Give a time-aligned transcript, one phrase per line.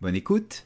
[0.00, 0.64] Bonne écoute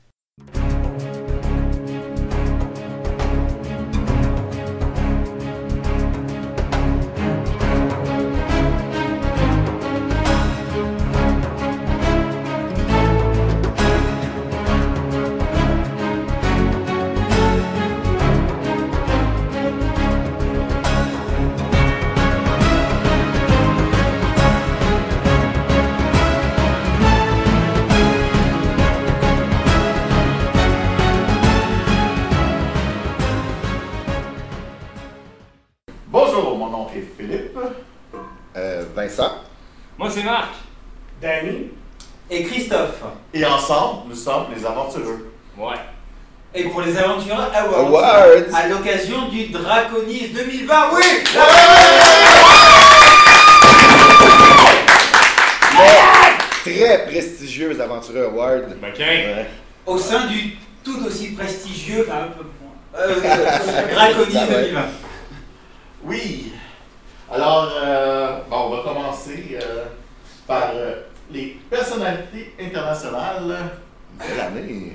[43.63, 45.33] ensemble, nous sommes les aventureux.
[45.57, 45.77] Ouais.
[46.55, 47.87] Et pour les Aventureux Awards.
[47.87, 48.55] Awards.
[48.55, 50.75] À l'occasion du Draconis 2020.
[50.95, 51.03] Oui
[56.63, 58.77] Très prestigieux Aventureux Award.
[58.83, 58.99] OK.
[58.99, 59.47] Ouais.
[59.87, 64.81] Au sein du tout aussi prestigieux, enfin un peu moins, euh, Draconis 2020.
[66.05, 66.53] Oui.
[67.33, 69.85] Alors, euh, bon, on va commencer euh,
[70.47, 70.97] par euh,
[71.31, 73.56] les personnalités internationales.
[74.19, 74.92] Belle année.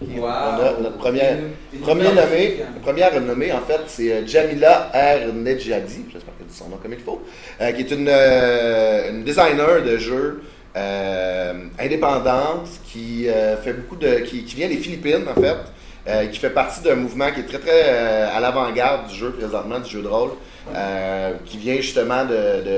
[0.00, 0.22] Wow.
[0.22, 2.78] On a notre première, Une- une premier hyper nommé, magnifique, hein.
[2.82, 5.32] première nommée, en fait, c'est euh, Jamila R.
[5.34, 7.20] Nedjadi, j'espère que je dis son nom comme il faut,
[7.60, 10.42] euh, qui est une, euh, une designer de jeux
[10.76, 15.56] euh, indépendante qui euh, fait beaucoup de, qui, qui vient des Philippines, en fait,
[16.06, 19.32] euh, qui fait partie d'un mouvement qui est très très euh, à l'avant-garde du jeu
[19.32, 20.30] présentement, du jeu de rôle,
[20.74, 22.34] euh, qui vient justement de,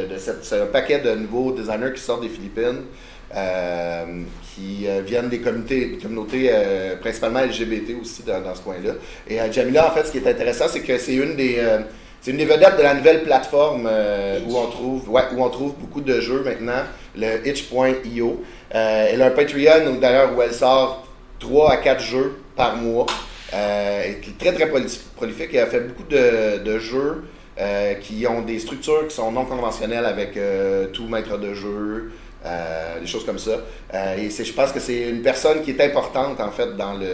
[0.07, 2.83] de, de cette- c'est un paquet de nouveaux designers qui sortent des Philippines,
[3.35, 4.05] euh,
[4.55, 6.51] qui euh, viennent des communautés, des communautés
[7.01, 8.93] principalement LGBT aussi dans, dans ce coin-là.
[9.29, 11.59] Et Jamila, en fait, ce qui est intéressant, c'est que c'est une des
[12.23, 15.49] c'est une des vedettes de la nouvelle plateforme euh, où on trouve ouais, où on
[15.49, 16.83] trouve beaucoup de jeux maintenant,
[17.17, 18.45] le itch.io.
[18.75, 21.07] Euh, elle a un Patreon d'ailleurs où elle sort
[21.39, 23.07] 3 à 4 jeux par mois.
[23.55, 25.49] Euh, elle est très très proli- prolifique.
[25.55, 27.25] Elle a fait beaucoup de, de jeux
[27.61, 32.11] euh, qui ont des structures qui sont non conventionnelles avec euh, tout maître de jeu,
[32.47, 33.57] euh, des choses comme ça.
[33.95, 36.95] Euh, et c'est- je pense que c'est une personne qui est importante en fait dans
[36.95, 37.11] le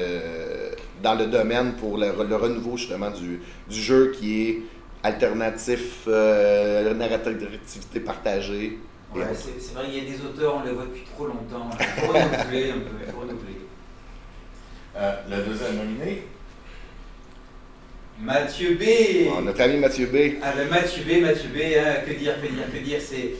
[1.03, 4.59] dans le domaine pour le, le renouveau justement du, du jeu qui est
[5.03, 8.79] alternatif, euh, narrativité partagée.
[9.15, 11.69] Ouais, c'est c'est vrai, il y a des auteurs, on les voit depuis trop longtemps.
[11.79, 13.59] Il faut renouveler un peu, il faut renouveler.
[14.97, 16.23] Euh, le deuxième nominé,
[18.21, 19.29] Mathieu B.
[19.29, 20.39] Bon, notre ami Mathieu B.
[20.43, 23.35] Ah ben Mathieu B, Mathieu B, hein, que dire, que dire, que dire, c'est,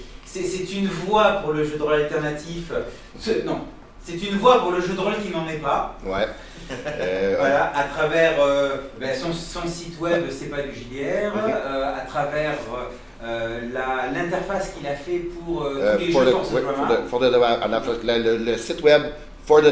[0.77, 2.73] une voie pour le jeu de rôle alternatif.
[3.19, 3.61] Ce- non,
[4.05, 5.97] c'est une voie pour le jeu de rôle qui n'en est pas.
[6.05, 6.27] Ouais.
[7.01, 11.95] Euh, Voilà, à travers euh, ben, son, son site web, c'est pas du JDR, euh,
[11.97, 12.55] à travers
[14.13, 17.21] l'interface qu'il a fait pour tous les for jeux the- Force ouais, for for
[18.01, 19.03] le, site web
[19.47, 19.71] For the,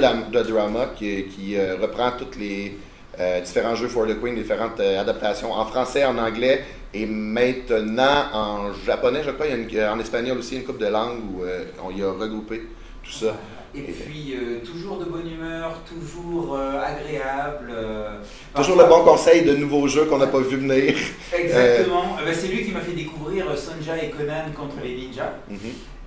[0.48, 2.78] Drama qui, qui, reprend tous les
[3.20, 8.24] euh, différents jeux For the Queen, différentes euh, adaptations en français, en anglais et maintenant
[8.32, 9.46] en japonais, je crois.
[9.46, 12.02] Il y a une- en espagnol aussi, une couple de langues où euh, on y
[12.02, 12.62] a regroupé
[13.02, 13.36] tout ça.
[13.76, 17.72] Et puis euh, toujours de bonne humeur, toujours euh, agréable.
[17.74, 18.18] euh,
[18.54, 20.94] Toujours le bon conseil de nouveaux jeux qu'on n'a pas vu venir.
[21.36, 22.16] Exactement.
[22.20, 25.32] Euh, ben, c'est lui qui m'a fait découvrir euh, Sonja et Conan contre les ninjas.
[25.50, 25.58] Mhm.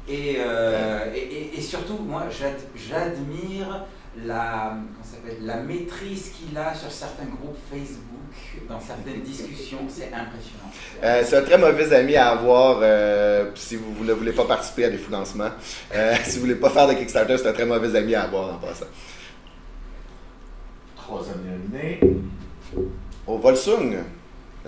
[0.09, 3.81] Et, euh, et, et- et surtout, moi, j'ad- j'admire
[4.25, 4.77] la,
[5.41, 9.79] la maîtrise qu'il a sur certains groupes Facebook, dans certaines discussions.
[9.87, 10.71] C'est impressionnant.
[11.03, 14.85] Euh, c'est un très mauvais ami à avoir euh, si vous ne voulez pas participer
[14.85, 15.51] à des financements.
[15.93, 18.55] Euh, si vous voulez pas faire de Kickstarter, c'est un très mauvais ami à avoir
[18.55, 18.85] en passant.
[20.95, 21.99] troisième nominé,
[23.25, 23.97] Au Volsung.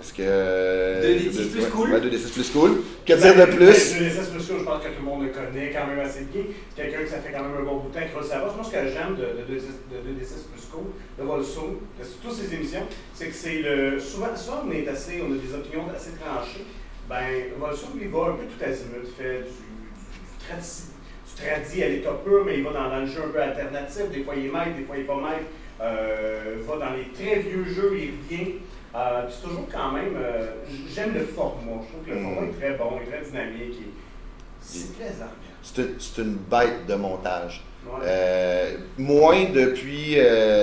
[0.00, 0.22] Parce que.
[0.22, 1.92] 2D6 plus cool.
[1.92, 2.82] Ouais, 2D6 plus cool.
[3.04, 5.28] Que dire de plus Je les plus cool, je pense que tout le monde le
[5.28, 6.44] connaît quand même assez bien.
[6.74, 8.40] C'est quelqu'un que ça fait quand même un bon bout de temps qui roule sa
[8.40, 8.56] bosse.
[8.56, 10.88] Moi, ce que j'aime de, de, 2D6 de 2D6 plus cool,
[11.18, 14.00] de de toutes ces émissions, c'est que c'est le.
[14.00, 16.64] Souvent, souvent, on est assez, on a des opinions assez tranchées.
[17.06, 20.88] Ben, Volsung, lui, va un peu tout azimut, il fait du, du, du tradi,
[21.28, 24.08] du tradi à l'état pur, mais il va dans, dans le jeu un peu alternatif.
[24.10, 25.50] Des fois, il est maître, des fois, il n'est pas maître.
[25.82, 28.52] Euh, va dans les très vieux jeux, il revient.
[28.94, 30.14] Euh, c'est toujours quand même.
[30.16, 30.46] euh,
[30.92, 31.80] J'aime le format.
[31.82, 32.22] Je trouve que le Mm.
[32.24, 33.76] format est très bon, est très dynamique.
[33.80, 33.90] et
[34.60, 35.24] C'est plaisant.
[35.62, 37.62] C'est une, c'est une bête de montage.
[37.86, 37.92] Ouais.
[38.04, 40.16] Euh, moins depuis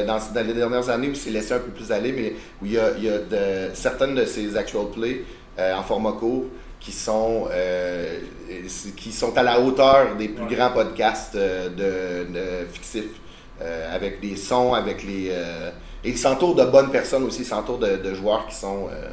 [0.06, 2.74] dans, dans les dernières années où c'est laissé un peu plus aller, mais où il
[2.74, 5.24] y a, il y a de, certaines de ces actual plays
[5.58, 6.46] en format court
[6.80, 7.48] qui sont,
[8.96, 10.56] qui sont à la hauteur des plus Ouais.
[10.56, 13.20] grands podcasts de, de fictifs,
[13.92, 15.32] avec des sons, avec les...
[16.04, 19.10] et ils s'entourent de bonnes personnes aussi, ils s'entourent de, de joueurs qui sont euh,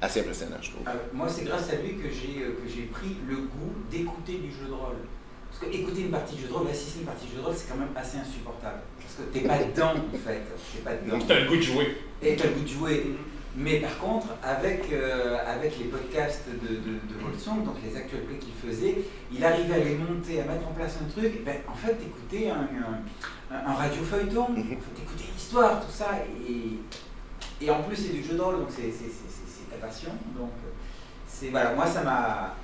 [0.00, 0.86] assez impressionnants, je trouve.
[0.86, 4.34] Euh, moi, c'est grâce à lui que j'ai euh, que j'ai pris le goût d'écouter
[4.34, 4.96] du jeu de rôle.
[5.50, 7.36] Parce que écouter une partie de jeu de rôle, assister à une partie de jeu
[7.38, 8.80] de rôle, c'est quand même assez insupportable.
[8.98, 10.42] Parce que t'es pas dedans, en fait.
[10.72, 11.18] T'es pas dedans.
[11.18, 11.96] Donc, t'as le goût de jouer.
[12.22, 13.06] Et t'as le goût de jouer.
[13.56, 18.24] Mais par contre, avec, euh, avec les podcasts de, de, de Volsong, donc les actuels
[18.24, 18.96] plays qu'il faisait,
[19.32, 21.44] il arrivait à les monter, à mettre en place un truc.
[21.44, 22.68] Ben, en fait, t'écoutais un,
[23.54, 24.64] un, un radio feuilleton, Mhm.
[24.94, 26.10] t'écoutais l'histoire, tout ça.
[26.48, 28.90] Et, et en plus, c'est du jeu de rôle, donc c'est
[29.70, 30.10] ta passion.
[30.36, 30.50] Donc,
[31.28, 32.54] c'est voilà, moi, ça m'a.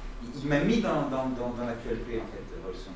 [0.43, 2.93] Il m'a mis dans, dans, dans, dans l'actuel play, en fait, Volsong.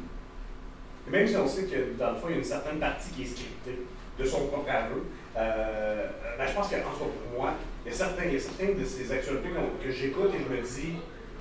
[1.07, 3.11] Et même si on sait que dans le fond, il y a une certaine partie
[3.11, 3.87] qui est scriptée
[4.19, 5.05] de son propre aveu,
[5.37, 6.07] euh,
[6.39, 7.53] ben, je pense qu'en tout cas pour moi,
[7.85, 9.49] il y a certains, il y a certains de ces actualités
[9.85, 10.97] que j'écoute et je me dis,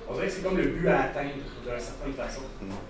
[0.08, 2.42] on dirait que c'est comme le but à atteindre d'une certaine façon.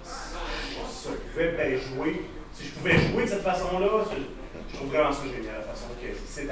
[0.04, 2.22] Si je pouvais ben, jouer,
[2.52, 4.16] si je pouvais jouer de cette façon-là, je,
[4.72, 6.46] je trouve vraiment ça génial, la façon que c'est.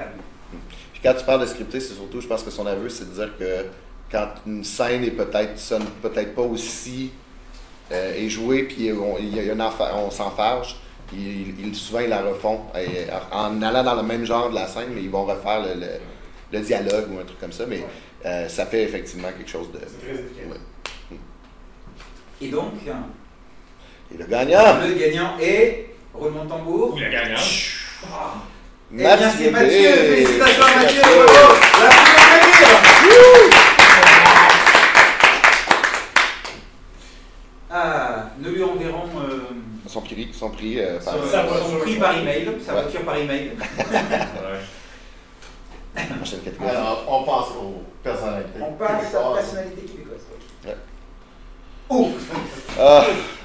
[0.92, 3.14] Puis quand tu parles de scripté, c'est surtout, je pense que son aveu, c'est de
[3.14, 3.66] dire que
[4.10, 7.12] quand une scène est peut-être sonne peut-être pas aussi
[7.90, 10.10] euh, est jouée, puis on, il y a une on
[11.14, 14.90] ils- souvent ils la refont et, en allant dans le même genre de la scène,
[14.94, 15.86] mais ils vont refaire le, le-
[16.52, 17.82] le dialogue ou un truc comme ça, mais
[18.26, 19.78] euh, ça fait effectivement quelque chose de.
[19.80, 20.46] C'est très efficace.
[20.50, 21.16] Ouais.
[22.40, 22.72] Et donc,
[24.14, 25.88] Et le gagnant, le gagnant est.
[26.14, 26.92] Roulement de tambour.
[26.94, 27.40] Ou la gagnante.
[28.92, 29.92] Eh bien, c'est Mathieu.
[29.92, 31.00] Félicitations à Mathieu.
[31.02, 31.54] Bravo.
[31.80, 31.90] La.
[37.70, 39.40] Ah, nous lui enverrons euh,
[39.86, 41.80] Son prix, son prix euh, par- son, voiture.
[41.80, 42.82] prix par email, sa Ouais.
[42.82, 43.52] voiture par email.
[43.58, 43.62] Ouais.
[43.88, 44.58] la prochaine catégorie.
[45.96, 48.58] Alors, on passe aux personnalités.
[48.60, 49.34] On passe à la québécoises.
[49.36, 50.20] personnalité québécoise.
[50.66, 50.76] Ouais.
[51.90, 52.08] Oh
[52.80, 53.04] Ah,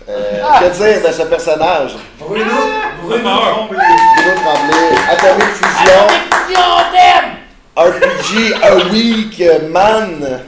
[0.09, 1.95] euh, que dire de ce personnage?
[2.19, 2.45] Bruno,
[3.03, 3.41] Bruno peur.
[3.51, 3.77] Tremblay.
[4.15, 6.07] Bruno Tremblay, Atomic Fusion.
[7.75, 10.39] RPG A Week Man.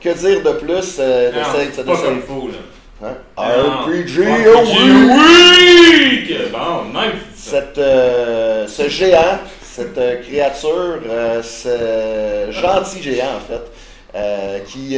[0.00, 3.08] Que dire de plus euh, de cette- c'est pas comme faut, là.
[3.08, 3.14] hein?
[3.38, 3.86] Non.
[3.86, 6.28] RPG A Week.
[6.28, 6.52] Week!
[6.52, 7.12] Bon, même.
[7.34, 9.38] Cette, euh, ce géant,
[9.74, 13.62] cette euh, créature, euh, ce gentil géant en fait,
[14.14, 14.96] euh, qui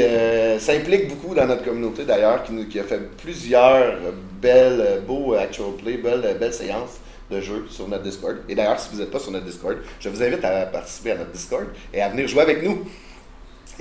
[0.60, 3.96] s'implique beaucoup dans notre communauté d'ailleurs, qui, a fait plusieurs
[4.38, 7.00] belles, beaux actual play, belles, séances
[7.30, 8.36] de jeux sur notre Discord.
[8.50, 11.16] Et d'ailleurs, si vous n'êtes pas sur notre Discord, je vous invite à participer à
[11.16, 12.86] notre Discord et à venir jouer avec nous.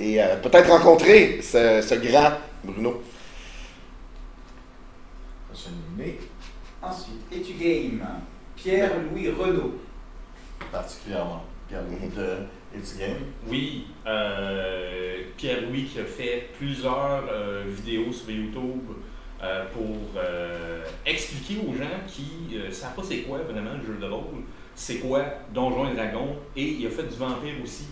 [0.00, 2.32] Et peut-être rencontrer ce, grand
[2.64, 3.02] Bruno.
[6.82, 8.00] Ensuite, et tu game
[8.56, 9.74] Pierre-Louis Renaud.
[10.70, 13.16] Particulièrement Pierre-Louis de Game.
[13.48, 18.90] Oui, euh, Pierre-Louis qui a fait plusieurs euh, vidéos sur YouTube
[19.42, 20.20] euh, pour
[21.04, 24.42] expliquer aux gens qui ne savent pas c'est quoi vraiment le jeu de rôle,
[24.74, 27.86] c'est quoi Donjons et Dragons, et il a fait du vampire aussi.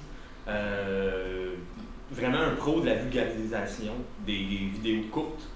[2.11, 3.93] Vraiment un pro de la vulgarisation
[4.27, 4.37] des
[4.73, 5.49] vidéos courtes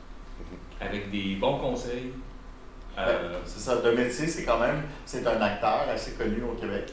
[0.80, 2.12] avec des bons conseils.
[3.44, 6.92] C'est ça, de métier, c'est quand même, c'est un acteur assez connu au Québec.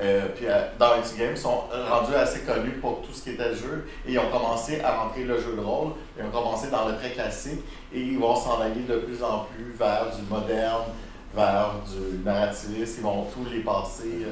[0.00, 3.30] Euh, puis euh, dans Etu Game, ils sont rendus assez connus pour tout ce qui
[3.30, 3.86] était jeu.
[4.06, 5.92] Et ils ont commencé à rentrer le jeu de rôle.
[6.18, 7.60] Ils ont commencé dans le très classique.
[7.94, 10.82] Et ils vont s'en aller de plus en plus vers du moderne,
[11.34, 12.96] vers du narrativiste.
[12.98, 14.24] Ils vont tous les passer.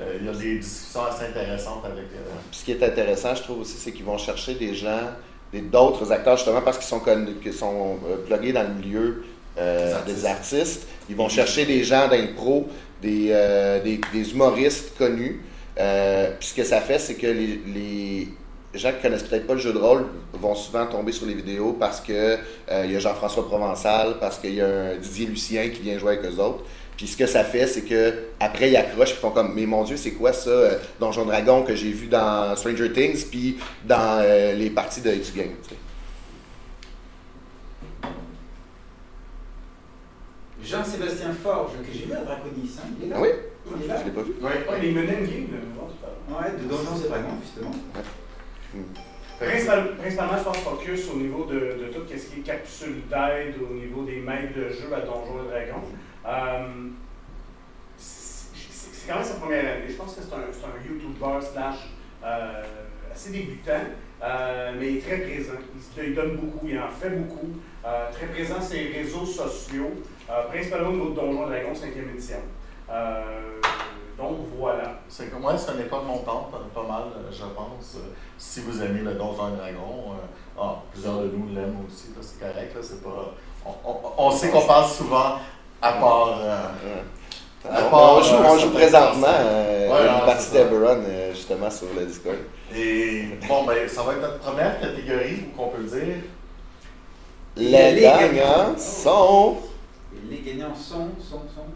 [0.00, 2.04] euh, il y a des discussions assez intéressantes avec.
[2.50, 5.00] Puis ce qui est intéressant, je trouve aussi, c'est qu'ils vont chercher des gens,
[5.54, 9.24] d'autres acteurs, justement parce qu'ils sont, connus- qu'ils sont plugués dans le milieu
[9.58, 10.16] euh, Des artistes.
[10.22, 10.88] des artistes.
[11.08, 12.68] Ils vont chercher des gens d'impro,
[13.02, 15.40] des, euh, des, des humoristes connus.
[15.78, 18.28] Euh, puis ce que ça fait, c'est que les, les
[18.74, 21.76] gens qui connaissent peut-être pas le jeu de rôle vont souvent tomber sur les vidéos
[21.78, 22.38] parce que
[22.70, 26.18] euh, y a Jean-François Provençal, parce qu'il y a un Didier Lucien qui vient jouer
[26.18, 26.64] avec eux autres.
[26.96, 29.84] Puis ce que ça fait, c'est que après ils accrochent, ils font comme mais mon
[29.84, 30.50] Dieu, c'est quoi ça,
[30.98, 34.24] Donjon Dragon que j'ai vu dans Stranger Things, puis dans
[34.56, 35.50] les parties de Etu Game.
[40.66, 42.76] Jean-Sébastien Forge, que j'ai vu à Draconis.
[42.78, 42.88] Hein.
[43.00, 43.28] Il est là Ah oui,
[43.78, 44.32] Il est là je l'ai pas vu.
[44.40, 46.00] Oui, Ouais, mais il menait une game, là, non, c'est
[46.34, 47.70] pas- Ouais, de Donjons et Dragons, justement.
[49.38, 53.54] Principal- principalement, je pense, focus au niveau de, de tout ce qui est capsule d'aide,
[53.62, 55.86] au niveau des maîtres de jeu à Donjons et Dragons.
[56.26, 56.88] Euh,
[57.98, 59.84] c'est quand même sa première année.
[59.88, 61.76] Je pense que c'est un, YouTuber slash
[62.24, 62.62] euh,
[63.12, 63.72] assez débutant,
[64.22, 65.52] euh, mais il est très présent.
[65.98, 67.50] Il, il donne beaucoup, il en fait beaucoup.
[67.84, 69.92] Euh, très présent sur les réseaux sociaux.
[70.28, 72.38] Euh, principalement de Donjons et Dragons 5e édition.
[72.90, 73.60] Euh,
[74.18, 75.00] donc voilà.
[75.08, 77.98] C'est comme moi, c'est une époque montante, pas mal, euh, je pense.
[78.38, 82.40] Si vous aimez le Donjon Dragon, euh, ah, plusieurs de nous l'aiment aussi, là, c'est
[82.40, 82.74] correct.
[82.74, 85.36] Là, c'est pas, on, on- on sait qu'on parle souvent
[85.80, 86.38] à part.
[86.40, 87.70] euh, Ouais.
[87.72, 91.30] À On, part, on joue, euh, on joue certaines présentement euh, Ouais, une partie euh,
[91.34, 92.36] justement sur le Discord.
[92.74, 96.16] et bon, ben, ça va être notre première catégorie, ou qu'on peut dire?
[97.56, 98.78] Les Les gagnants gagnants.
[98.78, 99.56] sont
[100.16, 101.66] Et les gagnants sont, sont, sont.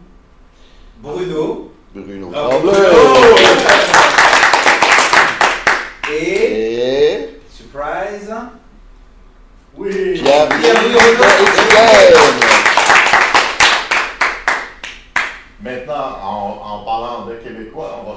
[0.99, 2.69] Bruno Bruno Bravo.
[2.71, 2.77] Tremblay
[6.11, 7.13] et.
[7.13, 8.33] et Surprise
[9.77, 10.19] Oui!
[10.21, 10.75] Pierre Pierre.
[15.63, 18.15] Maintenant, en, en parlant de Québécois, on va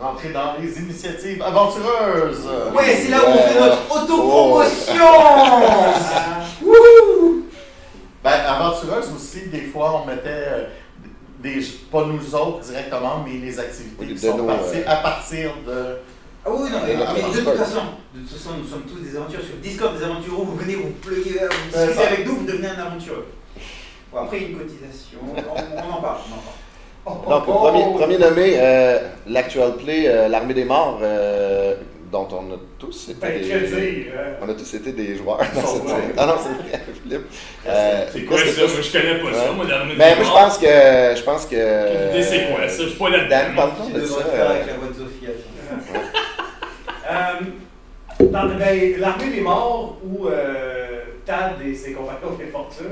[0.00, 2.44] rentrer dans les initiatives aventureuses.
[2.74, 5.04] Ouais, c'est là où on fait notre autopromotion
[5.60, 6.35] Ben,
[8.60, 10.64] aventureuse aussi, des fois, on mettait euh,
[11.40, 11.60] des,
[11.90, 15.50] pas nous autres directement, mais les activités Oui, qui sont nos, parties euh, à partir
[15.66, 15.96] de.
[16.44, 17.80] Ah oui, non, mais, mais de toute façon,
[18.14, 20.90] de toute façon, nous sommes tous des aventures sur Discord des aventures vous venez, vous
[21.02, 23.26] pluguez, vous C'est discutez avec nous, vous devenez un aventureux.
[24.12, 26.56] Bon, après, une cotisation, on, on en parle, on en parle.
[27.06, 27.92] Oh, Donc, oh, premier, oh.
[27.98, 28.98] premier nommé, euh,
[29.28, 31.76] l'actual play, euh, l'Armée des Morts, euh,
[32.16, 34.12] dont on a tous été Ben, des, dire?
[34.16, 36.02] euh, on a tous été des joueurs dans cette série.
[36.16, 37.22] Ah non, c'est vrai, Philippe.
[37.66, 38.44] Euh, C'est quoi ça?
[38.44, 39.54] que Moi, je connais pas ça, Ouais.
[39.56, 40.38] moi, l'armée Ben, des moi, je morts.
[40.44, 40.66] pense que.
[40.66, 42.06] Je pense que.
[42.12, 42.82] L'idée, c'est quoi ça?
[42.82, 43.54] Je suis pas Dan, là-dedans.
[43.56, 44.24] parle-nous Tu de ça.
[44.24, 46.00] faire euh, avec la voix de Sophie, attends.
[47.08, 52.86] Euh, dans ben, l'armée des morts où euh, Tad et ses compagnons ont fait fortune.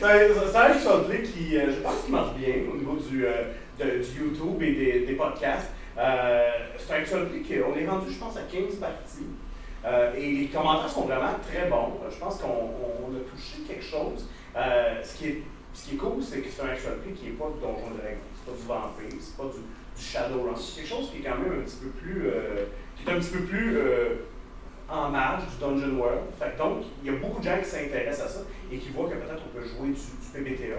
[0.00, 3.30] C'est un play qui, je pense, qui marche bien au niveau du, euh,
[3.78, 5.70] de- du YouTube et des, des podcasts.
[6.00, 9.26] Euh, c'est un play qu'on est rendu, je pense, à 15 parties.
[9.84, 11.92] Euh, et les commentaires sont vraiment très bons.
[12.10, 14.28] Je pense qu'on on- on a touché quelque chose.
[14.56, 15.42] Euh, ce, qui est,
[15.72, 16.66] ce qui est cool, c'est que c'est un
[17.02, 20.02] play qui n'est pas de Donjon Dragon, c'est pas du vampire, c'est pas du, du
[20.04, 20.54] Shadowrun.
[20.56, 22.64] C'est quelque chose qui est quand même un petit peu plus, euh,
[22.96, 24.14] qui est un petit peu plus euh,
[24.88, 26.20] en marge du Dungeon World.
[26.38, 28.40] Fait donc, il y a beaucoup de gens qui s'intéressent à ça
[28.72, 30.76] et qui voient que peut-être on peut jouer du, du PBTA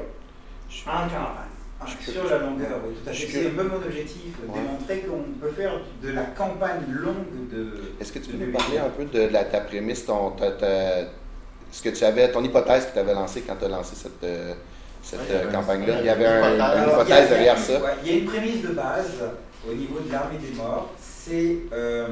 [0.87, 1.57] en campagne.
[1.83, 3.27] Ah, sur la longueur, oui, tout à fait.
[3.27, 4.59] C'est un peu mon objectif, Ouais.
[4.59, 5.73] démontrer qu'on peut faire
[6.03, 7.73] de la campagne longue de.
[7.99, 11.07] Est-ce que tu peux nous parler un peu de, la, ta prémisse, ton, ta- ta-
[11.71, 14.23] ce que tu avais, ton hypothèse que tu avais lancée quand tu as lancé cette,
[14.23, 14.53] euh,
[15.01, 15.95] cette Ouais, euh, campagne-là?
[16.01, 16.49] Il y avait un-
[16.83, 17.07] une hypothèse.
[17.07, 17.73] une a- derrière ça.
[18.03, 19.11] Il y a une prémisse de base
[19.67, 20.91] au niveau de l'armée des morts.
[20.99, 21.57] C'est.
[21.73, 22.07] euh,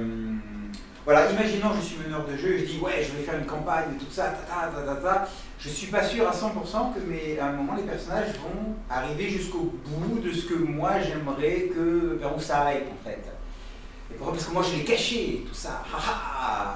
[1.10, 3.96] voilà, imaginons je suis meneur de jeu, je dis ouais, je vais faire une campagne
[3.96, 5.28] et tout ça, ta ta ta ta ta.
[5.58, 9.28] Je suis pas sûr à 100% que mais à un moment les personnages vont arriver
[9.28, 13.24] jusqu'au bout de ce que moi j'aimerais que vers où ça aille en fait.
[14.12, 14.34] Et pourquoi?
[14.34, 15.84] Parce que moi je l'ai caché, tout ça.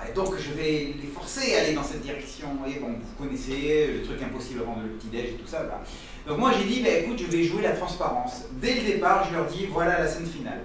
[0.09, 2.47] Et donc je vais les forcer à aller dans cette direction.
[2.65, 5.61] Et bon, vous connaissez le truc impossible avant le petit-déj et tout ça.
[5.61, 5.79] Là.
[6.25, 8.45] Donc moi j'ai dit, bah, écoute, je vais jouer la transparence.
[8.53, 10.61] Dès le départ, je leur dis, voilà la scène finale.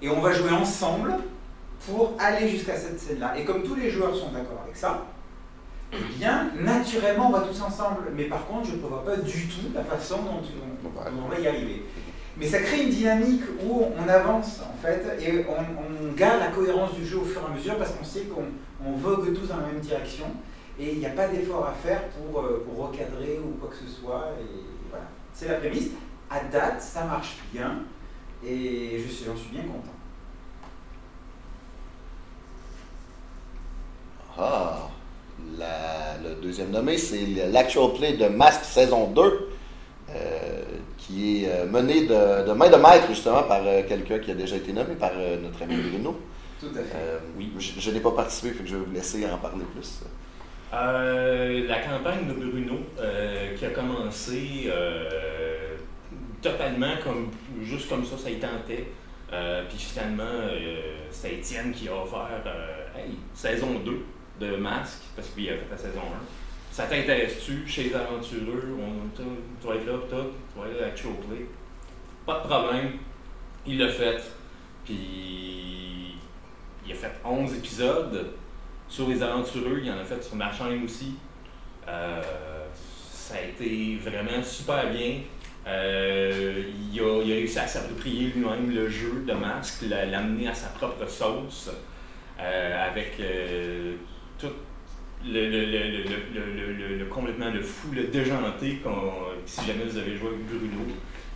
[0.00, 1.12] Et on va jouer ensemble
[1.86, 3.38] pour aller jusqu'à cette scène-là.
[3.38, 5.04] Et comme tous les joueurs sont d'accord avec ça,
[5.92, 8.02] eh bien, naturellement, on va tous ensemble.
[8.14, 11.28] Mais par contre, je ne prévois pas du tout la façon dont on, dont on
[11.28, 11.84] va y arriver.
[12.36, 16.48] Mais ça crée une dynamique où on avance, en fait, et on, on garde la
[16.48, 18.44] cohérence du jeu au fur et à mesure parce qu'on sait qu'on
[18.86, 20.26] on vogue tous dans la même direction.
[20.78, 23.74] Et il n'y a pas d'effort à faire pour, euh, pour recadrer ou quoi que
[23.76, 24.26] ce soit.
[24.40, 24.46] Et
[24.90, 25.06] voilà.
[25.32, 25.88] C'est la prémisse.
[26.30, 27.80] À date, ça marche bien.
[28.46, 29.90] Et je suis- j'en suis bien content.
[34.38, 34.88] Ah,
[35.58, 39.22] la- le deuxième nommé, c'est l'actual play de Mask saison 2,
[40.10, 40.62] euh,
[40.96, 44.34] qui est euh, mené de, de main de maître justement par euh, quelqu'un qui a
[44.34, 46.18] déjà été nommé, par euh, notre ami Bruno.
[46.60, 46.96] Tout à fait.
[46.96, 49.64] Euh, oui, je, je n'ai pas participé, fait que je vais vous laisser en parler
[49.74, 50.02] plus.
[50.72, 55.76] Euh, la campagne de Bruno, euh, qui a commencé euh,
[56.42, 57.30] totalement comme
[57.62, 58.86] juste comme ça, ça y tentait.
[59.32, 63.98] Euh, puis finalement, euh, c'est Étienne qui a offert euh, hey, saison 2
[64.40, 66.04] de Masque, parce qu'il a fait la saison 1.
[66.70, 68.76] Ça t'intéresse-tu chez les aventureux?
[68.80, 71.46] On, tu vas être là, tout, tu vas être là, actual play.
[72.26, 72.92] Pas de problème.
[73.66, 74.22] Il l'a fait.
[74.84, 76.14] Puis
[76.86, 78.32] il a fait 11 épisodes
[78.88, 81.14] sur les aventureux, il en a fait sur ma chaîne aussi.
[81.86, 82.22] Euh,
[83.12, 85.20] ça a été vraiment super bien.
[85.66, 90.68] Euh, il, a, réussi à s'approprier lui-même le jeu de masque, l'a- l'amener à sa
[90.68, 91.70] propre sauce,
[92.40, 93.96] euh, avec euh,
[94.38, 94.46] tout
[95.24, 99.12] le, le, le, le, le, le- le- le- complètement le fou, le déjanté, qu'on-
[99.46, 100.84] si jamais vous avez joué avec Bruno,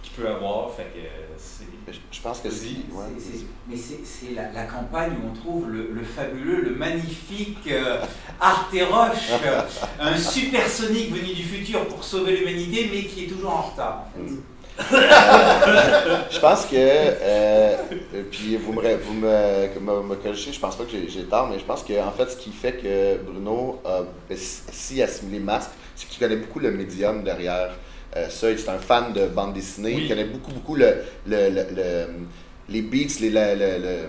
[0.03, 0.71] qui peut avoir.
[0.73, 1.01] Fait que
[1.37, 1.65] c'est.
[2.13, 2.67] Je pense que c'est.
[2.69, 6.61] ouais, C'est- c'est- mais c'est c'est la, la campagne où on trouve le, le fabuleux,
[6.63, 7.99] le magnifique euh,
[8.41, 9.63] Arteroche, euh,
[10.01, 14.07] un supersonique venu du futur pour sauver l'humanité, mais qui est toujours en retard.
[14.17, 14.33] En fait.
[14.79, 17.77] Je pense que, euh,
[18.15, 21.49] euh, puis vous me, vous me, me, me corrigez, je pense pas que j'ai- tort,
[21.51, 25.03] mais je pense que en fait, ce qui fait que Bruno a ben, si si
[25.03, 27.71] assimilé Masque, c'est qu'il connaît beaucoup le médium derrière
[28.17, 28.49] euh, ça.
[28.57, 29.95] C'est un fan de bande dessinée.
[29.95, 30.03] Oui.
[30.05, 32.07] Il connaît beaucoup, beaucoup le, le, le- le-
[32.69, 34.09] les beats, les, le- le- le-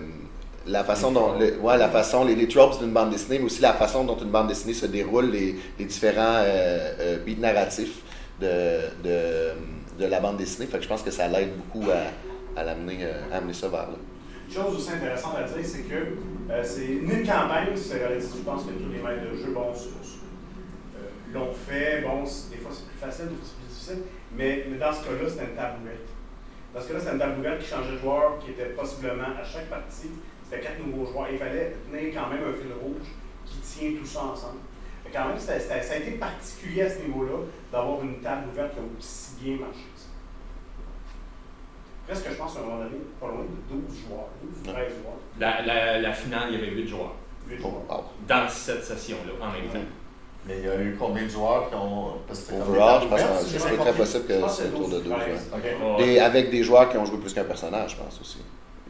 [0.67, 3.61] la façon dont, le- ouais, la façon, les, les tropes d'une bande dessinée, mais aussi
[3.61, 7.97] la façon dont une bande dessinée se déroule, les, les différents euh, beats narratifs
[8.39, 8.47] de,
[9.03, 9.49] de,
[9.97, 10.67] de la bande dessinée.
[10.71, 13.97] Je pense que ça l'aide beaucoup à, à l'amener, euh, amener ça vers là.
[14.47, 15.95] Une chose aussi intéressante à dire, c'est que
[16.49, 21.33] euh, c'est une campagne, c'est je pense que tous les maîtres de jeu, bon, euh,
[21.33, 24.03] l'ont fait, bon, des fois c'est plus facile, des fois c'est plus difficile,
[24.35, 25.77] mais, dans ce cas-là, c'était une table.
[26.73, 29.69] Dans ce cas-là, c'était une table qui changeait de joueur, qui était possiblement à chaque
[29.69, 30.11] partie,
[30.43, 33.07] c'était quatre nouveaux joueurs, il fallait tenir quand même un fil rouge
[33.45, 34.59] qui tient tout ça ensemble.
[35.13, 37.37] Quand même, ça a été particulier à ce niveau-là
[37.71, 39.85] d'avoir une table ouverte qui a aussi bien marché.
[39.93, 40.07] que ça.
[42.07, 44.75] Presque, je pense, à un moment donné, pas loin de 12 joueurs, 12 ou 13
[44.75, 45.19] joueurs.
[45.39, 47.13] La, la, la finale, il y avait 8 joueurs
[47.47, 47.99] huit Oh, joueurs.
[47.99, 48.03] wow.
[48.27, 49.89] dans cette session-là en même temps.
[50.47, 52.15] Mais il y a eu combien de joueurs qui ont.
[52.67, 55.03] Overall, je pense que c'est très possible que c'est autour de 12.
[55.03, 55.37] 12, ouais.
[55.53, 55.97] Ok.
[55.99, 58.39] Des- avec des joueurs qui ont joué plus qu'un personnage, je pense aussi.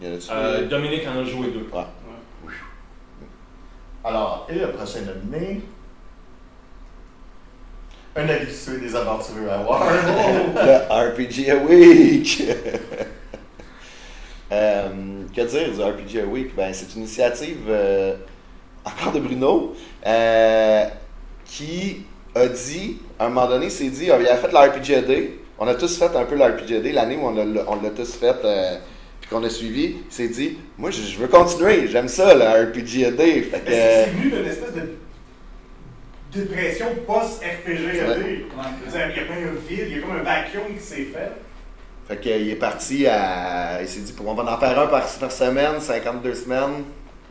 [0.01, 1.68] Il y en a-tu Euh, Dominique en a joué deux.
[1.72, 1.84] Ouais.
[4.03, 5.62] Alors, et le prochain nominé?
[8.15, 9.84] Un habitué des aventureux à voir.
[10.55, 12.43] Le RPG a Week!
[14.51, 14.88] Euh,
[15.36, 16.55] que dire du RPG a Week?
[16.55, 18.13] Ben, c'est une initiative euh,
[18.86, 19.74] encore de Bruno
[20.05, 20.86] euh,
[21.43, 22.05] qui
[22.36, 25.39] a dit, à un moment donné, s'est dit, il a fait le RPG a Day.
[25.58, 28.13] On a tous fait un peu le RPG a Day l'année où on l'a tous
[28.13, 28.36] fait.
[28.46, 28.77] euh,
[29.24, 33.05] puis qu'on a suivi, il s'est dit, moi je, veux continuer, j'aime ça le RPG
[33.05, 33.41] a Day.
[33.43, 34.82] Fait que, Mais c'est c'est venu d'une espèce de
[36.33, 37.69] dépression post-RPG.
[37.69, 38.45] Ouais.
[38.45, 41.31] Il y a pas un vide, il y a comme un vacuum qui s'est fait.
[42.07, 43.81] Fait qu'il est parti à.
[43.81, 46.83] Il s'est dit, on va en faire un par, par semaine, 52 semaines.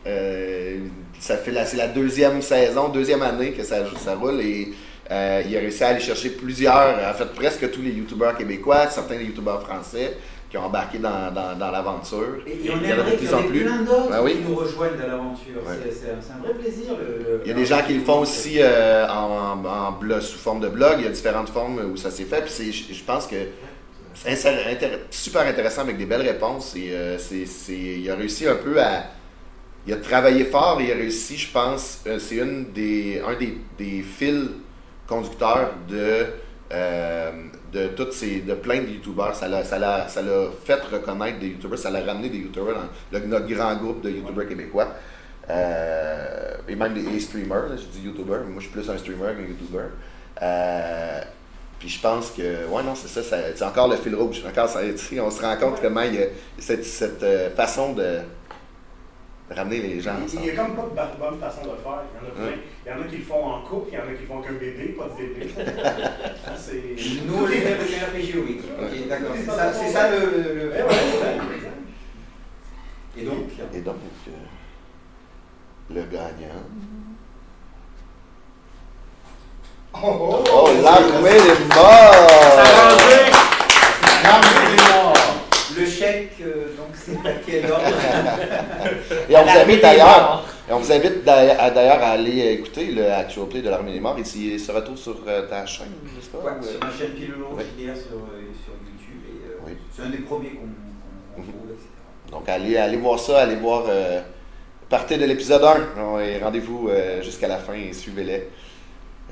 [0.05, 0.79] Euh,
[1.19, 4.73] ça fait la, c'est la deuxième saison, deuxième année que ça, ça roule et
[5.09, 8.89] euh, il a réussi à aller chercher plusieurs, en fait presque tous les youtubeurs québécois,
[8.89, 10.17] certains des youtubeurs français
[10.53, 12.37] qui ont embarqué dans, dans, dans l'aventure.
[12.45, 13.63] Et, Il et on y en a de plus en plus.
[13.63, 14.33] plein d'autres Ben oui.
[14.35, 15.55] qui nous rejoignent dans l'aventure.
[15.65, 15.91] Ouais.
[15.91, 16.91] C'est- un vrai plaisir.
[16.91, 19.91] Le, le- Il y a des gens qui le font aussi euh, en, en, en
[19.93, 20.97] blog, sous forme de blog.
[20.99, 22.41] Il y a différentes formes où ça s'est fait.
[22.43, 23.35] Puis c'est- je pense que
[24.13, 24.37] c'est
[25.09, 26.75] super intéressant avec des belles réponses.
[26.75, 29.05] Et, euh, c'est- il a réussi un peu à.
[29.87, 33.33] Il a travaillé fort et il a réussi, je pense, euh, c'est une des, un
[33.35, 34.49] des, des fils
[35.07, 36.27] conducteurs de,
[36.71, 37.31] euh,
[37.73, 39.35] de toutes ces, de plein de youtubeurs.
[39.35, 42.75] Ça l'a, ça l'a, ça l'a fait reconnaître des youtubeurs, ça l'a ramené des youtubeurs
[43.11, 44.87] dans le- notre grand groupe de youtubeurs québécois.
[45.49, 48.97] Euh, et même des, streamers, là, je dis youtubeurs, mais moi je suis plus un
[48.97, 49.89] streamer qu'un youtuber.
[50.41, 51.21] Euh,
[51.79, 54.41] puis je pense que, ouais, non, c'est ça, ça- c'est encore le fil rouge.
[54.47, 54.79] Encore, ça,
[55.21, 58.19] on se rend compte comment il y a cette, cette euh, façon de
[59.49, 62.03] ramener les gens Il n'y a comme pas de bonne façon de le faire.
[62.13, 62.57] Il y en a plein.
[62.85, 64.27] Il y en a qui le font en couple, il y en a qui le
[64.27, 65.47] font qu'un bébé, pas de bébé.
[66.57, 68.61] C'est- Nous, on le fait avec un RPG Week.
[68.79, 69.35] Ok, d'accord.
[69.73, 70.73] C'est ça, le.
[70.75, 70.81] Eh.
[73.21, 73.95] Et donc, Et donc,
[74.27, 74.31] euh,
[75.93, 76.63] le gagnant.
[79.95, 82.27] Oh, oh, Oh, l'armée des morts!
[85.75, 86.92] le chèque, euh, donc c'est à quel ordre
[89.29, 93.47] Et on vous invite d'ailleurs, et on vous invite d'ailleurs à, aller écouter le actual
[93.47, 94.15] play de l'armée des morts.
[94.17, 96.37] Il, il se retrouve sur euh, ta chaîne, n'est-ce pas?
[96.39, 97.63] Ouais, Ou, sur euh, ma chaîne Pilolo Ouais.
[97.63, 99.21] JDR sur, euh, sur YouTube.
[99.27, 99.73] Et, euh, Oui.
[99.95, 100.67] C'est un des premiers qu'on
[101.41, 101.47] Mhm.
[101.47, 101.87] trouve, etc.
[102.31, 103.85] Donc, allez, allez voir ça, allez voir.
[103.89, 104.21] euh,
[104.89, 108.33] partez de l'épisode 1 et rendez-vous euh, jusqu'à la fin et suivez-les.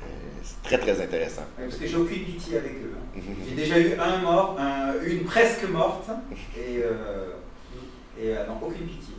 [0.00, 0.02] Euh,
[0.42, 1.42] c'est très, très intéressant.
[1.58, 2.92] Ouais, parce que j'ai aucune pitié avec eux.
[2.96, 3.20] hein.
[3.48, 6.08] J'ai déjà eu un mort, un- une presque morte,
[6.56, 7.28] et, euh,
[8.22, 9.14] et euh, non, aucune pitié.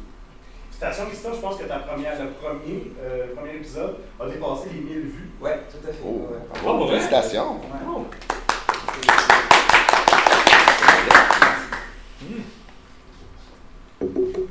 [0.71, 4.79] Station Christophe, je pense que ta première, le premier, euh, premier épisode a dépassé les
[4.81, 5.29] 1000 vues.
[5.41, 5.99] Ouais, tout à fait.
[6.05, 6.39] Oh, ouais.
[6.55, 6.87] Ah, vrai?
[6.89, 7.53] félicitations!
[7.53, 7.59] Ouais.
[7.87, 8.05] Oh.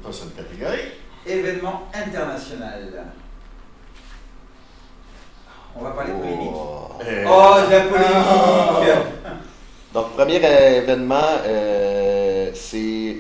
[0.03, 0.93] Prochaine catégorie.
[1.27, 3.05] Événement international.
[5.75, 6.51] On va parler polémique.
[6.55, 6.89] Oh.
[7.03, 8.99] Euh, Oh, de la polémique
[9.95, 13.17] Donc, premier événement, euh, c'est.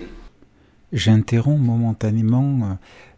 [0.93, 2.75] J'interromps momentanément euh,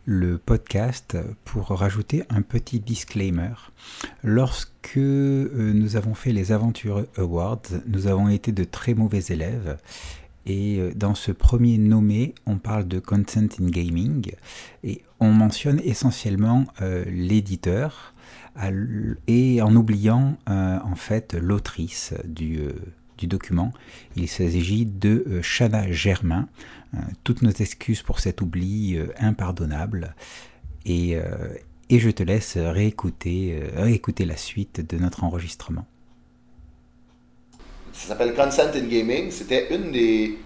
[0.06, 3.50] le podcast pour rajouter un petit disclaimer.
[4.22, 9.76] Lorsque euh, nous avons fait les Aventures Awards, nous avons été de très mauvais élèves
[10.46, 14.30] Et euh, dans ce premier nommé, on parle de Consent in Gaming
[14.84, 16.66] et on mentionne essentiellement
[17.06, 18.14] l'éditeur
[19.26, 22.60] et en oubliant en fait l'autrice du,
[23.18, 23.72] du, document.
[24.16, 26.48] Il s'agit de Shana Germain.
[27.24, 30.14] toutes nos excuses pour cet oubli impardonnable.
[30.86, 31.16] Et,
[31.90, 35.86] et je te laisse réécouter, réécouter la suite de notre enregistrement
[37.94, 39.30] ça s'appelle Consent in Gaming.
[39.30, 40.38] C'était une des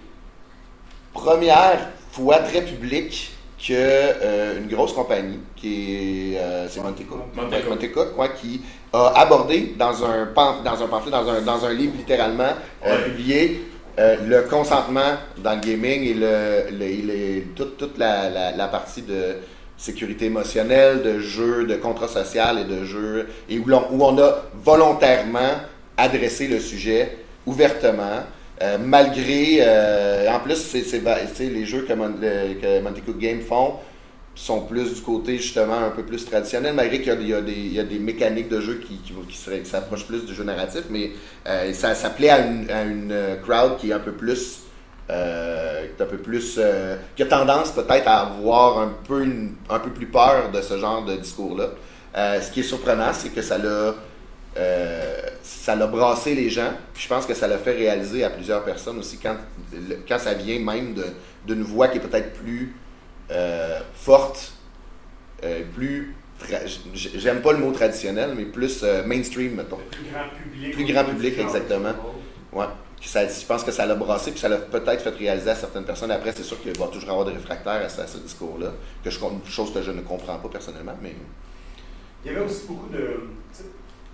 [1.12, 8.60] premières fois très publiques que euh, une grosse compagnie qui est euh, c'est Montecook, qui
[8.92, 10.26] a abordé dans un
[10.64, 12.52] dans un pamphlet dans un, dans un livre littéralement
[12.86, 13.62] euh, publié
[13.98, 19.38] le consentement dans le gaming et le, toute, toute la, la, partie de
[19.76, 24.36] sécurité émotionnelle, de jeux, de contrat social et de jeux et où, où on a
[24.54, 25.50] volontairement
[25.96, 28.22] adressé le sujet ouvertement.
[28.60, 31.00] Euh, malgré, euh, en plus, c'est,
[31.40, 33.74] les jeux que, Mon que Game font
[34.34, 38.48] sont plus du côté justement un peu plus traditionnel, malgré qu'il y a, des, mécaniques
[38.48, 39.00] de jeu qui,
[39.64, 41.10] s'approchent plus du jeu narratif, mais
[41.46, 44.60] euh, ça, ça plaît à une, une, crowd qui est un peu plus,
[45.08, 46.60] un peu plus,
[47.16, 49.26] qui a tendance peut-être à avoir un peu,
[49.70, 51.70] un peu plus peur de ce genre de discours-là.
[52.40, 53.94] ce qui est surprenant, c'est que ça l'a
[54.58, 56.72] euh, ça l'a brassé les gens.
[56.94, 59.36] je pense que ça l'a fait réaliser à plusieurs personnes aussi quand,
[60.08, 60.94] quand ça vient même
[61.46, 62.74] d'une voix qui est peut-être plus
[63.30, 64.52] euh, forte,
[65.44, 66.14] euh, plus.
[66.94, 69.78] J'aime pas le mot traditionnel, mais plus mainstream, mettons.
[69.90, 70.72] Plus grand public.
[70.72, 71.92] Plus grand public, exactement.
[72.52, 72.66] Ouais.
[73.00, 75.84] Ça, je pense que ça l'a brassé, puis ça l'a peut-être fait réaliser à certaines
[75.84, 76.10] personnes.
[76.10, 78.72] Après, c'est sûr qu'il va toujours avoir des réfractaires à, ce discours-là,
[79.04, 81.14] que je, chose que je ne comprends pas personnellement, mais...
[82.24, 83.20] Il y avait aussi beaucoup de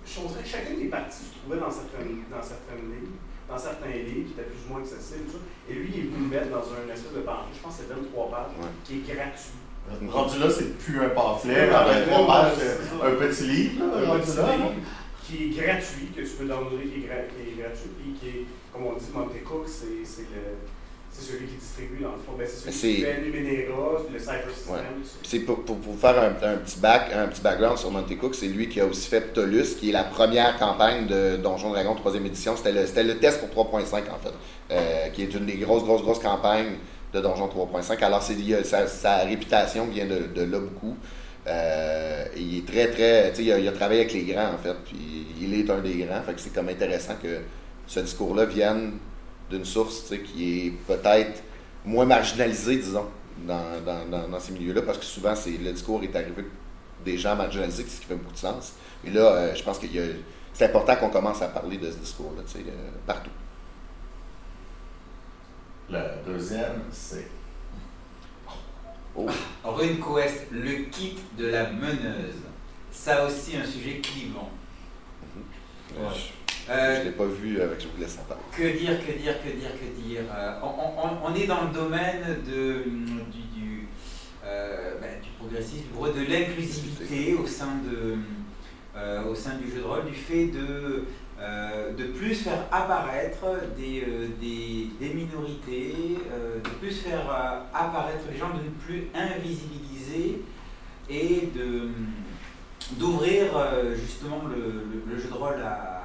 [0.05, 3.17] je que chacune des parties se trouvait dans certaines, dans certaines lignes,
[3.49, 5.41] dans certains livres qui étaient plus ou moins accessibles.
[5.69, 7.93] Et lui, il est venu mettre dans un espèce de pamphlet, je pense que c'est
[7.93, 9.59] 23 pages, qui est gratuit.
[10.09, 12.57] Rendu là, c'est plus un pamphlet, en 23 pages,
[13.03, 13.83] un petit livre.
[13.83, 14.73] un petit livre
[15.25, 18.45] qui est gratuit, que tu peux downloader, qui est, qui est gratuit, puis qui est,
[18.71, 20.57] comme on dit, Monte Cook, c'est le
[21.17, 22.33] c'est celui qui distribue dans le fond.
[22.37, 24.75] Ben, c'est celui qui fait Numenera, le Cyber System.
[25.23, 28.35] C'est pour, pour, pour, faire un, un, petit back, un petit background sur Monte Cook,
[28.35, 31.95] c'est lui qui a aussi fait Ptolus, qui est la première campagne de Donjon Dragon
[31.95, 32.55] 3e édition.
[32.57, 34.33] C'était le, le, test pour 3.5 en fait,
[34.71, 36.75] euh, qui est une des grosses, grosses, grosses campagnes
[37.13, 38.03] de Donjon 3.5.
[38.03, 40.97] Alors c'est, sa, sa réputation vient de, de là beaucoup.
[41.47, 43.29] Euh, il est très, très.
[43.29, 45.69] Tu sais, il a, il a travaillé avec les grands en fait, puis il est
[45.69, 46.21] un des grands.
[46.23, 47.41] Fait que c'est comme intéressant que
[47.87, 48.93] ce discours-là vienne
[49.49, 51.43] d'une source qui est peut-être
[51.83, 53.05] moins marginalisée, disons,
[53.45, 56.45] dans, dans, dans, ces milieux-là, parce que souvent, c'est, le discours est arrivé
[57.03, 58.73] des gens marginalisés, ce qui fait beaucoup de sens.
[59.03, 59.87] Mais là, euh, je pense que
[60.53, 62.71] c'est important qu'on commence à parler de ce discours-là, euh,
[63.05, 63.29] partout.
[65.89, 67.27] La deuxième, c'est.
[69.15, 69.27] Oh.
[69.63, 72.41] Rune Quest, le kit de la meneuse.
[72.91, 74.49] Ça aussi un sujet clivant.
[75.95, 76.11] Mhm.
[76.67, 78.17] Euh, je ne l'ai pas vu avec Je vous laisse
[78.51, 82.23] Que dire, que dire, que dire, que dire euh, on, on, est dans le domaine
[82.43, 82.83] de,
[83.31, 83.87] du, du,
[84.43, 88.17] euh, ben, du progressisme, de l'inclusivité au, sein de,
[89.29, 91.05] au sein du jeu de rôle, du fait de,
[91.95, 93.45] de plus faire apparaître
[93.77, 94.03] des,
[94.41, 96.17] des, des minorités,
[96.63, 97.29] de plus faire
[97.73, 100.41] apparaître les gens, de ne plus invisibiliser
[101.09, 101.89] et de
[102.99, 103.47] d'ouvrir
[103.95, 106.04] justement le, le, jeu de rôle à,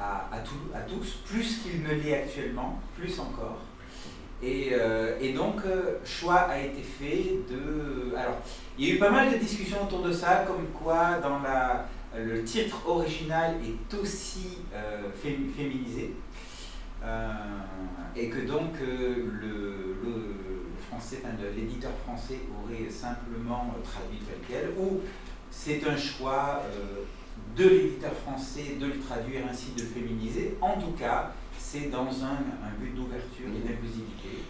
[0.00, 3.58] à, à, tous, plus qu'il ne l'est actuellement, plus encore.
[4.42, 8.16] Et, euh, et, donc, euh, choix a été fait de...
[8.16, 8.38] Alors,
[8.78, 11.86] il y a eu pas mal de discussions autour de ça, comme quoi dans la,
[12.16, 16.14] le titre original est aussi euh, féminisé.
[18.16, 20.30] et que donc le, le,
[21.54, 25.00] l'éditeur français aurait simplement traduit tel quel, ou
[25.50, 26.62] c'est un choix
[27.56, 30.56] de l'éditeur français de le traduire ainsi, de le féminiser.
[30.60, 32.38] En tout cas, c'est dans un,
[32.80, 34.42] but d'ouverture et d'inclusivité.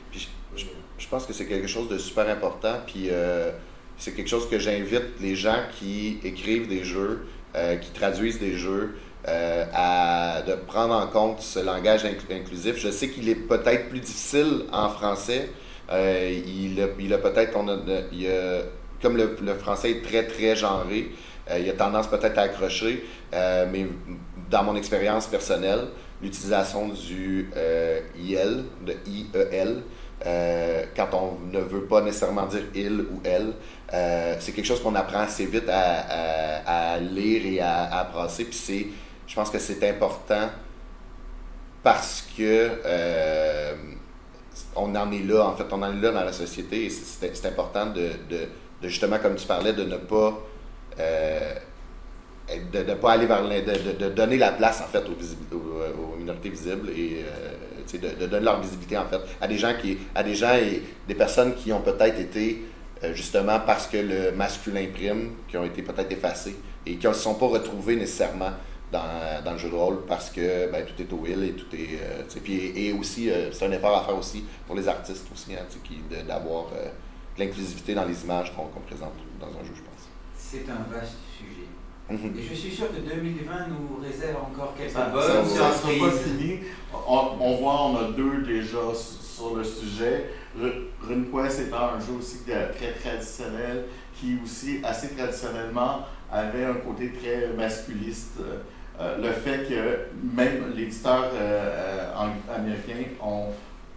[0.57, 2.75] Je, pense que c'est quelque chose de super important.
[2.87, 3.51] Puis euh,
[3.99, 8.55] c'est quelque chose que j'invite les gens qui écrivent des jeux, euh, qui traduisent des
[8.55, 8.97] jeux,
[9.29, 12.77] euh, à prendre en compte ce langage inclusif.
[12.79, 15.51] Je sais qu'il est peut-être plus difficile en français.
[15.91, 16.81] il
[17.13, 17.53] a peut-être,
[19.03, 21.11] comme le, le, français est très très genré,
[21.51, 23.87] euh, il a tendance peut-être à accrocher, euh, mais
[24.51, 25.87] dans mon expérience personnelle,
[26.23, 29.83] l'utilisation du euh, IL, de IEL,
[30.95, 33.55] quand on ne veut pas nécessairement dire il ou elle,
[34.39, 38.87] c'est quelque chose qu'on apprend assez vite à, lire et à, à Puis c'est,
[39.27, 40.51] je pense que c'est important
[41.83, 42.69] parce que
[44.77, 47.47] on en est là, en fait, on en est là dans la société et c'est
[47.47, 48.13] important de-
[48.83, 50.39] de justement, comme tu parlais, de ne pas.
[51.01, 51.55] Euh,
[52.73, 57.25] de pas aller vers de, donner la place en fait aux, aux minorités visibles et
[57.25, 60.55] euh, de, de donner leur visibilité en fait à des gens qui à des gens
[60.55, 62.65] et des personnes qui ont peut-être été
[63.05, 67.13] euh, justement parce que le masculin prime qui ont été peut-être effacés et qui ne
[67.13, 68.51] se sont pas retrouvés nécessairement
[68.93, 71.75] dans, dans le jeu de rôle parce que ben, tout est au will et tout
[71.75, 75.27] est euh, puis et aussi euh, c'est un effort à faire aussi pour les artistes
[75.33, 75.65] aussi hein,
[76.27, 76.87] d'avoir euh,
[77.37, 79.73] de l'inclusivité dans les images qu'on présente dans un jeu
[80.51, 81.69] C'est un vaste sujet.
[82.11, 82.37] Mhm.
[82.37, 85.75] Et je suis sûr que 2020 nous réserve encore quelques Ça bonnes ça- sera pas
[85.77, 86.21] surprises.
[86.25, 86.59] fini.
[87.07, 90.27] On, on voit, on a deux déjà sur le sujet.
[90.61, 93.85] Ru- RuneQuest étant un jeu aussi de- très traditionnel,
[94.19, 96.01] qui aussi, assez traditionnellement,
[96.33, 98.39] avait un côté très masculiste.
[98.41, 98.57] Euh,
[99.01, 103.47] euh, le fait que même l'éditeur euh, euh, américain ont,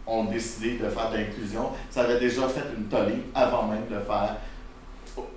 [0.06, 3.96] ont décidé de faire de l'inclusion, ça avait déjà fait une tollée avant même de
[3.96, 4.38] le faire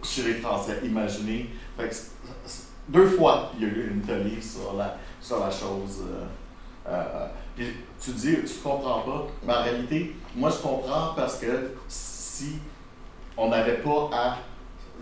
[0.02, 0.78] chez les Français.
[0.84, 1.50] Imaginez.
[1.76, 1.94] Fait que
[2.88, 6.02] deux fois, il y a eu une tollée sur la, sur la chose.
[6.08, 6.24] euh,
[6.88, 7.66] euh, puis
[8.00, 9.26] tu dis, tu comprends pas.
[9.44, 12.58] Mais en réalité, moi, je comprends parce que si
[13.36, 14.36] on n'avait pas à.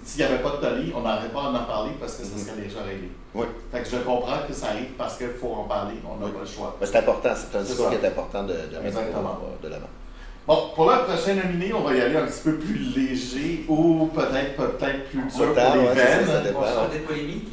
[0.02, 2.34] S'il n'y avait pas de tollée, on n'aurait pas à en parler parce que ça
[2.34, 2.38] Mhm.
[2.44, 3.10] serait déjà réglé.
[3.34, 3.46] Oui.
[3.70, 5.94] Fait que je comprends que ça arrive parce qu'il faut en parler.
[6.04, 6.32] On n'a Oui.
[6.32, 6.76] pas le choix.
[6.82, 8.98] C'est important, c'est un discours qui est important de, de mettre
[9.62, 9.86] de l'avant.
[10.46, 14.10] Bon, pour la prochaine nominée, on va y aller un petit peu plus léger ou
[14.14, 16.26] peut-être peut-être plus dur pour les ouais, c'est ça, veines.
[16.26, 16.60] ça dépend.
[16.60, 17.48] On sort des polémiques.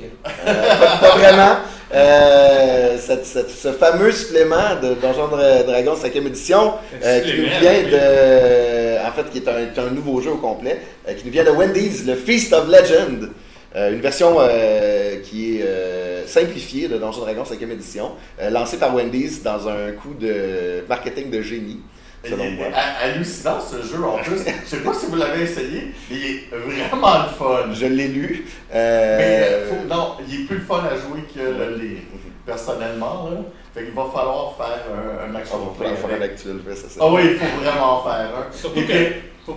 [0.46, 1.56] Euh, pas, pas vraiment.
[1.94, 7.48] Euh, cette- cette- ce fameux supplément de Donjons Dra- Dragons 5e édition, euh, qui nous
[7.62, 9.08] vient de.
[9.08, 12.06] En fait, qui est un, nouveau jeu au complet, euh, qui nous vient de Wendy's,
[12.06, 13.30] le Feast of Legend.
[13.74, 18.76] Euh, une version euh, qui est euh, simplifiée de Donjons Dragons 5e édition, euh, lancée
[18.76, 21.80] par Wendy's dans un coup de marketing de génie,
[22.30, 22.68] selon Il moi.
[22.68, 24.38] est ha- hallucinant ce jeu en plus.
[24.64, 27.74] Je sais pas si vous l'avez essayé, mais il est vraiment le fun.
[27.74, 28.46] Je l'ai lu.
[28.74, 32.00] euh, Mais euh, faut- non, il est plus le fun à jouer que le lire,
[32.46, 33.30] personnellement.
[33.32, 33.38] Là.
[33.74, 36.76] Fait qu'il va falloir faire un, un Ah, action bon, play faudra faire le fais,
[36.76, 38.76] ça, c'est- Ah oui, il faut vraiment faire un.
[38.76, 39.12] Et que- bien,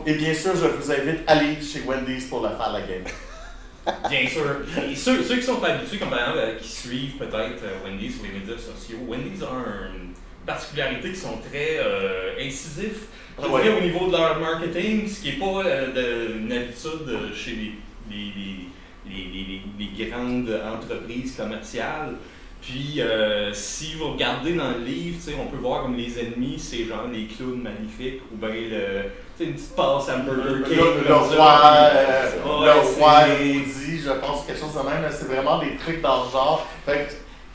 [0.07, 3.05] et bien sûr, je vous invite à aller chez Wendy's pour le faire la game.
[4.09, 4.43] Bien sûr.
[4.91, 7.85] Et ceux, ceux qui sont pas habitués, comme par exemple, euh, qui suivent peut-être euh,
[7.85, 9.47] Wendy's sur les médias sociaux, Wendy's a
[9.95, 10.14] une
[10.47, 13.07] particularité qui sont très euh, incisifs.
[13.43, 13.63] Je Ouais.
[13.63, 17.51] dirais au niveau de leur marketing, ce qui n'est pas euh, de- une habitude chez
[17.51, 17.73] les,
[18.11, 22.15] les, les, grandes entreprises commerciales.
[22.63, 26.85] Puis, euh, si vous regardez dans le livre, on peut voir comme les ennemis, c'est
[26.85, 30.79] genre les clowns magnifiques, ou bien le, une petite passe à Burger King.
[30.79, 35.11] Le, le roi, euh, Ouais, le roi maudit, je pense, quelque chose de même.
[35.11, 36.67] C'est vraiment des trucs dans le genre.
[36.87, 37.09] Fait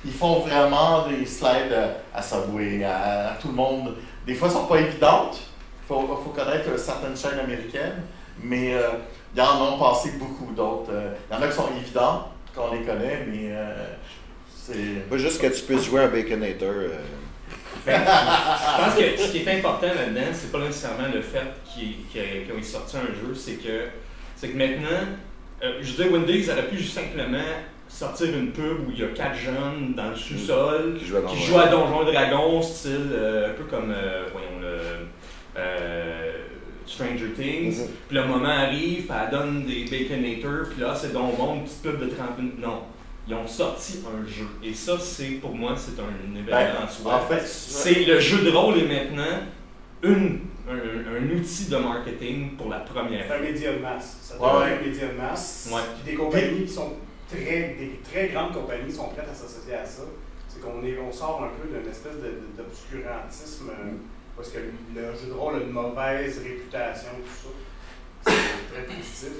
[0.05, 1.75] ils font vraiment des slides
[2.13, 3.95] à Subway, à, à tout le monde.
[4.25, 5.39] Des fois, elles sont pas évidentes.
[5.83, 8.03] Il faut, faut connaître certaines chaînes américaines,
[8.43, 8.89] mais euh,
[9.35, 10.91] il y en ont passé beaucoup d'autres.
[10.91, 13.85] Euh, Il y en a qui sont évidents, qu'on les connaît, mais euh,
[14.55, 15.09] c'est.
[15.09, 16.69] Pas juste que tu puisses jouer un Baconator.
[16.69, 16.89] euh,
[17.85, 22.53] Je pense que ce qui est important là-dedans, c'est pas nécessairement le fait qu'ils qu'ils
[22.55, 23.85] ont sorti un jeu, c'est que,
[24.35, 25.07] c'est que maintenant,
[25.63, 27.37] euh, je veux dire, Wendy's aurait pu juste simplement
[27.89, 31.21] sortir une pub où il y a quatre jeunes dans le sous-sol qui joue à
[31.21, 34.77] qui Donjons jouent à Donjons et Dragons, style euh, un peu comme, euh, voyons le.
[35.57, 36.31] euh,
[36.85, 37.81] Stranger Things.
[37.81, 37.87] Mhm.
[38.07, 41.63] Puis le moment arrive, puis elle donne des Baconators, puis là, c'est donc bon, une
[41.63, 42.59] petite pub de 30 minutes.
[42.59, 42.81] Non.
[43.27, 44.47] Ils ont sorti un jeu.
[44.63, 46.49] Et ça, c'est pour moi, c'est un événement
[46.79, 47.15] Ben, en soi.
[47.15, 49.41] En fait, C'est le jeu de rôle est maintenant
[50.01, 50.73] une, un,
[51.15, 53.35] un outil de marketing pour la première C'est fois.
[53.35, 54.17] un média de masse.
[54.23, 54.79] Ça devient ouais.
[54.79, 55.69] un média de masse.
[55.71, 55.81] Ouais.
[56.03, 56.93] Puis des compagnies qui sont
[57.29, 60.03] très, des très grandes compagnies sont prêtes à s'associer à ça.
[60.47, 62.15] C'est qu'on est, on sort un peu d'une espèce
[62.57, 63.91] d'obscurantisme euh,
[64.35, 64.59] parce que
[64.95, 67.49] le jeu de rôle a une mauvaise réputation, tout
[68.23, 68.31] ça.
[68.31, 69.31] C'est très positif.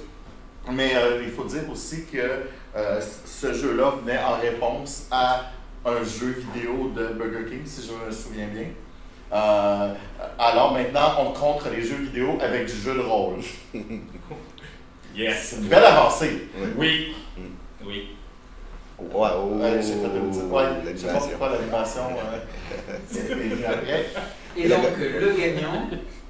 [0.70, 2.18] Mais euh, il faut dire aussi que
[2.76, 5.46] euh, ce jeu-là venait en réponse à
[5.84, 8.66] un jeu vidéo de Burger King, si je me souviens bien.
[9.32, 9.94] Euh,
[10.38, 13.38] alors maintenant, on contre les jeux vidéo avec du jeu de rôle.
[15.12, 15.42] Yes.
[15.42, 16.48] C'est une belle avancée.
[16.76, 17.16] Oui.
[17.84, 18.16] Oui.
[18.98, 20.44] Ouais, oh, Ouais, j'ai fait une petite.
[20.50, 22.02] Ouais, je sais pas l'animation.
[24.56, 25.88] Et donc, euh, le gagnant,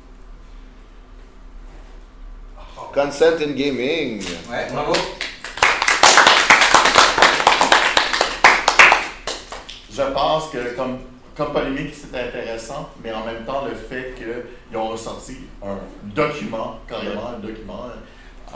[2.92, 4.22] Consent in Gaming.
[4.50, 4.92] ouais, bravo.
[9.92, 10.98] Je pense que comme,
[11.36, 16.80] comme polémique, c'est intéressant, mais en même temps, le fait qu'ils ont ressorti un document,
[16.88, 17.86] carrément un document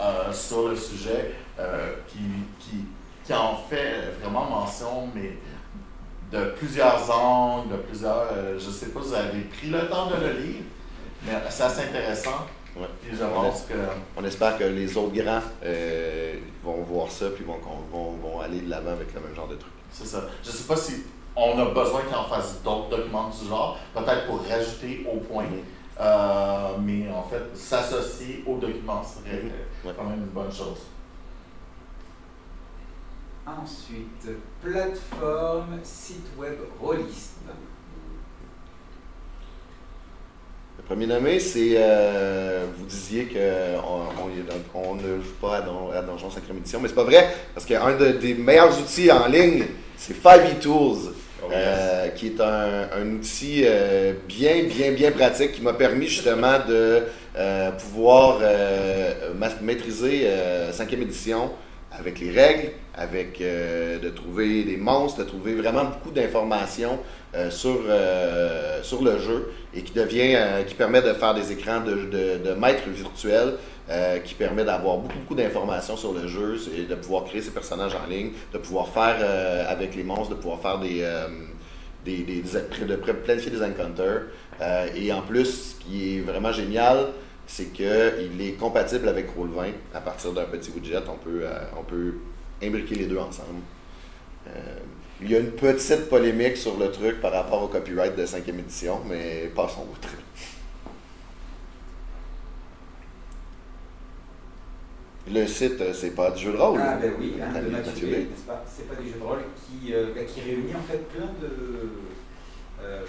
[0.01, 2.19] euh, sur le sujet euh, qui,
[3.25, 5.37] qui, en fait vraiment mention, mais
[6.33, 8.29] de plusieurs angles, de plusieurs.
[8.33, 10.63] euh, je sais pas, vous avez pris le temps de le lire.
[11.49, 12.47] c'est assez intéressant.
[12.77, 12.87] Ouais.
[13.03, 13.75] Puis je pense que.
[14.17, 16.35] On espère que les autres grands euh,
[16.65, 17.59] vont voir ça puis vont,
[17.93, 19.73] vont, vont aller de l'avant avec le même genre de truc.
[19.93, 20.23] C'est ça.
[20.43, 21.05] Je sais pas si
[21.37, 25.45] on a besoin qu'il en fasse d'autres documents du genre, peut-être pour rajouter au point.
[26.01, 29.43] Euh, mais en fait, s'associer aux documents serait
[29.85, 29.93] Ouais.
[29.97, 30.79] quand même une bonne chose.
[33.47, 37.33] Ensuite, plateforme, site web, rôliste.
[40.79, 41.75] Le premier nommé, c'est.
[41.77, 43.85] euh, vous disiez qu'on
[44.75, 47.29] on, on ne joue pas à, Don, à Donjon Sacré Édition, mais c'est pas vrai,
[47.55, 49.65] parce qu'un de- des meilleurs outils en ligne,
[49.97, 51.13] c'est 5e Tools.
[51.43, 56.07] Oh, Euh, qui est un, un outil euh, bien, bien, bien pratique qui m'a permis
[56.07, 57.03] justement de
[57.37, 61.51] euh, pouvoir euh, ma- maîtriser euh, 5e édition
[61.99, 66.99] avec les règles, avec euh, de trouver des monstres, de trouver vraiment beaucoup d'informations
[67.35, 71.81] euh, sur, euh, sur le jeu et qui devient, qui permet de faire des écrans
[71.81, 73.55] de, de, de maîtres virtuels
[73.91, 77.51] euh, qui permet d'avoir beaucoup, beaucoup d'informations sur le jeu et de pouvoir créer ses
[77.51, 79.17] personnages en ligne, de pouvoir faire
[79.69, 81.05] avec les monstres, de pouvoir faire des,
[82.05, 84.23] des, de planifier des encounters.
[84.95, 87.09] Et en plus, ce qui est vraiment génial,
[87.47, 91.03] c'est qu'il est compatible avec Roll20 à partir d'un petit widget.
[91.09, 92.15] On peut, euh, on peut
[92.63, 93.61] imbriquer les deux ensemble.
[94.49, 94.79] Euh,
[95.21, 98.59] il y a une petite polémique sur le truc par rapport au copyright de 5e
[98.59, 100.09] édition, mais passons outre.
[105.33, 106.81] Le site, euh, c'est pas du jeu de rôle.
[106.83, 108.07] Ah ben oui, hein, Mathieu de Mathieu.
[108.09, 108.63] B, n'est-ce pas?
[108.67, 111.89] C'est pas des jeux de rôle qui, euh, bah, qui réunit en fait plein de,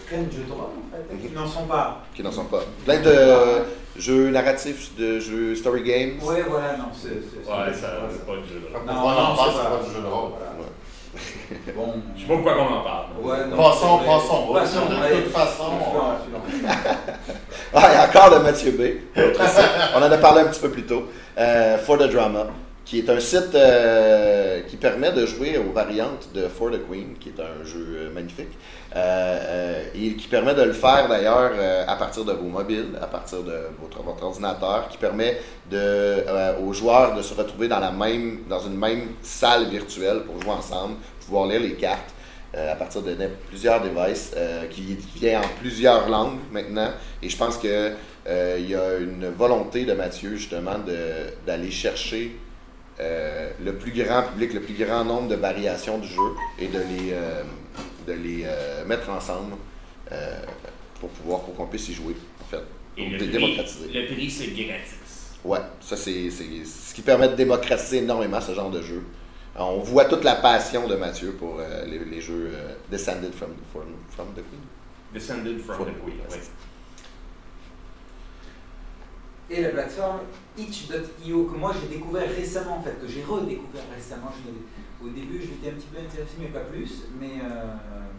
[0.09, 2.03] qui n'en sont pas.
[2.15, 2.63] qui n'en sont pas.
[2.85, 3.63] Plein de euh,
[3.97, 6.19] jeux narratifs, de jeux story games.
[6.21, 7.09] Ouais, voilà, non, c'est...
[7.09, 8.85] Ouais, ça, jeux de c'est pas du jeu de rôle.
[8.85, 10.31] Non, non, en parle, c'est pas- du jeu de rôle.
[11.75, 11.93] Bon.
[12.15, 13.05] Je sais pas pourquoi on en parle.
[13.21, 14.53] Ouais, non, Passons, passons.
[14.53, 15.63] Passons, De toute façon.
[17.73, 18.81] Ah, il y a encore le Mathieu B.
[19.95, 21.03] On en a parlé un petit peu plus tôt.
[21.37, 22.47] Euh, For the Drama,
[22.85, 27.15] qui est un site euh, qui permet de jouer aux variantes de For the Queen,
[27.19, 28.55] qui est un jeu euh, magnifique,
[28.95, 31.51] euh, et qui permet de le faire d'ailleurs
[31.87, 35.39] à partir de vos mobiles, à partir de votre, ordinateur, qui permet
[36.63, 40.51] aux joueurs de se retrouver dans, la même, dans une même salle virtuelle pour jouer
[40.51, 40.95] ensemble,
[41.25, 42.13] pouvoir lire les cartes.
[42.55, 43.15] à partir de
[43.49, 44.33] plusieurs devices
[44.69, 46.91] qui vient en plusieurs langues maintenant.
[47.21, 47.91] Et je pense que
[48.59, 50.77] il y a une volonté de Mathieu justement
[51.45, 52.31] d'aller chercher
[52.99, 56.21] euh, le plus grand public, le plus grand nombre de variations du jeu
[56.59, 57.43] et de les, euh,
[58.07, 59.55] de les euh, mettre ensemble
[60.99, 62.63] pour pouvoir pour qu'on puisse y jouer en fait.
[62.97, 63.87] Et Pour le dé- prix, démocratiser.
[63.93, 65.35] le prix, c'est gratis.
[65.43, 69.03] Ouais, ça c'est ce qui permet de démocratiser énormément ce genre de jeu.
[69.55, 72.51] Alors, on voit toute la passion de Mathieu pour les, les jeux
[72.91, 74.61] Descended from, from, from the Queen.
[75.13, 76.17] Descended from From- the Queen.
[76.29, 76.39] ouais.
[79.49, 80.19] Et la plateforme
[80.57, 84.31] itch.io que moi j'ai découvert récemment en fait, que j'ai redécouvert récemment.
[84.43, 87.63] Je au début je m'étais un petit peu intéressé mais pas plus, mais, euh,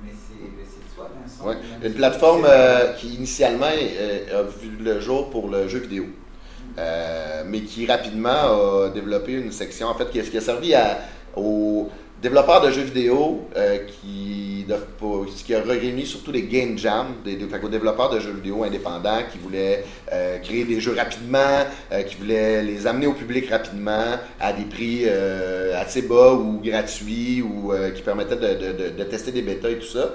[0.05, 1.49] mais c'est de soi Vincent.
[1.49, 1.57] Ouais.
[1.89, 6.05] Une plateforme euh, qui initialement euh, a vu le jour pour le jeu vidéo,
[6.79, 8.43] Euh, mais qui rapidement
[8.85, 10.99] a développé une section en fait qui, a- qui a servi à,
[11.35, 11.89] aux
[12.21, 14.15] développeurs de jeux vidéo euh, qui,
[14.99, 19.39] pour- qui a réuni surtout des game jams, des, développeurs de jeux vidéo indépendants qui
[19.39, 24.53] voulaient euh, créer des jeux rapidement, euh, qui voulaient les amener au public rapidement à
[24.53, 29.79] des prix euh, assez bas ou gratuits ou qui permettaient de, tester des bêtas et
[29.79, 30.13] tout ça.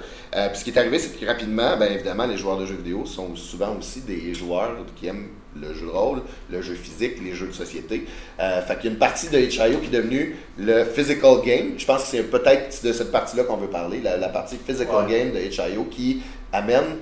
[0.48, 3.06] Puis ce qui est arrivé, c'est que rapidement, ben, évidemment, les joueurs de jeux vidéo
[3.06, 5.28] sont souvent aussi des joueurs qui aiment
[5.60, 8.06] le jeu de rôle, le jeu physique, les jeux de société.
[8.40, 11.74] Euh, fait qu'il y a une partie de HIO qui est devenue le physical game.
[11.78, 15.06] Je pense que c'est peut-être de cette partie-là qu'on veut parler, la, la partie physical
[15.06, 15.10] Ouais.
[15.10, 16.96] game de HIO qui amène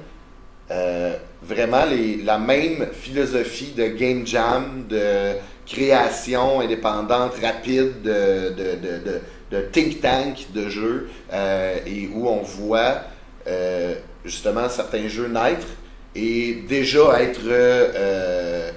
[0.71, 5.35] euh, vraiment les, la même philosophie de game jam, de
[5.67, 12.29] création indépendante, rapide, de, de, de, de, de think tank de jeux, euh, et où
[12.29, 13.03] on voit
[13.47, 15.67] euh, justement certains jeux naître
[16.15, 18.71] et déjà être euh,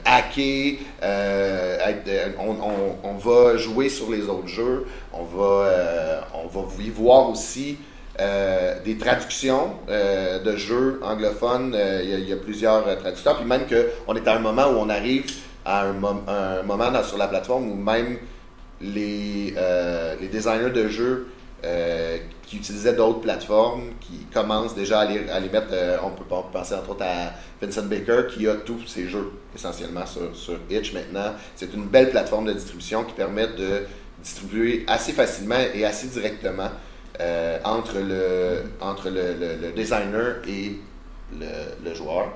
[1.01, 2.29] euh, être- euh,
[3.03, 7.77] on, va jouer sur les autres jeux, on va, on va y voir aussi
[8.85, 11.75] des traductions de jeux anglophones.
[12.03, 13.37] Il y a- plusieurs traducteurs.
[13.37, 15.25] Puis même qu'on est à un moment où on arrive
[15.65, 18.17] à un, mom- un moment sur la plateforme où même
[18.81, 19.55] les,
[20.21, 21.27] les designers de jeux
[21.65, 26.41] euh, qui utilisaient d'autres plateformes, qui commencent déjà à les, mettre, euh, on, peut, on
[26.43, 30.91] penser entre autres à Vincent Baker qui a tous ses jeux essentiellement sur, sur Itch
[30.93, 31.33] maintenant.
[31.55, 33.83] C'est une belle plateforme de distribution qui permet de
[34.21, 36.69] distribuer assez facilement et assez directement
[37.21, 40.79] euh, entre, le, entre le, designer et
[41.31, 42.33] le, joueur.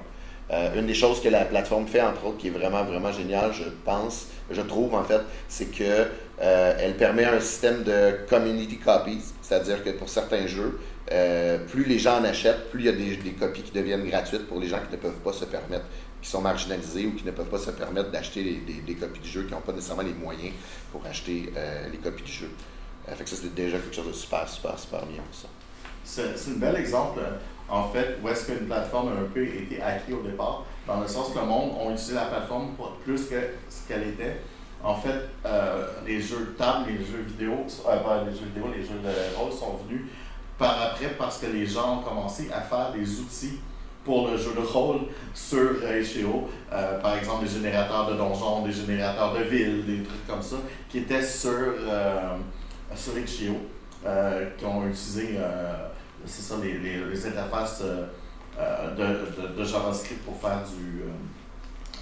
[0.74, 3.66] Une des choses que la plateforme fait, entre autres, qui est vraiment, vraiment géniale, je
[3.84, 5.20] pense, je trouve en fait,
[5.50, 6.08] c'est que
[6.40, 10.80] elle permet un système de community copies, c'est-à-dire que pour certains jeux,
[11.12, 14.46] euh, plus les gens en achètent, plus il y a des, copies qui deviennent gratuites
[14.48, 15.86] pour les gens qui ne peuvent pas se permettre,
[16.22, 19.44] qui sont marginalisés ou qui ne peuvent pas se permettre d'acheter des, copies du jeu,
[19.44, 20.54] qui n'ont pas nécessairement les moyens
[20.92, 22.50] pour acheter euh, les copies du jeu.
[23.08, 25.48] Euh, fait que ça, c'est déjà quelque chose de super, super, super bien pour ça.
[26.04, 27.20] C'est un bel exemple,
[27.70, 31.08] en fait, où est-ce qu'une plateforme a un peu été acquis au départ, dans le
[31.08, 33.36] sens que le monde a utilisé la plateforme pour plus que
[33.70, 34.42] ce qu'elle était.
[34.84, 38.84] En fait, euh, les jeux de table, les jeux vidéo, euh, les jeux vidéo, les
[38.84, 40.04] jeux de rôle sont venus
[40.58, 43.60] par après parce que les gens ont commencé à faire des outils
[44.06, 45.02] pour le jeu de rôle
[45.34, 46.50] sur HEO.
[46.72, 50.58] Euh, par exemple, des générateurs de donjons, des générateurs de villes, des trucs comme ça,
[50.90, 52.38] qui étaient sur, euh,
[52.96, 53.50] sur qui
[54.66, 55.38] ont utilisé
[56.26, 61.04] c'est ça, les, les, interfaces de, de, JavaScript pour faire du,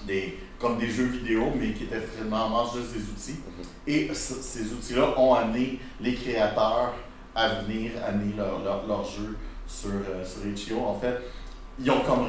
[0.05, 3.39] des, comme des jeux vidéo, mais qui étaient vraiment juste des outils.
[3.87, 6.93] Et ces outils-là ont amené les créateurs
[7.35, 9.37] à venir amener leur, leur, leur jeu
[9.67, 9.89] sur,
[10.23, 10.85] sur HEO.
[10.85, 11.17] En fait,
[11.79, 12.27] ils ont comme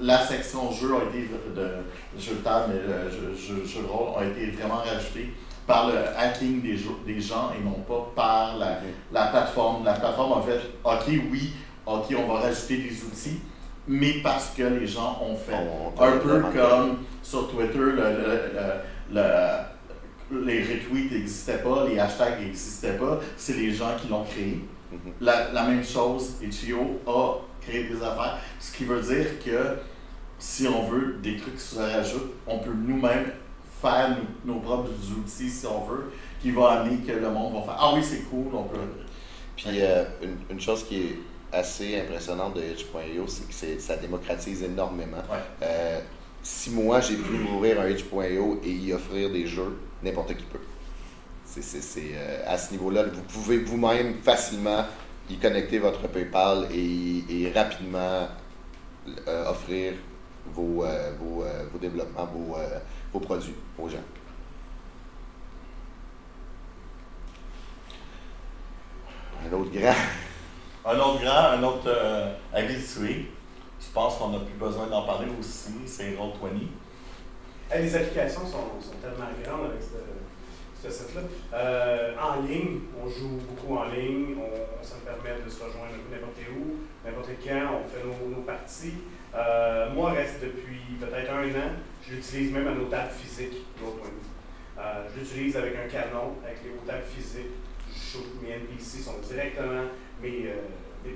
[0.00, 3.82] la section jeu a été de, de jeu de table et le jeu, jeu, jeu,
[3.82, 5.34] de rôle a été vraiment rajoutée
[5.66, 8.78] par le hacking des, jeux, des gens et non pas par la,
[9.12, 9.84] la plateforme.
[9.84, 11.52] La plateforme a fait OK, oui,
[11.86, 13.40] OK, on va rajouter des outils,
[13.88, 15.54] mais parce que les gens ont fait.
[15.54, 19.20] On, un peu comme sur Twitter, le, le,
[20.30, 24.64] le, les retweets n'existaient pas, les hashtags n'existaient pas, c'est les gens qui l'ont créé.
[25.20, 29.76] La, la, même chose, Itch.io a créé des affaires, ce qui veut dire que
[30.38, 33.32] si on veut des trucs qui se rajoutent, on peut nous-mêmes
[33.80, 37.62] faire nos, nos, propres outils, si on veut, qui va amener que le monde va
[37.62, 38.78] faire Ah oui, c'est cool, on peut.
[39.56, 41.18] Puis euh, une, une, chose qui est
[41.52, 45.18] assez impressionnante de Itch.io, c'est que ça démocratise énormément.
[45.30, 45.38] Ouais.
[45.62, 46.00] Euh,
[46.42, 50.60] si moi j'ai pu ouvrir un Itch.io et y offrir des jeux, n'importe qui peut.
[51.44, 54.84] C'est euh, à ce niveau-là, vous pouvez vous-même facilement
[55.28, 58.28] y connecter votre PayPal et, et rapidement
[59.26, 59.94] euh, offrir
[60.54, 62.56] vos, euh, vos, vos, développements, vos,
[63.12, 63.98] vos, produits aux gens.
[69.44, 69.94] Un autre grand.
[70.84, 73.26] Un autre grand, un autre euh, habitué.
[73.80, 76.68] Je pense qu'on n'a plus besoin d'en parler aussi, c'est Roll20.
[77.78, 81.20] Les applications sont, sont tellement grandes avec ce, ce site-là.
[81.54, 85.92] Euh, en ligne, on joue beaucoup en ligne, on, ça me permet de se rejoindre
[86.10, 86.76] n'importe où,
[87.06, 88.94] n'importe quand, on fait nos, nos parties.
[89.34, 91.72] Euh, moi, reste depuis peut-être un an,
[92.06, 94.82] je l'utilise même à nos tables physiques, euh,
[95.14, 97.52] je l'utilise avec un canon, avec les tables physiques.
[97.94, 99.84] Je shoot mes NPC sont directement
[100.22, 100.46] mes.
[100.46, 100.60] Euh,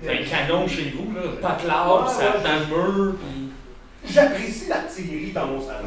[0.09, 3.15] un canon chez vous, là, pas de l'arbre, ça dans le mur.
[4.07, 5.87] J'apprécie l'artillerie dans mon salon.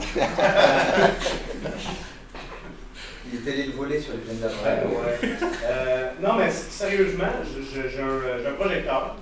[3.31, 4.85] Il est allé le voler sur les plaines d'après.
[4.85, 5.19] Ouais.
[5.65, 7.25] euh, non, mais sérieusement,
[7.73, 9.15] j'ai un, un, projecteur.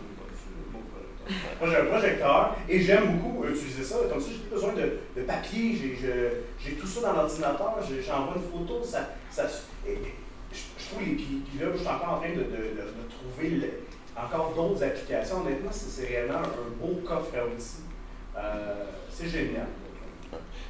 [1.60, 3.96] Moi, j'ai un projecteur et j'aime beaucoup utiliser ça.
[4.10, 5.98] Comme ça, j'ai plus besoin de, de papier,
[6.60, 8.84] j'ai tout ça dans l'ordinateur, j'envoie une photo.
[8.84, 9.48] Ça, ça,
[9.88, 10.14] et, et,
[10.86, 11.16] je, trouve les.
[11.16, 13.72] Puis, là, je suis encore en train de, trouver
[14.16, 15.42] encore d'autres applications.
[15.42, 17.84] Honnêtement, c'est réellement un beau coffre à outils.
[18.38, 19.68] Euh, c'est génial.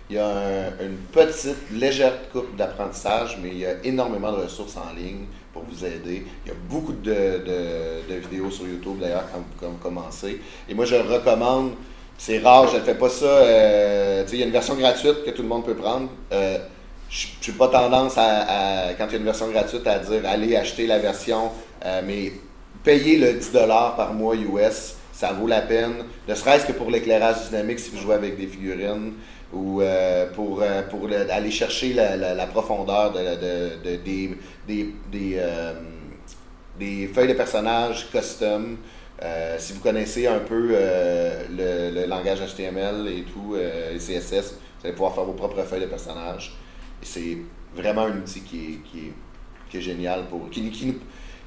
[0.09, 4.43] Il y a un, une petite, légère coupe d'apprentissage, mais il y a énormément de
[4.43, 6.25] ressources en ligne pour vous aider.
[6.45, 10.41] Il y a beaucoup de, vidéos sur YouTube d'ailleurs, comme, comme commencer.
[10.69, 11.71] Et moi, je recommande,
[12.17, 13.25] c'est rare, je ne fais pas ça.
[13.25, 16.09] Euh, il y a une version gratuite que tout le monde peut prendre.
[16.31, 16.59] Euh,
[17.15, 20.55] je n'ai pas tendance à, quand il y a une version gratuite, à dire allez
[20.55, 21.51] acheter la version,
[21.85, 22.33] euh, mais
[22.83, 25.93] payer le 10$ par mois US, ça vaut la peine.
[26.27, 29.13] Ne serait-ce que pour l'éclairage dynamique si vous jouez avec des figurines
[29.53, 34.35] ou euh, pour, euh, pour le, aller chercher la, la, profondeur de, de, de, des,
[34.67, 35.39] des, des,
[36.77, 38.77] des, feuilles de personnages custom.
[39.57, 44.93] si vous connaissez un peu le, le, langage HTML et tout, et CSS, vous allez
[44.93, 46.51] pouvoir faire vos propres feuilles de personnages.
[47.05, 47.37] C'est
[47.75, 49.13] vraiment un outil qui est, qui est,
[49.69, 50.95] qui est génial, pour, qui, qui, nous,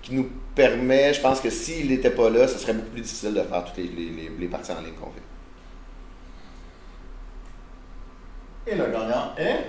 [0.01, 3.35] qui nous permet, je pense que s'il n'était pas là, ce serait beaucoup plus difficile
[3.35, 5.23] de faire toutes les, les, les parties en ligne qu'on fait.
[8.71, 9.65] Et le gagnant est?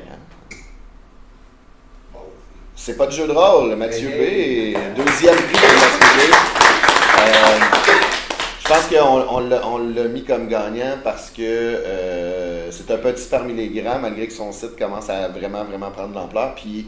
[2.76, 4.74] C'est pas de jeu de rôle, Mathieu B.
[4.96, 6.34] Deuxième prix de Mathieu B.
[7.20, 7.60] Euh,
[8.60, 13.54] je pense qu'on on, l'a mis comme gagnant parce que euh, c'est un petit parmi
[13.54, 16.56] les grands, malgré que son site commence à vraiment, vraiment prendre de l'ampleur.
[16.56, 16.88] Puis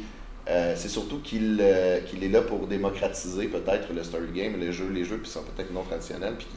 [0.49, 4.71] euh, c'est surtout qu'il euh, qu est là pour démocratiser peut-être le story game, les
[4.71, 6.47] jeux, les jeux qui sont peut-être non traditionnels, puis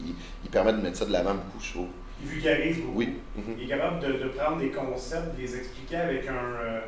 [0.42, 1.88] qui permettent de mettre ça de l'avant beaucoup, je trouve.
[2.22, 2.98] il vulgarise beaucoup.
[2.98, 3.14] Oui.
[3.58, 6.80] Il est capable de, de prendre des concepts, de les expliquer avec, un, euh,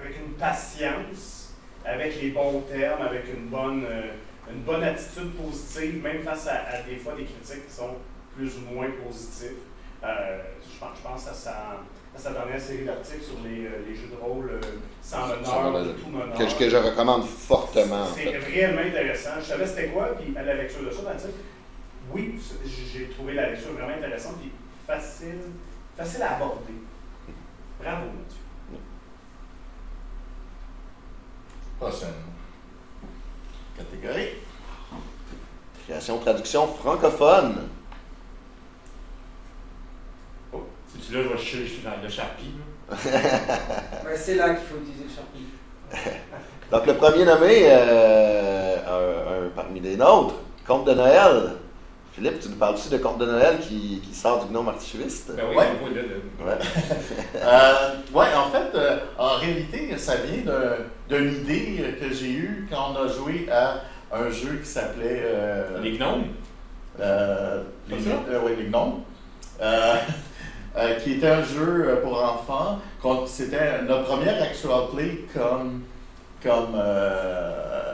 [0.00, 4.10] avec une patience, avec les bons termes, avec une bonne, euh,
[4.52, 7.94] une bonne attitude positive, même face à, à des fois des critiques qui sont
[8.36, 9.58] plus ou moins positives.
[10.96, 11.50] Je, pense, je pense à sa,
[12.14, 14.60] à sa dernière série d'articles sur les, euh, les jeux de rôle euh,
[15.02, 16.36] sans Sans meneur, tout meneur.
[16.36, 19.30] Que, que je recommande fortement, en C'est réellement intéressant.
[19.40, 21.30] Je savais c'était quoi, puis à la lecture de ça, sais,
[22.12, 22.38] oui,
[22.92, 24.52] j'ai trouvé la lecture vraiment intéressante, puis
[24.86, 25.40] facile,
[25.96, 26.74] facile à aborder.
[27.80, 28.78] Bravo, Mathieu.
[31.78, 32.14] Prochaine
[33.76, 34.28] catégorie.
[35.86, 37.68] Création, traduction francophone.
[41.18, 42.52] Là, je vais chercher dans le Sharpie.
[42.90, 42.96] là?
[44.04, 46.20] Ouais, c'est là qu'il faut utiliser le Sharpie.
[46.72, 50.34] Donc, le premier nommé, euh, un, un parmi les nôtres,
[50.66, 51.52] Conte de Noël.
[52.12, 55.32] Philippe, tu nous parles aussi de Conte de Noël qui, qui sort du gnome archiviste?
[55.34, 55.64] Ben oui, Ouais.
[55.74, 56.56] on voit là, là.
[56.56, 56.64] Ouais.
[57.42, 60.76] Euh, ouais, en fait, euh, en réalité, ça vient d'un-
[61.18, 63.80] d'une idée que j'ai eue quand on a joué à
[64.12, 66.26] un jeu qui s'appelait euh, Les gnomes?
[67.00, 67.96] euh, les,
[68.30, 69.00] euh, ouais, les gnomes,
[70.76, 72.80] euh, qui était un jeu euh, pour enfants.
[73.26, 75.82] C'était notre première actual play comme
[76.42, 77.92] comme euh,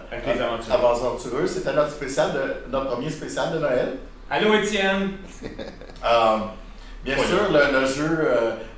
[0.70, 1.46] aventureux.
[1.46, 3.98] C'était notre spécial de notre premier spécial de Noël.
[4.30, 5.10] Allô, Étienne.
[6.02, 6.38] Euh,
[7.04, 8.30] bien sûr, le, le jeu,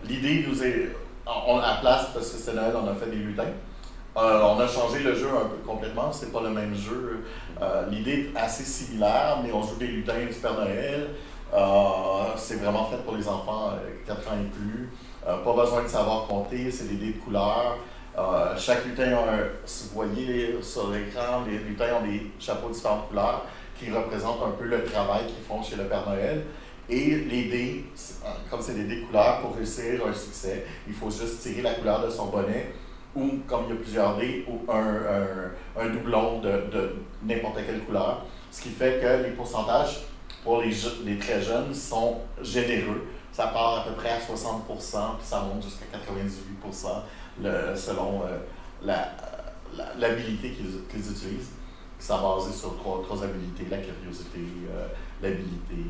[0.04, 0.88] l'idée nous est.
[1.24, 3.52] On, à la place, parce que c'est Noël, on a fait des lutins.
[4.16, 7.22] On a changé le jeu un peu complètement, c'est pas le même jeu.
[7.92, 11.10] L'idée est assez similaire, mais on joue des lutins du Père Noël.
[11.52, 14.90] Euh, c'est vraiment fait pour les enfants euh, 4 ans et plus.
[15.26, 17.76] Euh, pas besoin de savoir compter, c'est des dés de couleur.
[18.18, 19.38] Euh, chaque lutin a un.
[19.64, 23.44] Si vous voyez sur l'écran, les lutins ont des chapeaux de différentes couleurs
[23.78, 26.44] qui représentent un peu le travail qu'ils font chez le Père Noël.
[26.88, 27.84] Et les dés,
[28.50, 31.74] comme c'est des dés de couleur, pour réussir un succès, il faut juste tirer la
[31.74, 32.74] couleur de son bonnet,
[33.14, 37.58] ou comme il y a plusieurs dés, ou un, un, un doublon de, de n'importe
[37.64, 38.24] quelle couleur.
[38.50, 40.00] Ce qui fait que les pourcentages
[40.42, 40.74] pour les,
[41.04, 43.06] les très jeunes sont généreux.
[43.32, 46.58] Ça part à peu près à 60% puis ça monte jusqu'à 98
[47.42, 48.92] le, selon euh,
[49.98, 51.50] l'habilité qu'ils utilisent.
[51.98, 54.40] Ça basé sur trois, trois habilités, la curiosité,
[54.70, 54.88] euh,
[55.22, 55.86] l'habilité,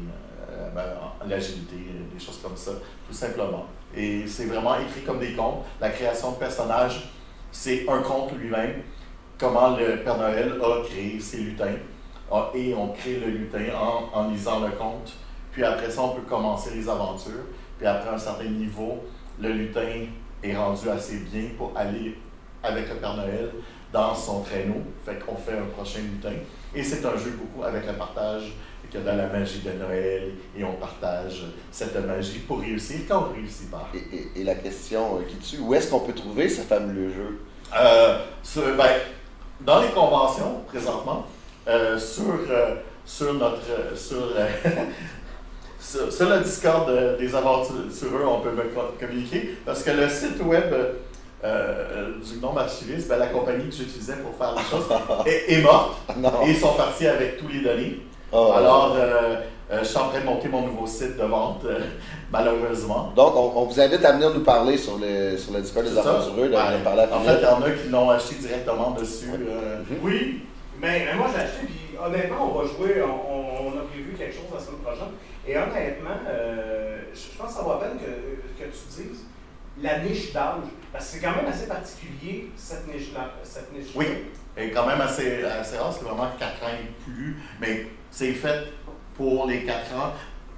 [0.50, 0.84] euh, ben,
[1.26, 1.76] l'agilité,
[2.12, 2.72] des choses comme ça,
[3.08, 3.66] tout simplement.
[3.96, 5.64] Et c'est vraiment écrit comme des contes.
[5.80, 7.10] La création de personnages,
[7.50, 8.82] c'est un conte lui-même.
[9.38, 11.76] Comment le Père Noël a créé ses lutins.
[12.30, 15.12] Ah, Et on crée le lutin en, en lisant le conte.
[15.52, 17.44] Puis après ça, on peut commencer les aventures.
[17.78, 18.98] Puis après un certain niveau,
[19.40, 20.06] le lutin
[20.42, 22.16] est rendu assez bien pour aller
[22.62, 23.50] avec le Père Noël
[23.92, 24.82] dans son traîneau.
[25.04, 26.36] Fait qu'on fait un prochain lutin.
[26.74, 28.52] Et c'est un jeu beaucoup avec le partage,
[28.90, 33.34] que dans la magie de Noël, et on partage cette magie pour réussir quand on
[33.34, 33.88] réussit pas.
[33.94, 37.10] Et, et- et la question euh, qui tue, où est-ce qu'on peut trouver ce fameux
[37.10, 37.40] jeu?
[37.74, 38.18] Euh,
[38.76, 38.90] ben,
[39.62, 41.26] dans les conventions, présentement,
[41.68, 43.58] euh, sur, euh, sur notre.
[43.70, 44.16] euh, Sur,
[45.80, 46.88] sur, sur le Discord
[47.18, 49.56] des aventureux, on peut me co- communiquer.
[49.66, 50.72] Parce que le site web
[52.24, 54.86] du nom archiviste, ben, la compagnie que j'utilisais pour faire les choses,
[55.26, 55.96] est, est morte.
[56.16, 56.30] Non.
[56.46, 57.98] Et ils sont partis avec tous les données.
[58.32, 59.36] Ah, Alors, euh,
[59.80, 61.80] je suis en train de monter mon nouveau site de vente, euh,
[62.32, 63.12] malheureusement.
[63.16, 65.98] Donc, on, on vous invite à venir nous parler sur le, sur le Discord des
[65.98, 66.78] aventureux, de, Ouais.
[66.78, 69.30] de parler à En fait, il y en a qui l'ont acheté directement dessus.
[69.32, 70.42] euh, Oui,
[70.82, 74.60] mais, moi j'ai acheté, puis honnêtement, on va jouer, on, a prévu quelque chose la
[74.60, 75.12] semaine prochaine.
[75.46, 79.26] Et honnêtement, euh, je pense que ça la peine que, que tu dises
[79.80, 80.64] la niche d'âge.
[80.92, 83.30] Parce que c'est quand même assez particulier, cette niche-là.
[83.42, 84.06] Cette niche Oui.
[84.56, 88.72] est quand même assez, assez rare, c'est vraiment 4 ans et plus, mais c'est fait
[89.14, 90.12] pour les 4 ans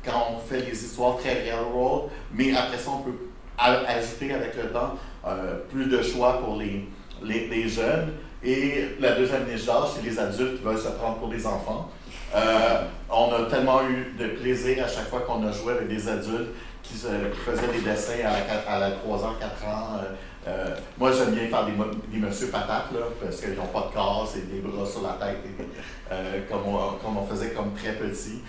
[0.05, 3.19] quand on fait les histoires très railroad, mais après ça, on peut
[3.57, 6.89] ajouter avec le temps euh, plus de choix pour les,
[7.23, 8.13] les jeunes.
[8.45, 11.89] Et la deuxième niche d'âge, c'est les adultes qui veulent se prendre pour des enfants.
[12.35, 16.09] Euh, on a tellement eu de plaisir à chaque fois qu'on a joué avec des
[16.09, 16.51] adultes
[16.83, 19.89] qui, faisaient des dessins à la, quatre- à la 3 ans, 4 ans.
[19.99, 20.15] euh,
[20.47, 22.91] euh, moi, j'aime bien faire des, mo- des monsieur patates,
[23.23, 26.99] parce qu'ils n'ont pas de corps, c'est des bras sur la tête, et, comme, on,
[27.03, 28.43] comme on faisait comme très petit.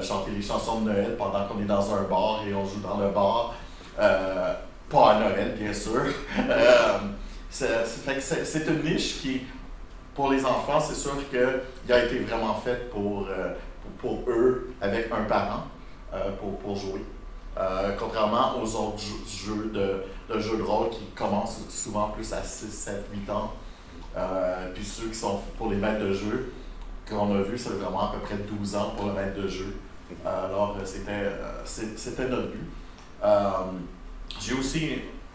[0.00, 2.96] chanter les chansons de Noël pendant qu'on est dans un bar et on joue dans
[2.98, 3.54] le bar.
[3.96, 6.04] Pas à Noël, bien sûr.
[7.52, 9.42] C'est une niche qui,
[10.14, 13.52] pour les enfants, c'est sûr qu'il a été vraiment fait pour, euh,
[14.00, 15.64] pour, pour eux, avec un parent,
[16.14, 17.04] euh, pour, pour jouer.
[17.58, 22.42] Euh, contrairement aux autres jeux, de, de jeux de rôle qui commencent souvent plus à
[22.42, 23.52] 6, 7, 8 ans.
[24.74, 26.52] Puis ceux qui sont pour les maîtres de jeu,
[27.06, 29.76] qu'on a vu, c'est vraiment à peu près 12 ans pour le maître de jeu.
[30.24, 32.66] Alors, c'était notre but.
[34.40, 34.92] J'ai aussi,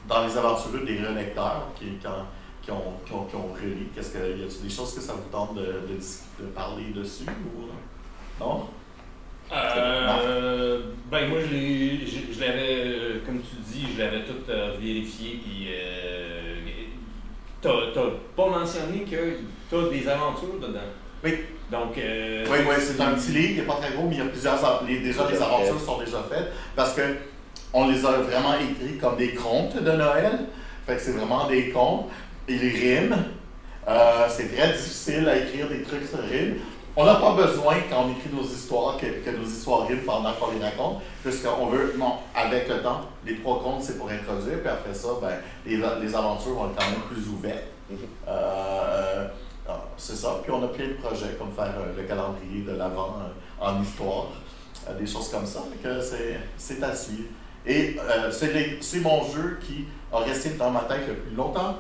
[0.08, 2.26] dans les aventureux, des relecteurs qui, quand-
[2.62, 3.88] qui, ont, qui, ont, qui ont relu.
[3.96, 5.98] Qu'est-ce que, y a-t-il des choses que ça vous tente de, de,
[6.44, 7.24] de parler dessus
[7.56, 8.68] ou non?
[9.54, 14.34] Euh, ben moi je l'ai- je je l'avais, euh, comme tu dis, je l'avais tout
[14.50, 16.56] euh, vérifié puis euh,
[17.62, 18.02] t'as t'as
[18.36, 19.38] pas mentionné que
[19.70, 20.80] t'as des aventures dedans.
[21.24, 21.32] Oui.
[21.72, 24.20] Donc euh, Oui, oui, c'est un petit livre, il n'est pas très gros, mais il
[24.20, 24.84] y a plusieurs.
[24.86, 27.02] les- déjà, les aventures sont déjà faites parce que
[27.78, 30.40] on les a vraiment écrits comme des contes de Noël.
[30.88, 32.08] Fait que c'est vraiment des contes.
[32.48, 33.18] Ils riment.
[33.88, 36.56] Euh, c'est très difficile à écrire des trucs sur rime.
[36.96, 40.34] On n'a pas besoin, quand on écrit nos histoires, que, que nos histoires riment pendant
[40.34, 44.60] qu'on les raconte, puisqu'on veut, non, avec le temps, les trois contes, c'est pour introduire,
[44.62, 47.68] puis après ça, ben, les, les aventures vont être quand même plus ouvertes.
[48.28, 49.28] Euh,
[49.70, 50.40] ah, c'est ça.
[50.42, 53.80] Puis on a plein de projets, comme faire euh, le calendrier de l'Avent euh, en
[53.84, 54.30] histoire,
[54.90, 55.62] euh, des choses comme ça.
[55.72, 57.30] Fait que c'est, c'est à suivre.
[57.68, 61.76] Et euh, c'est, mon jeu qui a resté dans ma tête le plus longtemps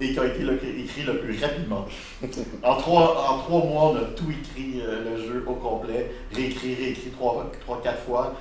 [0.00, 1.86] et qui a été le- écrit le plus rapidement.
[2.62, 6.74] En trois, en trois mois, on a tout écrit, euh, le jeu au complet, réécrit,
[6.76, 8.34] réécrit trois, trois quatre fois,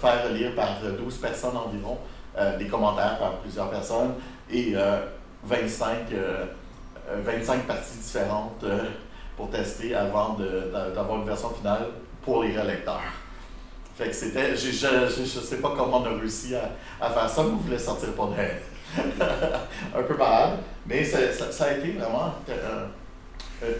[0.00, 1.98] faire lire par euh, 12 personnes environ,
[2.38, 4.14] euh, des commentaires par plusieurs personnes
[4.50, 5.00] et euh,
[5.44, 6.44] 25, euh,
[7.10, 8.84] euh, 25 parties différentes euh,
[9.36, 10.36] pour tester avant
[10.94, 11.88] d'avoir une version finale
[12.22, 13.02] pour les relecteurs.
[13.96, 16.70] Fait que c'était, je, je, je sais pas comment on a réussi à,
[17.00, 18.60] à faire ça, mais vous voulez sortir pour Noël.
[18.98, 22.86] un peu malade, mais ça, ça- ça a été vraiment euh,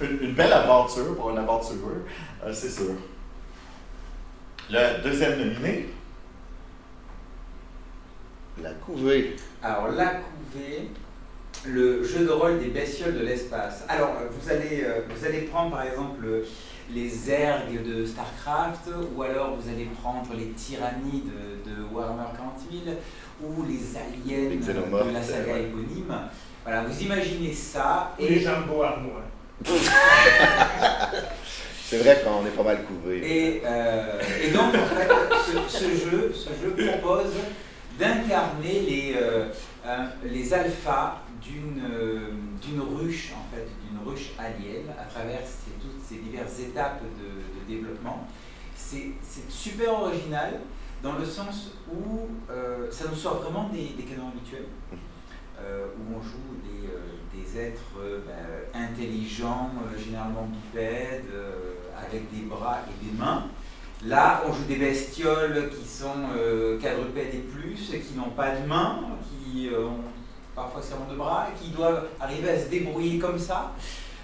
[0.01, 2.05] une, une belle aventure pour un aventureux,
[2.45, 2.95] euh, c'est sûr.
[4.71, 5.91] Le deuxième nominé,
[8.62, 9.37] La couvée.
[9.62, 10.89] Alors, la couvée,
[11.67, 13.85] le jeu de rôle des bestioles de l'espace.
[13.89, 16.43] Alors, vous allez, euh, vous allez prendre par exemple euh,
[16.95, 22.84] les ergs de StarCraft, ou alors vous allez prendre les tyrannies de, de Warhammer 40
[22.84, 22.97] 000,
[23.43, 25.62] ou les aliens Les de la saga ouais.
[25.64, 26.14] éponyme.
[26.64, 29.22] Voilà, vous imaginez ça, Et les et, jambes armoire.
[31.89, 33.18] C'est vrai qu'on est pas mal couvé.
[33.24, 35.09] et, euh, et donc en fait,
[35.47, 37.32] ce, ce jeu, ce jeu propose
[37.99, 39.47] d'incarner les, euh,
[39.87, 42.30] un- les alphas d'une euh,
[42.61, 45.76] d'une ruche, en fait, d'une ruche alien, à travers ces-
[46.07, 48.29] ces diverses étapes de, développement.
[48.77, 49.15] C'est
[49.49, 50.61] super original
[51.03, 54.67] dans le sens où euh, ça nous sort vraiment des, canons habituels,
[55.61, 61.25] euh, où on joue des, euh, êtres ben, intelligents, généralement bipèdes,
[61.97, 63.47] avec des bras et des mains.
[64.05, 66.29] Là, on joue des bestioles qui sont
[66.81, 70.05] quadrupèdes et plus, qui n'ont pas de mains, qui ont
[70.55, 73.73] parfois seulement de bras, et qui doivent arriver à se débrouiller comme ça,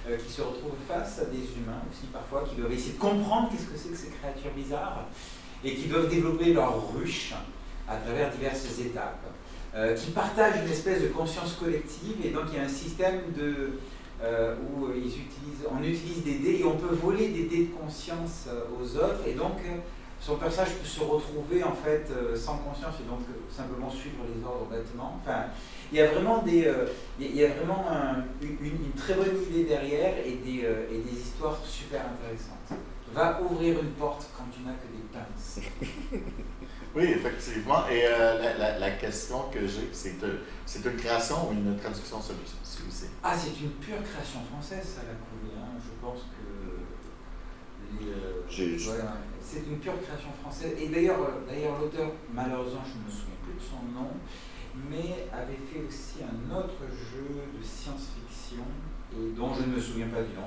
[0.08, 3.50] euh, qui se retrouvent face à des humains aussi parfois, qui doivent essayer de comprendre
[3.50, 5.06] qu'est-ce que c'est que ces créatures bizarres,
[5.64, 7.34] et qui doivent développer leur ruche
[7.88, 9.24] à travers diverses étapes,
[9.76, 13.20] euh, qui partagent une espèce de conscience collective, et donc il y a un système
[13.36, 13.78] de,
[14.22, 17.72] euh, où ils utilisent, on utilise des dés et on peut voler des dés de
[17.72, 18.48] conscience
[18.80, 19.58] aux autres et donc
[20.20, 24.66] son personnage peut se retrouver en fait sans conscience et donc simplement suivre les ordres
[24.70, 25.20] bêtement.
[25.92, 26.86] Il y a vraiment des, euh,
[27.20, 30.98] il y a vraiment un- une, une très bonne idée derrière et des, euh, et
[30.98, 32.80] des histoires super intéressantes.
[33.14, 35.60] Va ouvrir une porte quand tu n'as que des pinces.
[36.94, 37.88] Oui, effectivement.
[37.90, 40.14] Et euh, la, la, la question que j'ai, c'est
[40.66, 43.06] c'est une création ou une traduction celui- celui-ci?
[43.22, 45.56] Ah, c'est une pure création française, ça, la couvée.
[45.56, 45.72] hein.
[45.80, 46.44] Je pense que.
[48.04, 48.42] les, euh,
[49.40, 50.72] c'est une pure création française.
[50.80, 51.18] Et d'ailleurs,
[51.48, 54.10] d'ailleurs l'auteur, malheureusement, je ne me souviens plus de son nom,
[54.90, 58.64] mais avait fait aussi un autre jeu de science-fiction
[59.14, 60.46] et dont je ne me souviens pas du nom.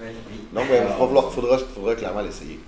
[0.00, 0.16] Oui.
[0.52, 2.58] Non, mais il faudra, faudra, faudra clairement l'essayer.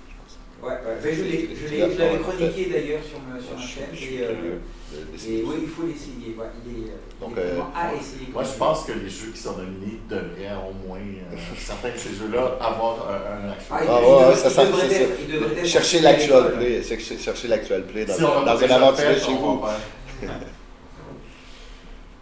[0.61, 0.97] Ouais, ouais.
[1.03, 3.89] Ben, je l'avais chroniqué d'ailleurs sur ma, sur ma Je suis- chaîne.
[3.91, 4.55] je suis Et, euh,
[5.27, 6.33] et oui, il faut l'essayer.
[6.39, 6.45] ouais.
[6.65, 8.27] Il est, euh, Donc, euh, à essayer.
[8.31, 11.97] Moi, je pense que les jeux qui sont nominés devraient au moins, euh, certains de
[11.97, 13.75] ces jeux-là, avoir un, un action.
[13.75, 14.63] Ah, Ah, ouais, ça, à
[16.01, 16.81] l'actual play,
[17.17, 19.61] cherchez l'actual play dans, Si dans pas un aventurier chez vous.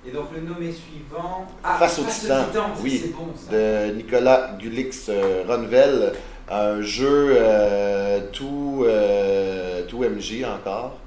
[0.08, 1.46] Et donc le nommé suivant.
[1.64, 2.46] Ah, Face au Titan,
[2.84, 3.52] oui, c'est bon ça.
[3.52, 6.14] de Nicolas Gulix euh, Ronvel,
[6.50, 10.98] un jeu euh, tout, euh, tout MJ encore,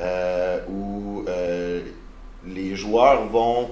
[0.00, 1.24] euh, où
[2.46, 3.70] les joueurs vont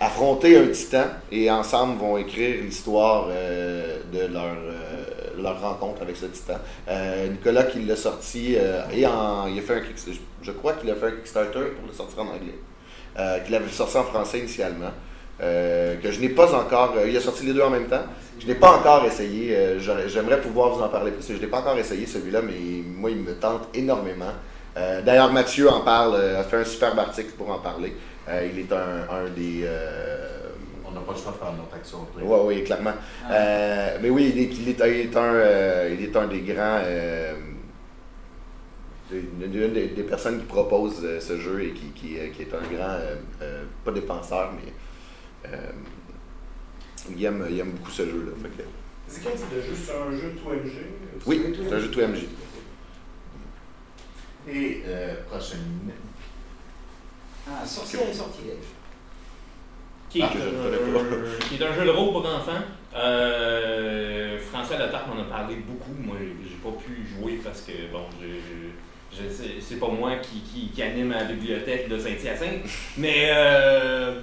[0.00, 4.56] affronter un titan et ensemble vont écrire l'histoire de leur,
[5.38, 6.54] leur rencontre avec ce titan.
[6.88, 9.82] Euh, Nicolas qui l'a sorti euh, et en, il a fait un
[10.42, 12.54] je crois qu'il a fait un Kickstarter pour le sortir en anglais,
[13.18, 14.90] euh, qu'il avait sorti en français initialement.
[15.40, 16.94] euh, que je n'ai pas encore.
[16.96, 18.04] euh, il a sorti les deux en même temps.
[18.40, 19.56] Je n'ai pas encore essayé.
[19.56, 21.26] euh, J'aimerais pouvoir vous en parler plus.
[21.34, 22.52] Je n'ai pas encore essayé celui-là, mais
[22.86, 24.32] moi, il me tente énormément.
[24.76, 27.94] Euh, D'ailleurs, Mathieu en parle, euh, a fait un superbe article pour en parler.
[28.28, 29.62] Euh, il est un, un des.
[29.64, 30.28] euh,
[30.86, 31.98] On n'a pas le choix de faire notre action.
[32.16, 32.92] oui, oui, clairement.
[33.30, 36.40] Euh, mais oui, il est, il est- il est un, euh, il est un des
[36.40, 36.78] grands.
[36.84, 37.32] euh,
[39.12, 42.42] une, une des, des personnes qui proposent euh, ce jeu et qui, qui, euh, qui
[42.42, 42.90] est un grand.
[42.94, 44.72] euh, euh, pas défenseur, mais.
[45.50, 45.72] euh,
[47.16, 48.32] il, aime, il aime beaucoup ce jeu-là.
[48.56, 48.62] que-
[49.08, 50.72] C'est quel type de jeu C'est un jeu 2MG
[51.26, 52.28] Oui, c'est un jeu 2MG.
[54.48, 55.90] Et euh, prochaine.
[57.48, 58.56] Ah, sorcière et sortilège.
[60.10, 62.62] Qui est, Ah, connais euh, qui est un jeu de rôle pour enfants.
[62.94, 65.92] Euh, François Latarpe m'en a parlé beaucoup.
[65.98, 68.72] Moi, j'ai j'ai pas pu jouer parce que, bon, sais-
[69.66, 72.62] c'est pas moi qui, qui, qui anime la bibliothèque de Saint-Hyacinthe.
[72.96, 74.20] Mais euh,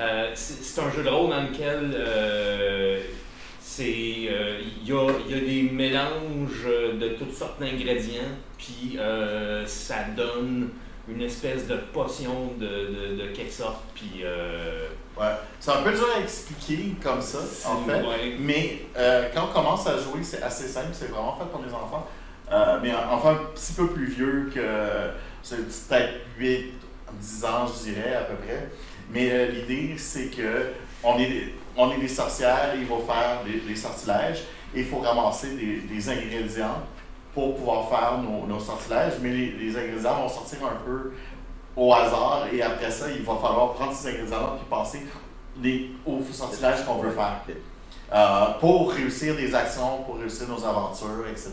[0.00, 3.00] euh, c'est un jeu de rôle dans lequel euh,
[3.60, 4.24] c'est il
[4.86, 6.66] y, a, y a des mélanges
[7.00, 8.22] de toutes sortes d'ingrédients,
[8.58, 8.98] puis
[9.66, 10.70] ça donne
[11.08, 14.24] une espèce de potion de, de, de quelque sorte, puis
[15.14, 15.26] Ouais.
[15.60, 18.00] C'est un peu dur à expliquer comme ça, en fait.
[18.00, 18.36] ouais.
[18.38, 18.86] Mais
[19.34, 22.08] quand on commence à jouer, c'est assez simple, c'est vraiment fait pour les enfants.
[22.52, 24.60] Euh, mais en- enfin, un petit peu plus vieux que.
[25.42, 26.72] C'est peut-être 8,
[27.20, 28.68] 10 ans, je dirais, à peu près.
[29.10, 30.68] Mais euh, l'idée, c'est que
[31.02, 34.44] on est, on est des sorcières, il faut faire des, des sortilèges,
[34.74, 36.78] et il faut ramasser des, des ingrédients
[37.34, 39.14] pour pouvoir faire nos, nos sortilèges.
[39.20, 41.12] Mais les, les ingrédients vont sortir un peu
[41.76, 45.00] au hasard, et après ça, il va falloir prendre ces ingrédients-là et penser
[45.60, 47.40] les, aux sortilèges qu'on veut faire.
[48.14, 51.50] Euh, pour réussir des actions, pour réussir nos aventures, etc.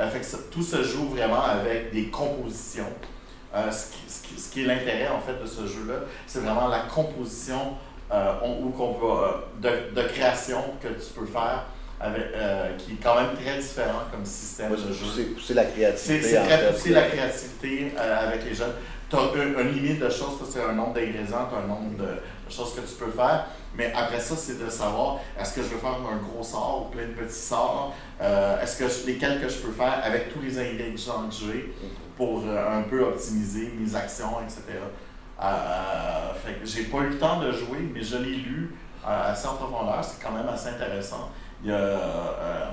[0.00, 2.86] Euh, fait que ça- tout se joue vraiment avec des compositions.
[3.54, 5.96] Euh, ce, qui, ce qui- ce qui est l'intérêt en fait de ce jeu-là,
[6.26, 7.74] c'est vraiment la composition
[8.12, 11.64] euh, on- ou qu'on va, de, de création que tu peux faire,
[12.00, 15.04] avec, euh, qui est quand même très différent comme système de c'est jeu.
[15.04, 16.28] pousser, pousser la C'est créativité.
[16.28, 18.72] c'est très pousser la créativité euh, avec les jeunes.
[19.08, 21.58] Tu as une, une limite de choses parce que c'est un nombre d'ingrédients, tu as
[21.58, 23.46] un nombre de, de choses que tu peux faire.
[23.76, 26.90] Mais après ça, c'est de savoir est-ce que je veux faire un gros sort ou
[26.92, 27.94] plein de petits sorts?
[28.20, 31.74] Euh, Est-ce que je- lesquels que je peux faire avec tous les ingrédients que j'ai
[32.16, 34.78] pour euh, un peu optimiser mes actions, etc.
[35.42, 38.74] Euh, fait que j'ai pas eu le temps de jouer, mais je l'ai lu
[39.06, 40.00] assez en profondeur.
[40.02, 41.30] C'est quand même assez intéressant.
[41.64, 42.72] Il y a,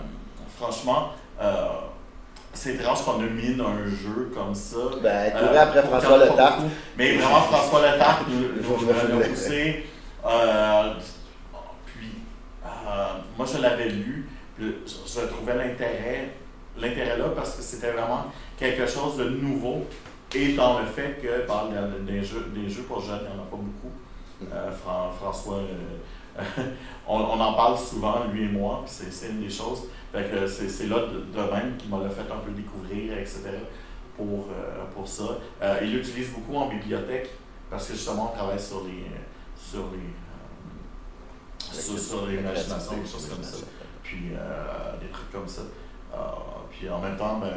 [0.58, 1.10] franchement,
[2.54, 4.78] c'est étrange qu'on mine un jeu comme ça.
[5.02, 6.60] Ben, après François Letarte.
[6.98, 9.86] Mais vraiment, François Letarte nous, Je nous, nous poussé.
[10.26, 10.94] Euh,
[11.86, 12.10] puis,
[12.66, 13.06] euh,
[13.38, 14.30] moi, je l'avais lu.
[14.60, 16.30] Je, trouvais l'intérêt,
[16.78, 18.26] l'intérêt là parce que c'était vraiment
[18.58, 19.86] quelque chose de nouveau.
[20.34, 23.40] Et dans le fait que dans le- des, jeux, des jeux pour jeunes, il n'y
[23.40, 23.92] en a pas beaucoup.
[24.52, 25.60] Euh, Fran- François,
[27.08, 29.84] on, on en parle souvent, lui et moi, c'est une des choses.
[30.14, 33.42] C'est là de, même qui m'a le fait un peu découvrir, etc.
[34.16, 34.48] pour,
[34.94, 35.24] pour ça.
[35.82, 37.30] Il l'utilise beaucoup en bibliothèque
[37.70, 39.06] parce que justement on travaille sur les
[39.58, 40.38] sur les euh,
[41.60, 43.58] sur, sur l'imagination, des choses comme ça.
[44.04, 45.62] Puis euh, des trucs comme ça.
[46.14, 46.18] Euh,
[46.72, 47.52] puis en même temps, ben,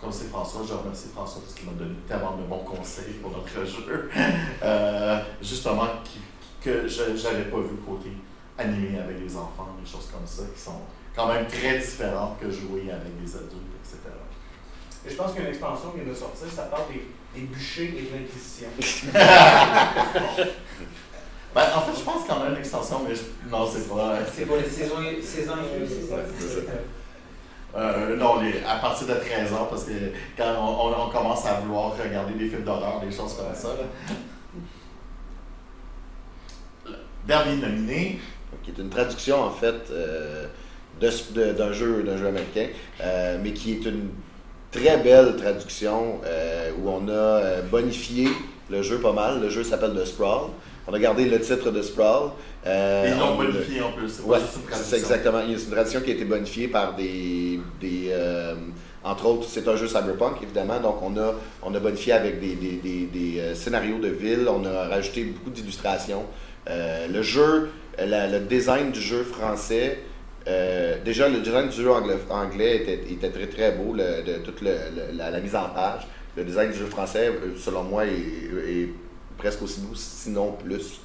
[0.00, 3.30] comme c'est François, je remercie François parce qu'il m'a donné tellement de bons conseils pour
[3.30, 4.10] notre jeu.
[4.62, 6.20] Euh, justement, qui,
[6.60, 8.10] que je n'avais pas vu côté
[8.58, 10.80] animé avec les enfants, des choses comme ça, qui sont
[11.14, 13.98] quand même très différentes que jouer avec des adultes, etc.
[15.04, 17.08] Et je pense qu'il y a une expansion qui vient de sortir, ça parle des,
[17.38, 18.68] des bûchers et de l'Inquisition.
[21.54, 24.18] Ben, en fait, je pense qu'on a une extension, mais je- non, c'est pas.
[24.34, 26.16] C'est pour les saisons, saisons incluses, c'est ça?
[26.38, 26.60] C'est ça.
[27.74, 29.92] Euh, non, les- à partir de 13 ans, parce que
[30.36, 33.68] quand on, on- on commence à vouloir regarder des films d'horreur, des choses comme ça.
[33.68, 33.84] là.
[37.26, 38.18] Dernier nominé,
[38.62, 40.46] qui est une traduction en fait euh,
[41.00, 42.66] de ce- de- d'un jeu, d'un jeu américain,
[43.00, 44.08] euh, mais qui est une
[44.70, 48.28] très belle traduction euh, où on a bonifié
[48.70, 49.40] le jeu pas mal.
[49.40, 50.50] Le jeu s'appelle The Sprawl.
[50.88, 52.30] On a gardé le titre de Sprawl.
[52.66, 54.08] euh, ils l'ont on- bonifié en plus.
[54.08, 54.38] C'est Ouais,
[54.72, 55.38] c'est exactement.
[55.38, 57.60] A une tradition qui a été bonifiée par des.
[57.80, 58.54] des euh,
[59.04, 62.54] entre autres, c'est un jeu cyberpunk, évidemment, donc on a, on a bonifié avec des,
[62.54, 66.22] des, des, des, euh, scénarios de ville, on a rajouté beaucoup d'illustrations.
[66.70, 69.98] Euh, le jeu, la- le design du jeu français,
[71.04, 74.60] déjà le design du jeu anglais, anglais était, était très très beau, le- de, toute
[74.60, 76.06] le- le- la, la mise en page.
[76.36, 78.88] Le design du jeu français, selon moi, est, est
[79.42, 81.00] presque aussi beau, sinon plus.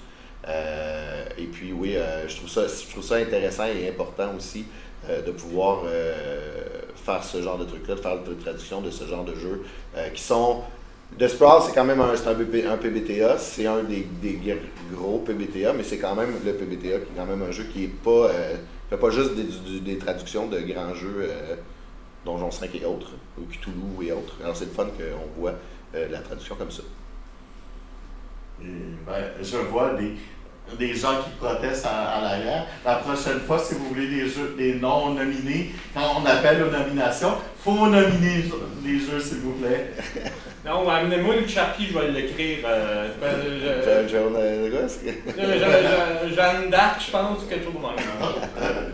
[0.48, 4.66] Euh, et puis oui, euh, je, trouve ça, je trouve ça intéressant et important aussi
[5.10, 5.84] euh, de pouvoir
[6.96, 9.64] faire ce genre de truc-là, de faire de traduction de ce genre de jeux
[10.14, 10.62] qui sont
[11.18, 13.38] The Sprawl, c'est quand même un, un, PBTA.
[13.38, 14.40] C'est un des, des
[14.94, 17.86] gros PBTA, mais c'est quand même le PBTA qui est quand même un jeu qui
[17.86, 18.30] est pas.
[18.90, 21.30] Fait pas juste des, du- des traductions de grands jeux,
[22.26, 24.36] Donjon 5 et autres, ou Cthulhu et autres.
[24.44, 25.54] Alors c'est le fun qu'on voit
[25.94, 26.84] la traduction comme ça.
[28.60, 30.14] Ben, je vois des,
[30.78, 32.66] des gens qui protestent à, à l'arrière.
[32.86, 36.72] La prochaine fois, si vous voulez des jeux, des noms nominés, quand on appelle aux
[36.72, 37.34] nominations,
[37.64, 38.44] faut nominer
[38.84, 39.92] les jeux, s'il vous plaît.
[40.66, 42.58] Non, amenez-moi le Chappie, je vais l'écrire.
[42.66, 44.10] Euh, ben, euh, je-
[46.36, 48.92] Jeanne d'Arc, je pense, quelque chose de même.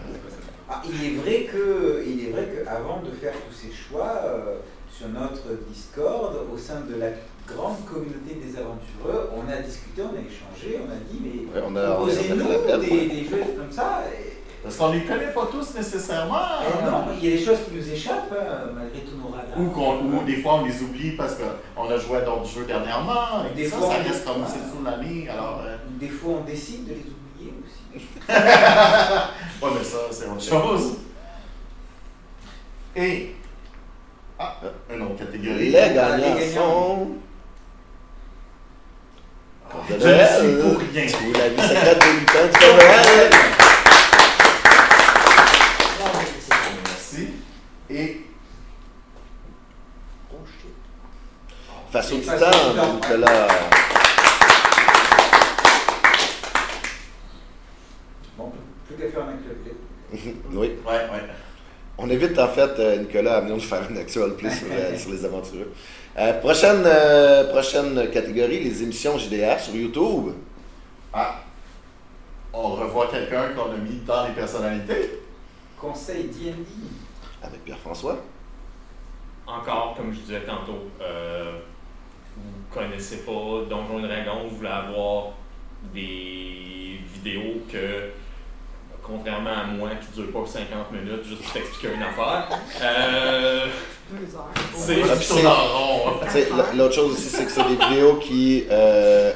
[0.69, 4.57] Ah, il est vrai que, il est vrai qu'avant de faire tous ces choix euh,
[4.95, 7.07] sur notre Discord, au sein de la
[7.47, 11.65] grande communauté des aventureux, on a discuté, on a échangé, on a dit mais Ouais,
[11.67, 14.03] on a- a- on a proposez-nous des, des jeux comme ça.
[14.13, 14.33] Et,
[14.63, 16.61] Parce qu'on les connaît pas tous nécessairement.
[16.61, 19.59] et non, il y a des choses qui nous échappent hein, malgré tous nos radars.
[19.59, 22.65] Ou, qu'on- ou des fois on les oublie parce qu'on a joué à d'autres jeux
[22.65, 23.43] dernièrement.
[23.51, 25.27] Et Des ça, fois, ça on- reste comme c'est sous l'année.
[25.27, 28.05] Alors, euh, Des fois, on décide de les oublier aussi.
[28.29, 30.97] ouais, mais ça, c'est autre chose.
[32.95, 33.35] Et.
[34.39, 34.55] Ah,
[34.89, 35.65] une autre catégorie.
[35.65, 36.53] Les gagnants les gagnants.
[36.53, 37.07] sont.
[39.89, 41.05] Je ne suis pour rien.
[41.05, 43.29] De Noël.
[46.85, 47.23] Merci.
[47.89, 48.21] Et.
[50.31, 52.51] Au Et face au titan.
[52.95, 53.47] Nicolas.
[58.37, 58.51] Bon,
[58.87, 59.57] plus qu'à faire un club.
[60.51, 60.57] Oui.
[60.57, 61.23] Ouais, ouais.
[61.97, 64.97] On évite en fait euh, Nicolas à venir nous faire une actual play sur, euh,
[64.97, 65.71] sur les aventureux.
[66.17, 70.33] Euh, prochaine, euh, prochaine catégorie, les émissions JDR sur YouTube.
[71.13, 71.39] Ah.
[72.53, 75.21] On revoit quelqu'un qu'on a mis dans les personnalités?
[75.79, 76.53] Conseil D&D.
[77.41, 78.17] Avec Pierre-François.
[79.45, 81.59] Encore, comme je disais tantôt, euh,
[82.37, 83.31] vous connaissez pas
[83.69, 85.33] Donjon et Dragon, vous voulez avoir
[85.93, 88.09] des vidéos que,
[89.03, 92.47] contrairement à moi qui ne dure pas 50 minutes juste pour t'expliquer une affaire,
[92.81, 93.67] euh,
[94.75, 95.01] c'est
[95.45, 96.65] Ah, hein.
[96.77, 98.65] L'autre chose aussi, c'est que c'est des vidéos qui.
[98.69, 99.33] euh,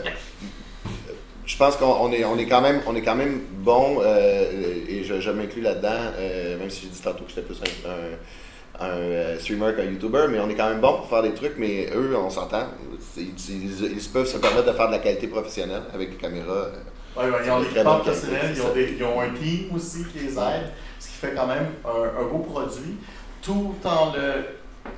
[1.45, 4.51] je pense qu'on on est, on est quand même, on est quand même bon, euh,
[4.89, 8.83] et je, je m'inclus là-dedans, euh, même si j'ai dit tantôt que j'étais plus un,
[8.85, 8.87] un,
[9.35, 11.87] un, streamer qu'un YouTuber, mais on est quand même bon pour faire des trucs, mais
[11.95, 12.65] eux, on s'entend,
[13.17, 16.67] ils- ils peuvent se permettre de faire de la qualité professionnelle avec des caméras.
[17.17, 17.67] Ouais, ouais, ils ont des
[18.53, 21.47] ils ont, des- ils ont un team aussi qui les aide, ce qui fait quand
[21.47, 22.97] même un, un beau produit,
[23.41, 24.45] tout en le.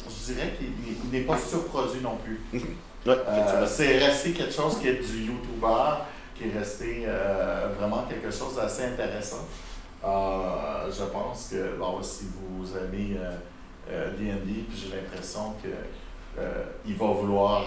[0.08, 2.42] Je dirais qu'il n'est- pas surproduit non plus.
[3.06, 5.94] Ouais, Euh, c'est resté quelque chose qui est du YouTuber,
[6.36, 9.46] qui est resté euh, vraiment quelque chose d'assez intéressant.
[10.04, 13.16] Euh, je pense que bon, si vous aimez
[13.88, 15.70] D&D, puis j'ai l'impression que
[16.40, 17.64] euh, il va vouloir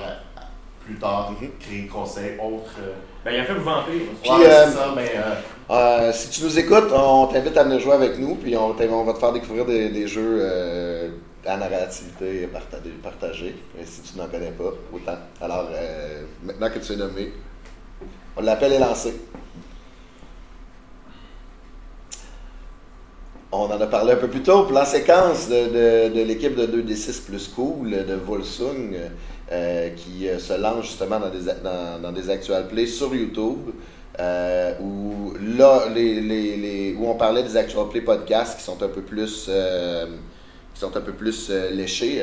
[0.84, 2.72] plus tard créer conseil autre.
[2.80, 2.92] euh,
[3.24, 4.02] ben, il a fait le vampire.
[4.22, 5.34] Puis, ouais, euh, c'est ça, mais euh,
[5.70, 9.04] Euh, si tu nous écoutes, on t'invite à venir jouer avec nous, puis on, on
[9.04, 11.10] va te faire découvrir des, des jeux euh,
[11.46, 12.48] à narrativité
[13.02, 13.54] partagée.
[13.80, 15.18] Et si tu n'en connais pas, autant.
[15.40, 17.32] Alors, euh, maintenant que tu es nommé,
[18.36, 19.14] on l'appelle est lancé.
[23.54, 24.64] On en a parlé un peu plus tôt.
[24.64, 28.94] Plan séquence de, de, de l'équipe de 2D6 plus cool de Volsung
[29.52, 31.52] euh, qui euh, se lance justement dans des,
[32.02, 33.70] dans, des actual plays sur YouTube.
[34.18, 38.88] euh, où là, les, les, où on parlait des actual play podcasts qui sont un
[38.88, 39.50] peu plus
[40.74, 42.22] qui sont un peu plus léchés.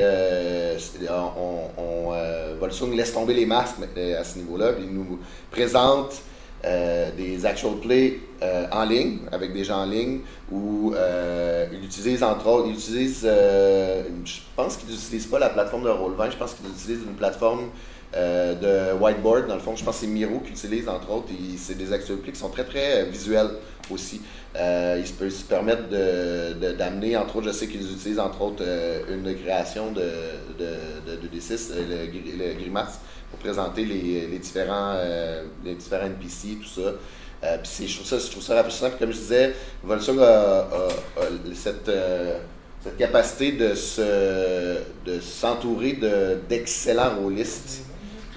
[1.08, 2.12] on, on,
[2.58, 4.72] Volsung laisse tomber les masques à ce niveau-là.
[4.80, 5.20] Il nous
[5.52, 6.20] présente
[6.64, 11.84] euh, des actual plays euh, en ligne, avec des gens en ligne, où euh, il
[11.84, 16.32] utilise entre autres, il utilise, euh, je pense qu'il n'utilise pas la plateforme de Roll20,
[16.32, 17.70] je pense qu'il utilise une plateforme
[18.16, 18.54] euh,
[18.94, 21.56] de whiteboard, dans le fond, je pense que c'est Miro qui utilise entre autres, et
[21.56, 23.50] c'est des actual plays qui sont très très visuels
[23.90, 24.20] aussi.
[24.56, 28.64] Ils peuvent se permettre de- de- d'amener, entre autres, je sais qu'ils utilisent entre autres
[29.08, 30.00] une création de,
[30.58, 30.66] de,
[31.06, 32.98] de, de D6, euh, le, le Grimace,
[33.36, 36.92] présenter les, les différents, euh, les différents NPC, tout ça.
[37.42, 38.90] Euh, je trouve ça, je trouve ça rafraîchissant.
[38.98, 40.66] Comme je disais, Volsung a,
[41.54, 42.38] cette, euh,
[42.82, 47.82] cette capacité de se de s'entourer de, d'excellents rôlistes,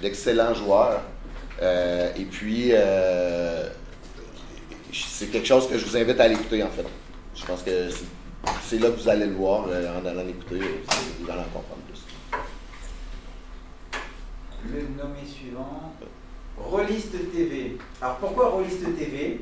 [0.02, 1.02] d'excellents joueurs.
[2.18, 2.72] Et puis,
[4.92, 6.86] c'est quelque chose que je vous invite à aller écouter en fait.
[7.36, 7.72] Je pense que
[8.64, 10.60] c'est, là que vous allez le voir en allant l'écouter.
[10.60, 11.84] Vous allez en comprendre.
[14.72, 15.94] Le nommé suivant,
[16.58, 17.78] Rolliste TV.
[18.02, 19.42] Alors pourquoi Rolliste TV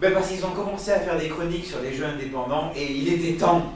[0.00, 3.12] ben Parce qu'ils ont commencé à faire des chroniques sur les jeux indépendants et il
[3.12, 3.74] était temps.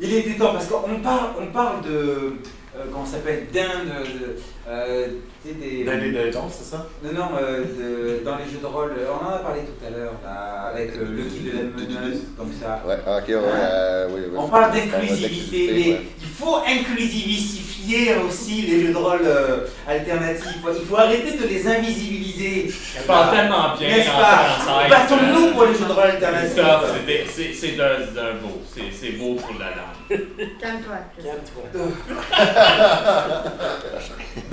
[0.00, 2.36] Il était temps parce qu'on parle, de
[2.76, 4.36] euh, comment s'appelle, d'Inde, de,
[4.68, 5.06] euh.
[5.86, 6.88] Dans les Legends, c'est ça?
[7.04, 9.78] Non, non, euh, de- dans les jeux de rôle, euh, on en a parlé tout
[9.86, 10.14] à l'heure,
[10.72, 12.82] avec euh, le kit de la meneuse, comme ça.
[12.84, 14.36] Ouais, ok, ouais, euh, oui, oui.
[14.36, 15.72] On parle d'inclusivité, ouais.
[15.72, 20.58] mais il faut inclusivifier aussi les jeux de rôle euh, alternatifs.
[20.80, 22.68] Il faut arrêter de les invisibiliser.
[22.68, 24.48] Je parle tellement bien N'est-ce pas.
[24.90, 26.60] Battons-nous pour les jeux de rôle alternatifs.
[27.32, 28.60] C'est c'est d'un beau.
[28.74, 29.94] C'est beau pour la langue.
[30.60, 30.98] Calme-toi.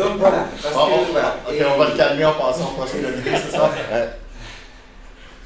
[0.04, 0.46] Donc voilà.
[0.62, 1.36] Parce Bon, que, on, voilà.
[1.48, 3.70] ok, Et- on va le calmer en passant au prochain nominé, c'est ça?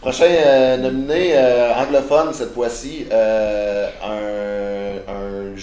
[0.01, 5.55] Prochain euh, nominé euh, anglophone cette fois-ci, euh, un,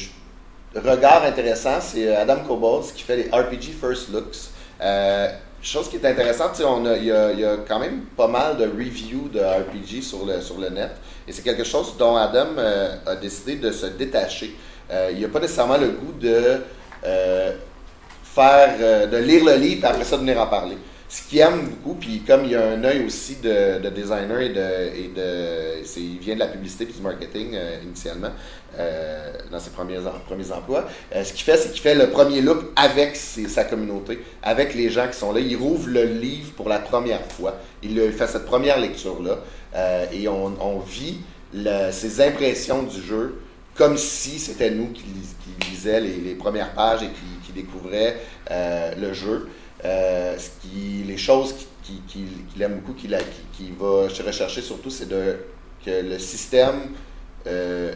[0.80, 4.50] regard intéressant, c'est Adam Kobolds qui fait les RPG First Looks.
[4.80, 5.28] Euh,
[5.62, 8.26] chose qui est intéressante, on a- il y, a, il y a quand même pas
[8.26, 10.90] mal de reviews de RPG sur le, sur le net,
[11.28, 14.54] et c'est quelque chose dont Adam euh, a décidé de se détacher.
[14.90, 16.60] Euh, il n'a pas nécessairement le goût de
[17.06, 17.52] euh,
[18.42, 20.76] euh, de lire le livre et après ça de venir en parler.
[21.08, 24.48] Ce qu'il aime beaucoup, puis comme il a un œil aussi de, de designer et
[24.48, 28.30] de, et de il vient de la publicité et du marketing euh, initialement
[28.78, 32.40] euh, dans ses premiers, em- premiers emplois, ce qu'il fait, c'est qu'il fait le premier
[32.40, 35.38] look avec sa communauté, avec les gens qui sont là.
[35.40, 37.54] Il rouvre le livre pour la première fois.
[37.82, 39.38] Il fait cette première lecture-là
[40.12, 41.18] et on, on vit
[41.52, 43.40] le- ses impressions du jeu
[43.76, 48.16] comme si c'était nous qui, qui les premières pages et qui, qui découvraient
[48.50, 49.48] euh, le jeu.
[49.84, 53.16] Euh, ce qui, les choses qu'il qui, qui, qu'il aime beaucoup, qu'il
[53.52, 56.92] qui, va rechercher surtout, c'est que le système
[57.46, 57.92] euh,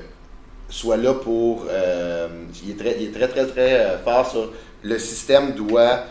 [0.68, 1.66] soit là pour...
[1.66, 4.52] il, est très, il est très, très, très fort sur
[4.82, 6.04] le système doit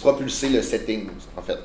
[0.00, 1.58] propulser le setting, en fait.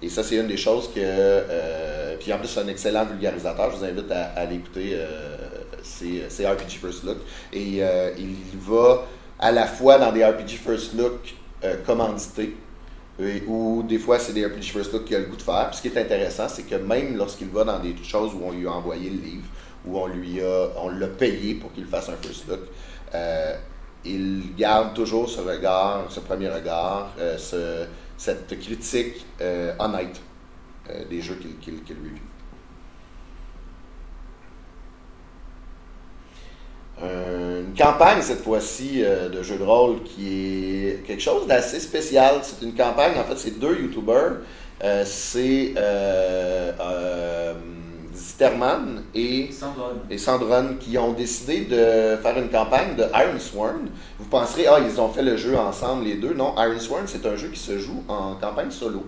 [0.00, 2.16] Et ça, c'est une des choses que...
[2.20, 3.70] puis en plus, c'est un excellent vulgarisateur.
[3.70, 4.98] Je vous invite à l'écouter.
[6.02, 7.18] Euh, c'est c'est RPG First Look.
[7.52, 9.06] Et euh, il va
[9.38, 11.34] à la fois dans des RPG First Look
[11.64, 12.54] euh, commandités,
[13.48, 15.68] ou des fois, c'est des RPG First Look qu'il a le goût de faire.
[15.70, 18.52] Puis ce qui est intéressant, c'est que même lorsqu'il va dans des choses où on
[18.52, 19.46] lui a envoyé le livre,
[19.84, 22.60] où on lui a, on l'a payé pour qu'il fasse un First Look,
[23.14, 23.56] euh,
[24.04, 27.86] il garde toujours ce regard, ce premier regard, euh, ce-
[28.16, 30.20] cette critique euh, honnête
[30.90, 32.27] euh, des jeux qu'il qu'il qu'il review.
[37.02, 42.36] Une campagne cette fois-ci euh, de jeu de rôle qui est quelque chose d'assez spécial.
[42.42, 44.38] C'est une campagne, en fait, c'est deux YouTubers.
[44.82, 47.54] Euh, c'est euh, euh,
[48.14, 49.50] Zitterman et
[50.16, 53.88] Sandron qui ont décidé de faire une campagne de Iron Sworn.
[54.18, 56.34] Vous penserez, ah, ils ont fait le jeu ensemble les deux.
[56.34, 59.04] Non, Iron Sworn, c'est un jeu qui se joue en campagne solo.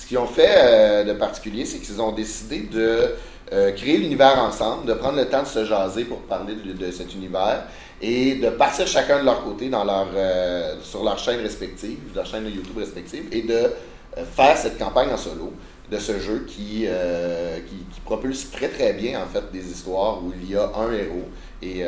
[0.00, 3.14] Ce qu'ils ont fait euh, de particulier, c'est qu'ils ont décidé de
[3.52, 7.12] euh, créer l'univers ensemble, de prendre le temps de se jaser pour parler de, cet
[7.14, 7.64] univers
[8.00, 12.24] et de partir chacun de leur côté dans leur, euh, sur leur chaîne respective, leur
[12.24, 15.52] chaîne de YouTube respective, et de euh, faire cette campagne en solo
[15.90, 16.86] de ce jeu qui,
[17.66, 21.28] qui, propulse très très bien en fait des histoires où il y a un héros
[21.60, 21.84] et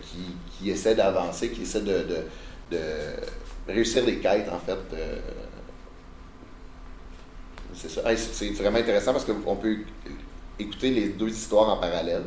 [0.00, 2.06] qui, qui essaie d'avancer, qui essaie de,
[2.70, 2.78] de,
[3.68, 4.78] réussir des quêtes en fait.
[7.74, 8.00] c'est ça.
[8.16, 9.76] C'est vraiment intéressant parce qu'on peut
[10.58, 12.24] écouter les deux histoires en parallèle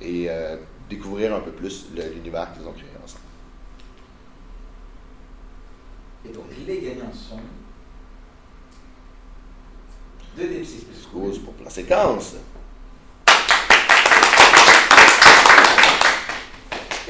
[0.00, 0.56] et euh,
[0.88, 3.24] découvrir un peu plus l'univers qu'ils ont créé ensemble.
[6.28, 7.40] Et donc les gagnants sont
[10.36, 12.34] 2 D6 plus Cause pour la séquence.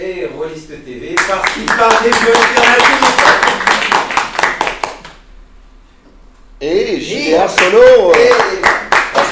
[0.00, 2.32] et Rolliste TV parce qu'il parle des jeux.
[6.60, 8.12] Et JDR Solo,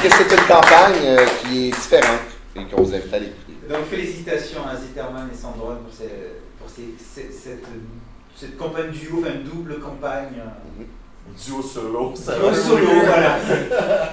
[0.08, 2.20] que c'est une campagne euh, qui est différente
[2.54, 3.52] et qu'on vous invite à l'écouter.
[3.68, 7.64] Donc félicitations à Zitterman et Sandrone pour, ces- pour ces- ces- cette,
[8.36, 10.40] cette campagne duo, enfin double campagne.
[11.44, 12.54] Duo solo, ça Duo va.
[12.54, 13.38] solo, voilà.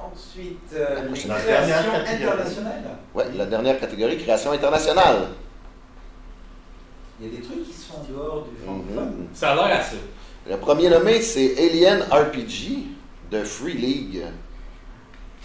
[0.00, 0.94] Ensuite, euh,
[1.28, 2.14] La catégorie.
[2.14, 2.84] internationales.
[3.14, 5.28] Ouais, la dernière catégorie, création internationale.
[7.20, 9.16] Il y a des trucs qui sont en dehors du francophone.
[9.22, 9.28] Mhm.
[9.34, 9.96] Ça a l'air à ça.
[10.48, 12.84] Le premier nommé, c'est Alien RPG
[13.30, 14.22] de Free League.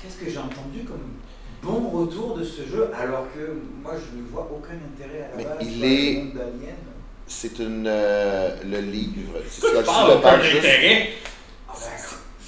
[0.01, 1.01] Qu'est-ce que j'ai entendu comme
[1.62, 5.38] bon retour de ce jeu alors que moi je ne vois aucun intérêt à la
[5.38, 6.76] Mais base il dans est- le monde d'Alien?
[7.26, 9.34] C'est une euh, le livre.
[9.49, 11.10] Si, si Je je parle parle aucun juste- intérêt?
[11.70, 11.89] Ah ben,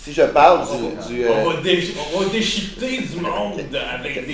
[0.04, 4.28] si je parle du, du, euh, On va, dé- on va déchiqueter du monde avec
[4.28, 4.34] des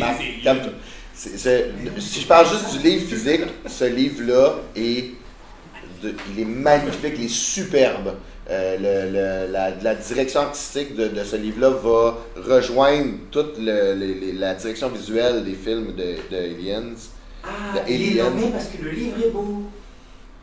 [1.13, 5.11] si je parle juste du livre physique, ce livre-là est,
[6.01, 8.15] de- il est magnifique, il est superbe.
[8.49, 9.11] Euh, le-
[9.47, 14.39] le- la, la direction artistique de, de ce livre-là va rejoindre toute le- le- le-
[14.39, 16.95] la direction visuelle des films de, de Aliens.
[17.43, 19.63] Ah de il est nommé parce que le livre est beau.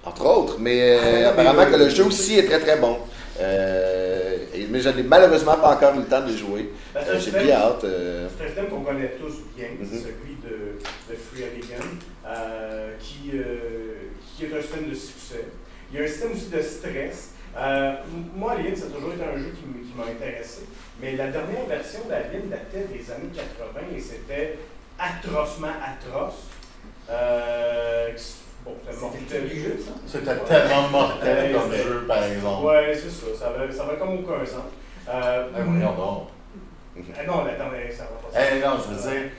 [0.04, 2.96] Entre autres, mais euh, Ah, apparemment que le jeu aussi est très très bon.
[3.40, 6.70] Euh, et- mais je n'ai malheureusement pas encore eu le temps de le jouer.
[6.94, 7.84] Ben, Euh, J'ai bien hâte.
[7.84, 9.86] euh, C'est un système qu'on connaît tous bien, Mhm.
[9.90, 10.78] c'est celui de,
[11.10, 11.82] de Free Alien,
[12.26, 13.97] euh, qui, euh,
[14.38, 15.44] qui est un système de succès.
[15.90, 17.32] Il y a un système aussi de stress.
[17.56, 17.92] Euh,
[18.36, 19.64] moi, Alien, ça a toujours été un jeu qui,
[19.96, 20.60] m'a intéressé,
[21.00, 24.58] mais la dernière version d'Alien datait des années 80 et c'était
[24.96, 26.46] atrocement atroce.
[27.10, 28.10] Euh,
[28.64, 29.58] bon, c'était mortel.
[29.58, 29.92] jeu, ça?
[30.06, 32.66] C'était tellement mortel comme jeu, par exemple.
[32.66, 34.70] Ouais, c'est ça, ça avait, ça avait comme aucun sens.
[35.08, 36.28] Euh, Eh, voyons donc.
[37.18, 38.38] ah non, la dernière, ça va pas.
[38.38, 39.30] Eh non, je veux dire,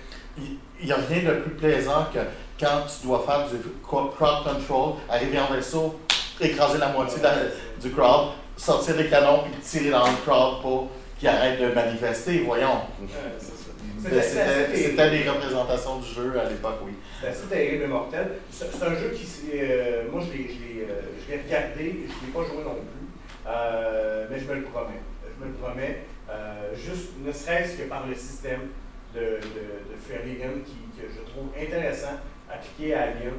[0.81, 2.19] il n'y a rien de plus plaisant que
[2.59, 4.11] quand tu dois faire du crowd
[4.43, 5.99] control, arriver en vaisseau,
[6.41, 7.35] écraser la moitié la-
[7.81, 12.39] du crowd, sortir les canons puis tirer dans le crowd pour qu'ils arrêtent de manifester,
[12.45, 12.81] voyons.
[13.01, 13.07] Ouais.
[13.39, 16.93] C'était- C'était C'était c'était des représentations du jeu à l'époque, oui.
[17.21, 18.27] C'est assez terrible et mortel.
[18.49, 22.63] C'est un jeu qui, euh, moi, je l'ai, euh, regardé, je ne l'ai pas joué
[22.63, 23.07] non plus,
[23.45, 25.01] euh, mais je me le promets.
[25.37, 28.69] Je me le promets, euh, juste ne serait-ce que par le système
[29.13, 32.19] de, de, de Alien qui, que je trouve intéressant,
[32.51, 33.33] appliqué à Alien.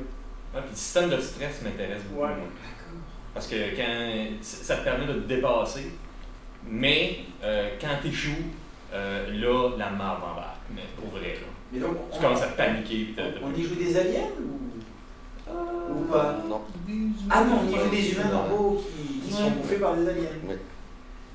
[0.54, 2.22] Ouais, puis le système de stress m'intéresse beaucoup.
[2.26, 2.30] Ouais.
[3.34, 5.92] Parce que quand ça te permet de te dépasser,
[6.66, 8.30] mais euh, quand tu échoues,
[8.92, 10.56] là, la marde embarque.
[10.74, 11.46] Mais pour vrai, là.
[11.72, 13.14] Mais donc, Tu on, commences à paniquer.
[13.42, 16.38] on y joue des aliens ou, ou pas?
[16.48, 16.62] non.
[17.30, 20.28] Ah non, on y joue des humains normaux qui, qui sont bouffés par des aliens.
[20.48, 20.56] Oui.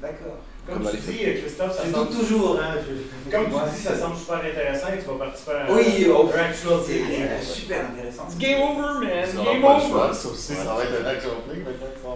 [0.02, 0.40] D'accord.
[0.68, 2.74] Comme, tu dis, euh, Christophe, ça semble, toujours, hein.
[2.82, 6.08] je- comme tu dis, ça semble super intéressant et tu vas participer à un, Oui,
[6.10, 8.24] oh, un actual C'est super intéressant.
[8.30, 9.26] It's game over, man!
[9.28, 9.88] Ça Game over!
[9.88, 11.88] choix, ça aussi, ça va être un action play, maintenant.
[12.04, 12.10] ça.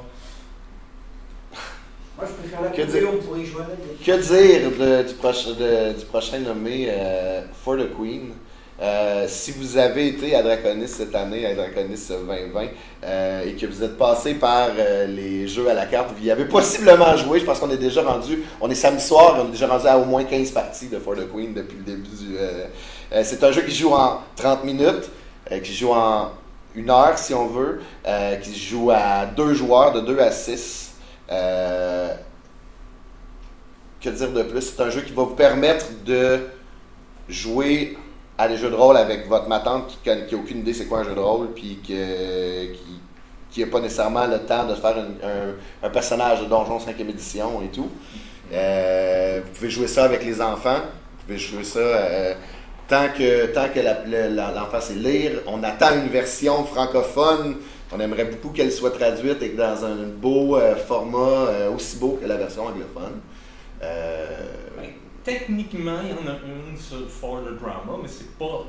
[2.18, 3.95] Moi, je préfère la Que poupée, dire- on pourrait y jouer à l'alien.
[4.04, 8.34] Que dire de- du, proche- de- du prochain nommé euh, For the Queen?
[8.82, 12.68] Euh, si vous avez été à Draconis cette année, à Draconis 2020,
[13.04, 16.32] euh, et que vous êtes passé par euh, les jeux à la carte, vous y
[16.32, 17.40] avez possiblement joué.
[17.40, 19.98] Je pense qu'on est déjà rendu, on est samedi soir, on est déjà rendu à
[19.98, 22.38] au moins 15 parties de For the Queen depuis le début du.
[23.24, 25.10] c'est un jeu qui joue en 30 minutes,
[25.64, 26.32] qui joue en
[26.76, 27.82] une heure si on veut,
[28.42, 30.90] qui joue à deux joueurs, de 2 à 6.
[31.32, 32.14] Euh,
[34.02, 34.62] que dire de plus?
[34.62, 36.40] C'est un jeu qui va vous permettre de
[37.28, 37.98] jouer
[38.40, 41.00] à des jeux de rôle avec votre ma tante qui n'a aucune idée c'est quoi
[41.00, 42.68] un jeu de rôle, puis que,
[43.52, 44.96] qui n'a pas nécessairement le temps de faire
[45.84, 47.90] un, personnage de Donjon 5e édition et tout.
[48.54, 52.34] Euh, vous pouvez jouer ça avec les enfants, vous pouvez jouer ça euh,
[52.88, 53.82] tant que, tant que
[54.56, 55.42] l'enfant sait lire.
[55.46, 57.58] On attend une version francophone.
[57.92, 62.18] On aimerait beaucoup qu'elle soit traduite et que dans un beau euh, format aussi beau
[62.22, 63.20] que la version anglophone.
[65.24, 68.66] Techniquement, il y en a une sur For the Drama, mais c'est pas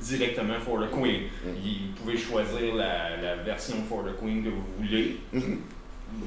[0.00, 1.22] directement For the Queen.
[1.44, 1.48] Mm.
[1.64, 5.58] Il- Vous pouvez choisir la, la version For the Queen que vous voulez, Mhm.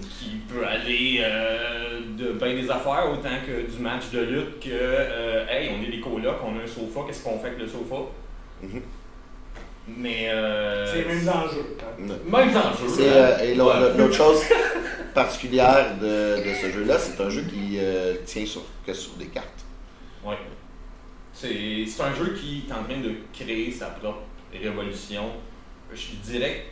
[0.09, 4.69] qui peut aller euh, de bien des affaires autant que du match de lutte que
[4.71, 7.67] euh, hey, on est des colocs, on a un sofa, qu'est-ce qu'on fait avec le
[7.67, 7.95] sofa?
[8.61, 8.81] Mhm.
[9.97, 11.75] Mais euh, C'est les mêmes enjeux.
[11.81, 12.03] hein.
[12.31, 12.45] Ouais.
[12.45, 12.87] même enjeu.
[12.87, 14.13] C'est, euh, et l'autre Ouais.
[14.13, 14.41] chose
[15.15, 19.25] particulière de, de ce jeu-là, c'est un jeu qui euh, tient sur, que sur des
[19.25, 19.47] cartes.
[20.25, 20.37] Ouais.
[21.33, 24.21] C'est c'est un jeu qui est en train de créer sa propre
[24.53, 25.31] révolution.
[25.93, 26.65] Je dirais,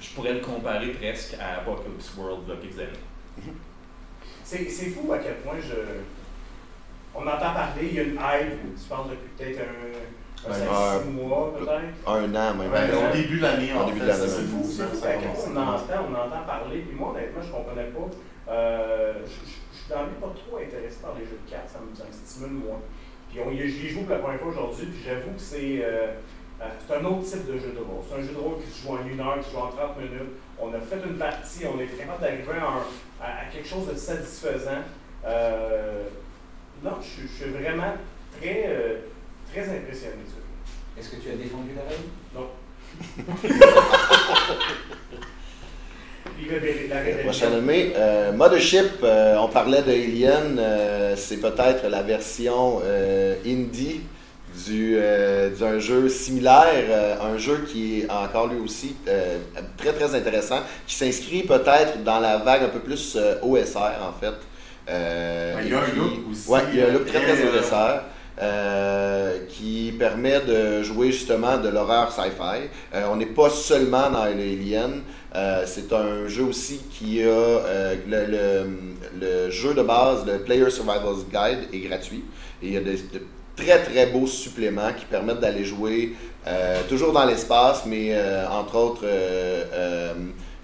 [0.00, 3.52] je pourrais le comparer presque à Apocalypse World de quelques années.
[4.44, 5.74] C'est c'est fou à quel point je.
[7.14, 10.56] On entend parler, il y a une hype, je pense depuis peut-être un, un Ouais,
[10.56, 12.08] 5-6 mois peut-être.
[12.08, 12.70] Un an, même.
[12.72, 14.62] Au début de l'année, en début de l'année, c'est fou.
[14.64, 16.80] C'est ça, fou à quel point on entend, on entend parler.
[16.80, 18.52] Puis moi, honnêtement, je comprenais pas.
[18.52, 19.56] Euh, je, je,
[19.92, 22.52] dans les pas trop intéressé par les jeux de cartes, ça me, ça me stimule
[22.64, 22.80] moins.
[23.30, 26.14] Puis on, j'y joue pour la première fois aujourd'hui, puis j'avoue que c'est euh,
[26.60, 28.02] euh, c'est un autre type de jeu de rôle.
[28.08, 29.70] C'est un jeu de rôle qui se joue en une heure, qui se joue en
[29.70, 30.32] 30 minutes.
[30.58, 32.84] On a fait une partie, on était capable d'arriver à,
[33.24, 34.82] à- à quelque chose de satisfaisant.
[35.24, 36.08] Euh,
[36.84, 37.94] non, je, suis- je suis vraiment
[38.40, 39.00] très,
[39.52, 40.36] très impressionné de ça.
[40.98, 42.08] Est-ce que tu as défendu la reine?
[42.34, 42.48] Non.
[46.36, 51.14] Puis la- la- la- Le prochain nommé, euh, Mothership, euh, on parlait de Alien, euh,
[51.16, 52.80] c'est peut-être la version
[53.46, 54.00] indie
[54.66, 54.98] du,
[55.58, 58.96] d'un jeu similaire, un jeu qui est encore lui aussi
[59.78, 64.34] très très intéressant, qui s'inscrit peut-être dans la vague un peu plus OSR en fait.
[64.88, 67.32] Ouais, il y a un look aussi, Ouais, il y a un look très très
[67.44, 68.02] OSR.
[68.40, 72.68] Euh, qui permet de jouer justement de l'horreur sci-fi.
[72.94, 75.02] Euh, on n'est pas seulement dans Alien,
[75.34, 77.60] euh, c'est un jeu aussi qui a
[78.08, 78.26] le,
[79.20, 82.24] le- jeu de base, le Player Survival's Guide est gratuit
[82.62, 82.96] et il y a de
[83.56, 86.14] très très beaux suppléments qui permettent d'aller jouer
[86.88, 88.16] toujours dans l'espace, mais
[88.50, 89.04] entre autres,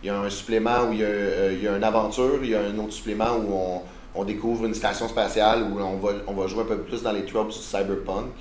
[0.03, 2.51] il y a un supplément où il y a, il y a une aventure, il
[2.51, 3.83] y a un autre supplément où on,
[4.19, 7.51] on découvre une station spatiale où on va, jouer un peu plus dans les tropes
[7.51, 8.33] du cyberpunk,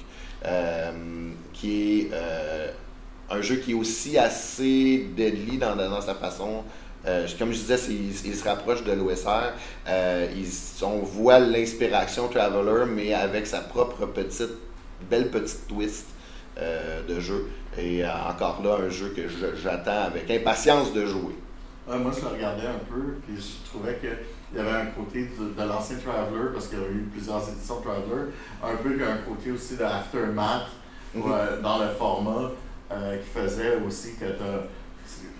[0.43, 0.91] euh,
[1.53, 2.71] qui est euh,
[3.29, 6.63] un jeu qui est aussi assez deadly dans, sa façon.
[7.05, 9.53] Euh, comme je disais, il, se rapproche de l'OSR.
[10.81, 14.57] On voit l'inspiration Traveler, mais avec sa propre petite,
[15.07, 16.07] belle petite twist
[17.07, 17.49] de jeu.
[17.77, 19.21] Et encore là, un jeu que
[19.61, 21.35] j'attends avec impatience de jouer.
[21.87, 23.99] Moi, je le regardais un peu, puis je trouvais
[24.49, 27.47] qu'il y avait un côté de, de l'ancien Traveler, parce qu'il y a eu plusieurs
[27.49, 28.31] éditions de Traveler,
[28.63, 30.67] un peu un côté aussi de Aftermath,
[31.15, 31.21] Mhm.
[31.23, 32.51] ouais, dans le format,
[32.91, 34.25] euh, qui faisait aussi que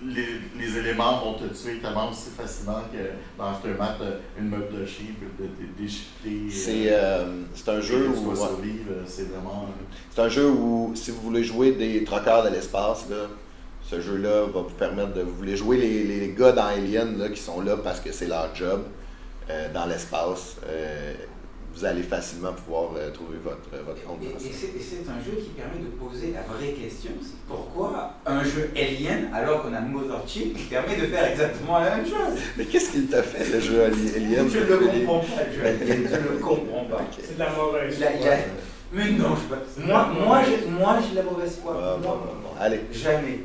[0.02, 0.26] les,
[0.58, 2.98] les éléments vont te tuer tellement aussi facilement que
[3.36, 4.00] dans Aftermath,
[4.38, 6.50] une meute de chien peut te dé- déchiqueter.
[6.50, 9.68] C'est euh, c'est un jeu où vraiment.
[10.14, 13.26] C'est un jeu où, si vous voulez jouer des troqueurs de l'espace, là,
[13.88, 15.22] ce jeu-là va vous permettre de.
[15.22, 18.26] Vous voulez jouer les, les gars dans Alien là, qui sont là parce que c'est
[18.26, 18.82] leur job
[19.50, 20.56] euh, dans l'espace.
[20.66, 21.14] euh,
[21.74, 25.08] vous allez facilement pouvoir euh, trouver votre, votre compte Et, dans et c'est et c'est
[25.08, 29.62] un jeu qui permet de poser la vraie question, c'est pourquoi un jeu alien alors
[29.62, 32.40] qu'on a Mother Chip qui permet de faire exactement la même chose?
[32.56, 34.48] Mais qu'est-ce qu'il t'a fait, le jeu Ali- Alien?
[34.50, 37.00] Je ne le comprends pas, le jeu alien, je ne le comprends pas.
[37.22, 38.04] C'est de la mauvaise.
[38.92, 39.82] Mais non, je.
[39.82, 41.74] Moi, moi, j'ai moi, j'ai de la mauvaise foi.
[41.74, 42.60] Bon, bon, Moi, bon, bon.
[42.60, 43.40] Allez, Jamais.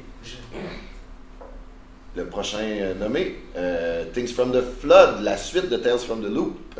[2.16, 6.30] Le prochain euh, nommé euh, Things from the Flood, la suite de Tales from the
[6.30, 6.80] Loop.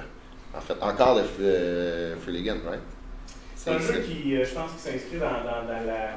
[0.56, 2.80] En fait, encore de euh, Freeligan, right?
[3.56, 6.10] C'est un jeu qui, euh, je pense, qui s'inscrit dans, dans, dans la.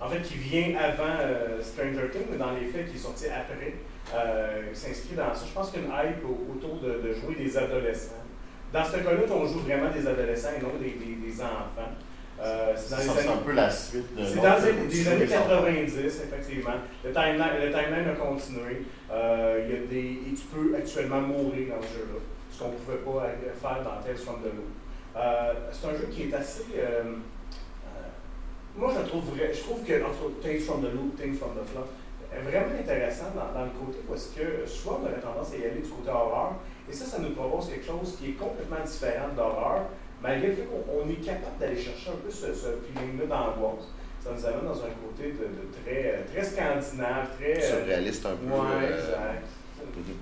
[0.00, 3.26] En fait, qui vient avant euh, Stranger Things, mais dans les faits, qui est sorti
[3.26, 3.74] après.
[4.12, 5.44] Il s'inscrit dans ça.
[5.46, 8.24] Je pense qu'il y a une hype au- autour de, de jouer des adolescents.
[8.72, 11.92] Dans ce cas-là, on joue vraiment des adolescents et non des, des, des enfants.
[12.42, 14.24] Euh, c'est dans les années- un peu la suite de.
[14.24, 15.48] C'est l'autre, dans les, où tu des joues années les enfants.
[15.48, 16.72] 90, effectivement.
[17.04, 18.82] Le timeline, le timeline a continué.
[19.12, 22.18] Euh, il y a des, et tu peux actuellement mourir dans ce jeu-là,
[22.50, 23.28] ce qu'on ne pouvait pas
[23.60, 24.70] faire dans Tales from the Loop.
[25.16, 26.64] Euh, c'est un jeu qui est assez.
[26.78, 27.02] euh,
[28.76, 31.66] moi, je trouve, vrai- je trouve que entre Tales from the Loop, Things from the
[31.68, 31.86] Flood,
[32.32, 35.64] est vraiment intéressant dans, dans le côté parce que souvent on aurait tendance à y
[35.66, 36.54] aller du côté horreur,
[36.88, 39.82] et ça, ça nous propose quelque chose qui est complètement différent d'horreur,
[40.22, 43.86] malgré le fait qu'on on est capable d'aller chercher un peu ce, ce feeling-là d'angoisse.
[44.22, 47.56] Ça nous amène dans un côté de, de très, très scandinave, très.
[47.64, 48.46] euh, Surréaliste un peu.
[48.52, 49.46] Ouais, euh, exact.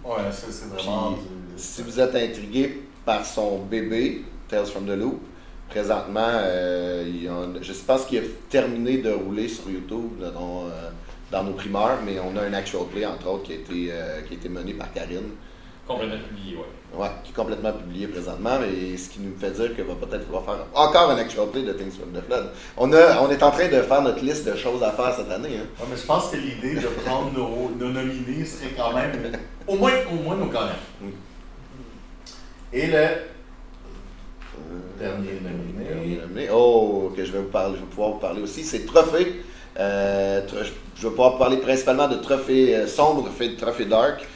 [0.05, 1.13] Ouais, ça, c'est vraiment.
[1.15, 1.27] Puis,
[1.57, 5.21] Si vous êtes intrigué par son bébé, Tales from the Loop,
[5.69, 10.31] présentement, euh, il y en- je pense qu'il a terminé de rouler sur YouTube là,
[10.31, 10.91] dans, euh,
[11.33, 14.23] dans nos primeurs, mais on a un actual play, entre autres, qui a été, euh,
[14.23, 15.31] qui a été mené par Karine,
[15.87, 16.63] Complètement publié, ouais.
[16.95, 20.25] Ouais, qui est complètement publié présentement, mais ce qui nous fait dire qu'il va peut-être
[20.25, 22.51] falloir faire encore un actual play de Things from the Flood.
[22.77, 25.31] On, a, on est en train de faire notre liste de choses à faire cette
[25.31, 25.59] année.
[25.61, 25.67] Hein.
[25.81, 29.33] Ouais, mais je pense que l'idée de prendre nos, nos nominés serait quand même
[29.67, 30.69] au moins, au moins nos gagnants.
[31.01, 31.09] Mm.
[32.73, 33.15] Et le Euh,
[34.99, 35.85] Dernier nominé.
[35.89, 36.49] Dernier nominé.
[36.53, 39.43] Oh, que je vais vous parler, je vais pouvoir vous parler aussi, c'est Trophée.
[39.79, 40.43] Euh,
[40.97, 44.27] je vais pouvoir vous parler principalement de Trophée euh, sombre, Trophée, Trophée dark,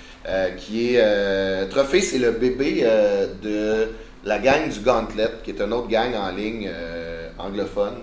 [0.57, 3.89] qui est euh, Trophée, c'est le bébé euh, de
[4.24, 7.94] la gang du Gauntlet, qui est une autre gang en ligne euh, anglophone.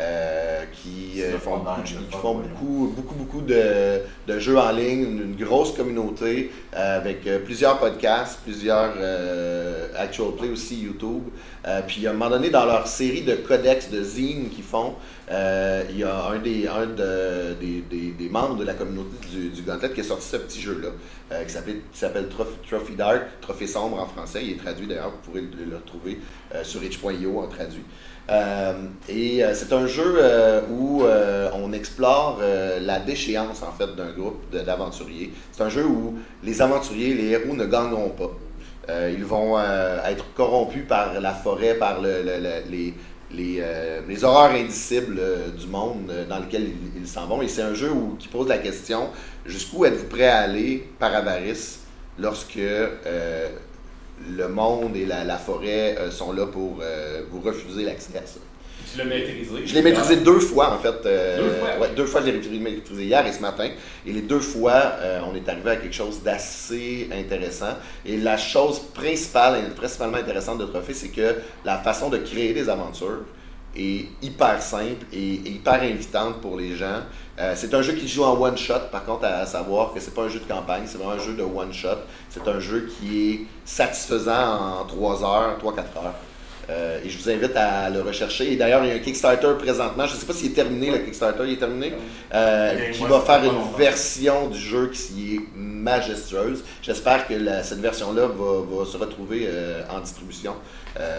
[0.00, 5.02] Euh, qui, euh, font, beaucoup, qui font beaucoup, beaucoup, beaucoup de, de jeux en ligne,
[5.02, 8.92] une, une grosse communauté euh, avec plusieurs podcasts, plusieurs
[9.96, 11.22] actual play aussi YouTube.
[11.86, 14.94] Puis à un moment donné, dans leur série de codex de zine qu'ils font,
[15.30, 19.48] il y a un, des, un de- des, des- des membres de la communauté du,
[19.50, 20.90] du Gauntlet qui a sorti ce petit jeu-là,
[21.44, 21.52] qui
[21.98, 24.40] s'appelle Trophy, Trophy Dark, Trophée sombre en français.
[24.42, 26.18] Il est traduit d'ailleurs, vous pourrez le, le retrouver
[26.64, 27.82] sur itch.io en traduit.
[28.30, 28.72] Euh,
[29.08, 31.02] et euh, c'est un jeu euh, où
[31.54, 32.40] on explore
[32.80, 35.32] la déchéance en fait d'un groupe d'aventuriers.
[35.52, 38.30] C'est un jeu où les aventuriers, les héros ne gagneront pas.
[39.10, 42.38] Ils vont être corrompus par la forêt, par le- le-
[42.70, 42.92] le-
[44.06, 45.20] les, horreurs indicibles
[45.58, 47.40] du monde dans lequel ils s'en vont.
[47.42, 49.08] Et c'est un jeu qui pose la question
[49.46, 51.80] jusqu'où êtes-vous prêt à aller par avarice
[52.18, 52.58] lorsque
[54.36, 58.26] le monde et la, la forêt euh, sont là pour euh, vous refuser l'accès à
[58.26, 58.40] ça.
[58.92, 59.66] Tu l'as maîtrisé?
[59.66, 60.94] Je l'ai maîtrisé deux fois en fait.
[61.06, 61.78] euh, Deux fois?
[61.80, 63.68] ouais, deux fois je l'ai maîtrisé hier et ce matin.
[64.06, 64.96] Et les deux fois,
[65.28, 67.74] on est arrivé à quelque chose d'assez intéressant.
[68.06, 72.52] Et la chose principale, et principalement intéressante de Trophée, c'est que la façon de créer
[72.52, 73.24] des aventures
[73.76, 77.00] est hyper simple et, et hyper invitante pour les gens.
[77.40, 79.98] Euh, c'est un jeu qui se joue en one shot, par contre, à, savoir que
[80.00, 81.98] c'est pas un jeu de campagne, c'est vraiment un jeu de one shot.
[82.30, 86.14] C'est un jeu qui est satisfaisant en 3 heures, 3-4 heures.
[86.70, 88.50] Euh, et je vous invite à le rechercher.
[88.52, 90.06] Et d'ailleurs, il y a un Kickstarter présentement.
[90.06, 91.92] Je ne sais pas s'il est terminé, le Kickstarter, il est terminé.
[92.32, 96.64] euh, qui va faire une version du jeu qui est majestueuse.
[96.82, 100.54] J'espère que la- cette version-là va, va se retrouver euh, en distribution.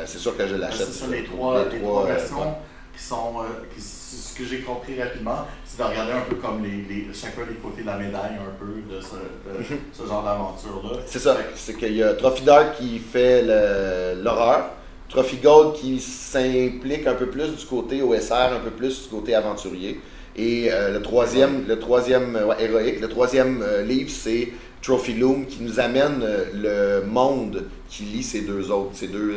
[0.06, 0.88] C'est sûr que je Ah, l'achète.
[0.88, 2.56] C'est ça, les trois, les trois versions
[2.98, 3.34] qui sont.
[3.76, 5.46] qui- ce que j'ai compris rapidement,
[5.76, 8.56] c'est de regarder un peu comme les, les, chacun des côtés de la médaille, un
[8.60, 11.00] peu de ce, de ce genre d'aventure-là.
[11.06, 11.38] C'est ça.
[11.56, 13.44] C'est qu'il y a Trophy Dark qui fait
[14.22, 14.70] l'horreur.
[15.10, 19.36] Trophy Gold qui s'implique un peu plus du côté OSR, un peu plus du côté
[19.36, 20.00] aventurier.
[20.36, 24.50] Et euh, le troisième, le troisième euh, ouais, héroïque, le troisième euh, livre, c'est
[24.82, 29.36] Trophy Loom qui nous amène euh, le monde qui lie ces deux autres, ces deux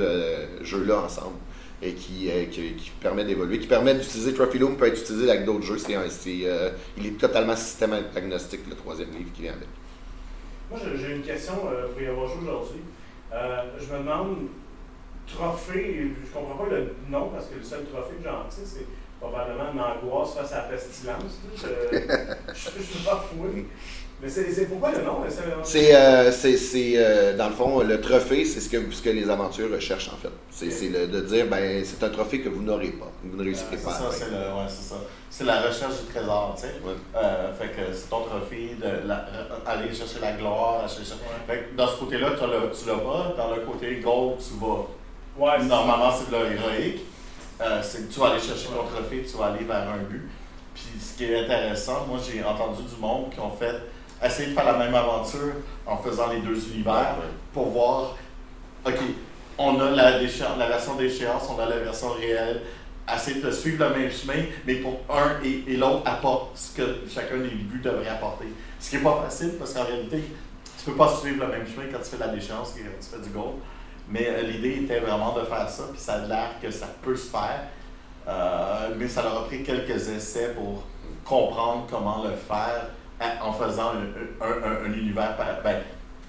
[0.62, 1.36] jeux-là ensemble.
[1.80, 5.44] Et qui, euh, qui, permet d'évoluer, qui permet d'utiliser Trophy Loom, peut être utilisé avec
[5.44, 5.78] d'autres jeux.
[5.78, 9.68] C'est euh, il est totalement système agnostique, le troisième livre qui vient avec.
[10.70, 12.80] Moi, j'ai- j'ai une question euh, pour y avoir joué aujourd'hui.
[13.32, 14.36] Je me demande,
[15.26, 18.86] trophée, je comprends pas le nom parce que le seul trophée que j'en tire, c'est
[19.20, 21.38] probablement une angoisse face à la pestilence.
[21.62, 21.68] là.
[22.54, 23.66] Je je peux pas fouiller.
[24.20, 25.18] Mais c'est c'est pourquoi le nom?
[25.62, 26.30] C'est euh,
[26.74, 30.16] euh, dans le fond, le trophée, c'est ce que, ce que les aventures recherchent, en
[30.16, 30.30] fait.
[30.50, 33.76] C'est, de dire, ben, c'est un trophée que vous n'aurez pas, que vous ne réussirez
[33.76, 34.96] c'est pas à ça, c'est ouais, c'est ça.
[35.30, 36.74] C'est la recherche du trésor, tu sais.
[36.84, 36.94] Ouais.
[37.14, 39.26] Euh, fait que c'est ton trophée de la-
[39.66, 41.14] aller chercher la gloire, chercher.
[41.46, 43.34] Fait que dans ce côté-là, tu l'as pas.
[43.36, 44.86] Dans le côté gold, tu vas.
[45.38, 47.02] Ouais, c'est- Normalement, c'est de l'héroïque.
[47.60, 50.28] Euh, c'est que tu vas aller chercher ton trophée, tu vas aller vers un but.
[50.74, 53.74] Puis ce qui est intéressant, moi j'ai entendu du monde qui ont fait
[54.24, 55.54] essayer de faire la même aventure
[55.86, 57.28] en faisant les deux univers Ouais.
[57.52, 58.16] pour voir,
[58.86, 58.98] ok,
[59.58, 60.18] on a la,
[60.68, 62.62] version d'échéance, on a la version réelle,
[63.12, 66.82] essayer de suivre le même chemin, mais pour un et, et l'autre apporte ce que
[67.08, 68.46] chacun des buts devrait apporter.
[68.78, 70.22] Ce qui n'est pas facile parce qu'en réalité,
[70.78, 73.00] tu peux pas suivre le même chemin quand tu fais de la déchéance que quand
[73.00, 73.56] tu fais du gold.
[74.10, 77.16] Mais euh, l'idée était vraiment de faire ça, puis ça a l'air que ça peut
[77.16, 77.64] se faire.
[78.26, 80.84] Euh, mais ça leur a pris quelques essais pour
[81.24, 82.90] comprendre comment le faire
[83.20, 85.76] à- en faisant un, un- un- un univers, par- ben,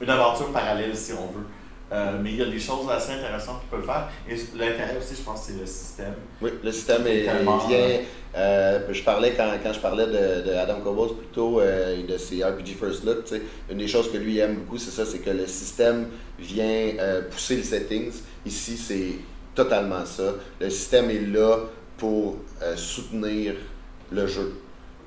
[0.01, 1.45] une aventure parallèle si on veut.
[1.91, 4.07] Euh, mais il y a des choses assez intéressantes qu'ils peuvent faire.
[4.29, 6.13] Et l'intérêt aussi, je pense, c'est le système.
[6.39, 8.01] Oui, le système est, Tellement, bien.
[8.37, 12.15] euh, je parlais quand, quand je parlais de, de Adam Cobos plutôt euh, et de
[12.19, 13.25] ses RPG First Look,
[13.71, 17.23] une des choses que lui aime beaucoup, c'est ça, c'est que le système vient euh,
[17.27, 18.13] pousser les settings.
[18.45, 19.13] Ici, c'est
[19.55, 20.35] totalement ça.
[20.61, 21.57] Le système est là
[21.97, 22.37] pour
[22.75, 23.53] soutenir
[24.11, 24.53] le jeu.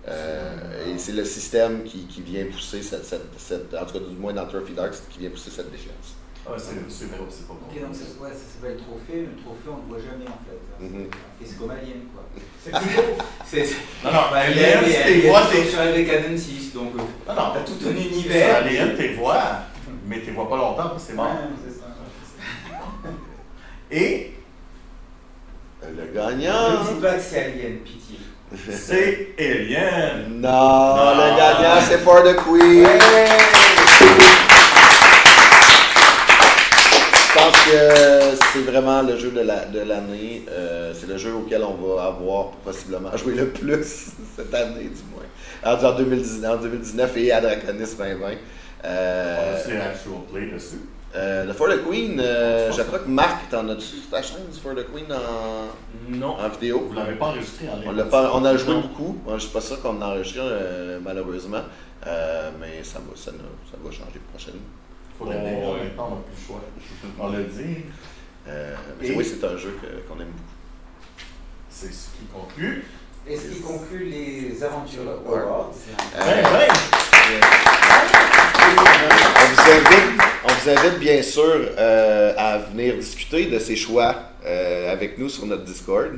[0.09, 3.99] Euh, et c'est le système qui, qui vient pousser cette, cette, cette- en tout cas
[4.01, 6.17] du moins dans Trophy Dark, qui vient pousser cette déchéance.
[6.45, 7.67] Ah, c'est c'est pas, c'est pas bon.
[7.71, 10.41] Ok, donc ça, ouais, ça s'appelle trophée, mais le trophée on le voit jamais en
[10.43, 10.85] fait.
[10.85, 11.07] Mhm.
[11.45, 12.25] C'est comme Alien quoi.
[13.47, 13.65] c'est.
[13.65, 16.99] C'est Non, non, bah, Alien, c'est tes voix, c'est sur Alien Canon 6, donc euh,
[17.29, 18.57] Non, non, t'as tout un Sur univers.
[18.57, 19.43] Alien, tes voix,
[20.05, 21.27] mais tes voix pas longtemps, parce que c'est mort.
[21.31, 21.87] Ouais, c'est ça.
[23.93, 24.33] Et
[25.83, 26.83] Le Ne gagnant.
[26.93, 28.19] dis pas que c'est Alien, pitié.
[28.71, 30.41] C'est Alien.
[30.41, 30.51] Non,
[30.97, 31.15] Non.
[31.17, 32.87] le gagnant, c'est For the Queen.
[37.25, 40.45] Je pense que c'est vraiment le jeu de la- de l'année.
[40.51, 43.85] Euh, c'est le jeu auquel on va avoir possiblement joué le plus
[44.37, 45.25] cette année, du moins.
[45.65, 48.35] En, en 2019, en 2019 et à Draconis 2020.
[48.85, 50.81] Euh, C'est actual play dessus?
[51.15, 54.47] Euh, le For the Queen, euh, je crois que Marc, t'en as-tu sur ta chaîne
[54.53, 55.69] du For the Queen en,
[56.09, 56.39] Non.
[56.39, 56.87] en vidéo?
[56.89, 57.87] Vous l'avez pas enregistré en.
[57.87, 58.81] On, l'a pas, on a joué Non.
[58.81, 59.19] beaucoup.
[59.25, 61.63] Moi, je suis pas sûr qu'on en enregistre euh, malheureusement.
[62.07, 64.61] Euh, mais ça va, ça, ne- ça va changer prochainement.
[65.19, 65.79] Faut l'aider, Oh, en ouais.
[65.81, 66.61] même temps, on n'a plus le choix.
[67.21, 67.77] On l'a dit.
[68.49, 71.23] Euh, mais Et- oui, c'est un jeu que- qu'on aime beaucoup.
[71.71, 72.85] C'est ce qui conclut.
[73.29, 75.71] Et ce qui conclut les aventures Awards.
[76.17, 76.75] Euh, Ben, ben.
[78.69, 80.21] on, vous invite,
[80.63, 84.15] vous invite bien sûr euh, à venir discuter de ces choix
[84.47, 86.13] euh, avec nous sur notre Discord,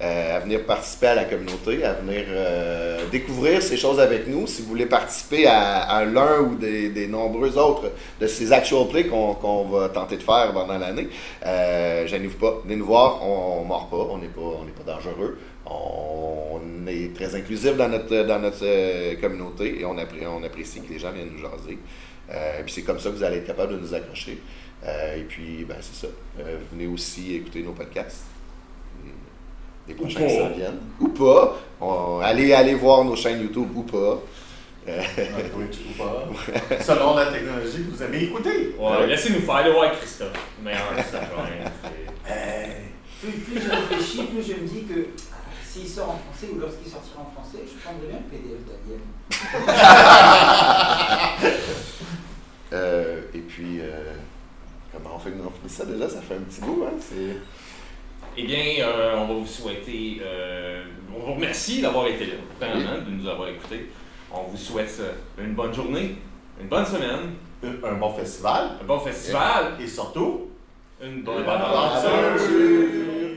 [0.00, 2.24] euh, à venir participer à la communauté, à venir
[3.10, 4.46] découvrir ces choses avec nous.
[4.46, 9.64] Si vous voulez participer à, l'un ou des, nombreux autres de ces actual plays qu'on
[9.64, 11.08] va tenter de faire pendant l'année,
[11.44, 15.38] euh, gênez-vous pas, venez nous voir, on, ne mord pas, on n'est pas, pas dangereux.
[15.66, 20.98] On est très inclusif dans notre, dans notre communauté et on, on apprécie que les
[21.00, 21.78] gens viennent nous jaser.
[22.30, 24.38] Euh, puis c'est comme ça que vous allez être capable de nous accrocher.
[24.84, 26.12] Euh, et puis, ben, c'est ça.
[26.40, 28.24] Euh, venez aussi écouter nos podcasts.
[29.88, 30.80] Les prochains qui s'en viennent.
[31.00, 31.56] Ou pas.
[31.80, 34.20] On- allez, allez voir nos chaînes YouTube ou pas.
[34.86, 36.28] Euh, Un Twitch ou pas.
[36.82, 38.74] Selon la technologie que vous avez écoutée.
[38.78, 40.32] Ouais, laissez-nous faire le voir Christophe.
[42.26, 42.82] Hey.
[43.20, 45.36] Plus, plus je réfléchis, plus je me dis que ah,
[45.66, 49.00] s'il sort en français ou lorsqu'il sortira en français, je prendrais bien le PDF d'Alien.
[52.72, 54.12] euh, et puis, euh,
[54.92, 56.08] comment on fait, on fait ça déjà?
[56.08, 56.92] Ça fait un petit bout, hein?
[57.00, 57.36] C'est...
[58.36, 60.20] Eh bien, euh, on va vous souhaiter.
[61.14, 63.90] on vous remercie d'avoir été là, de nous avoir écoutés.
[64.32, 65.00] On vous souhaite
[65.38, 66.16] une bonne journée,
[66.60, 70.48] une bonne semaine, Un bon festival un bon festival, et surtout,
[71.02, 72.10] une bonne bonne aventure.
[72.10, 73.27] aventure.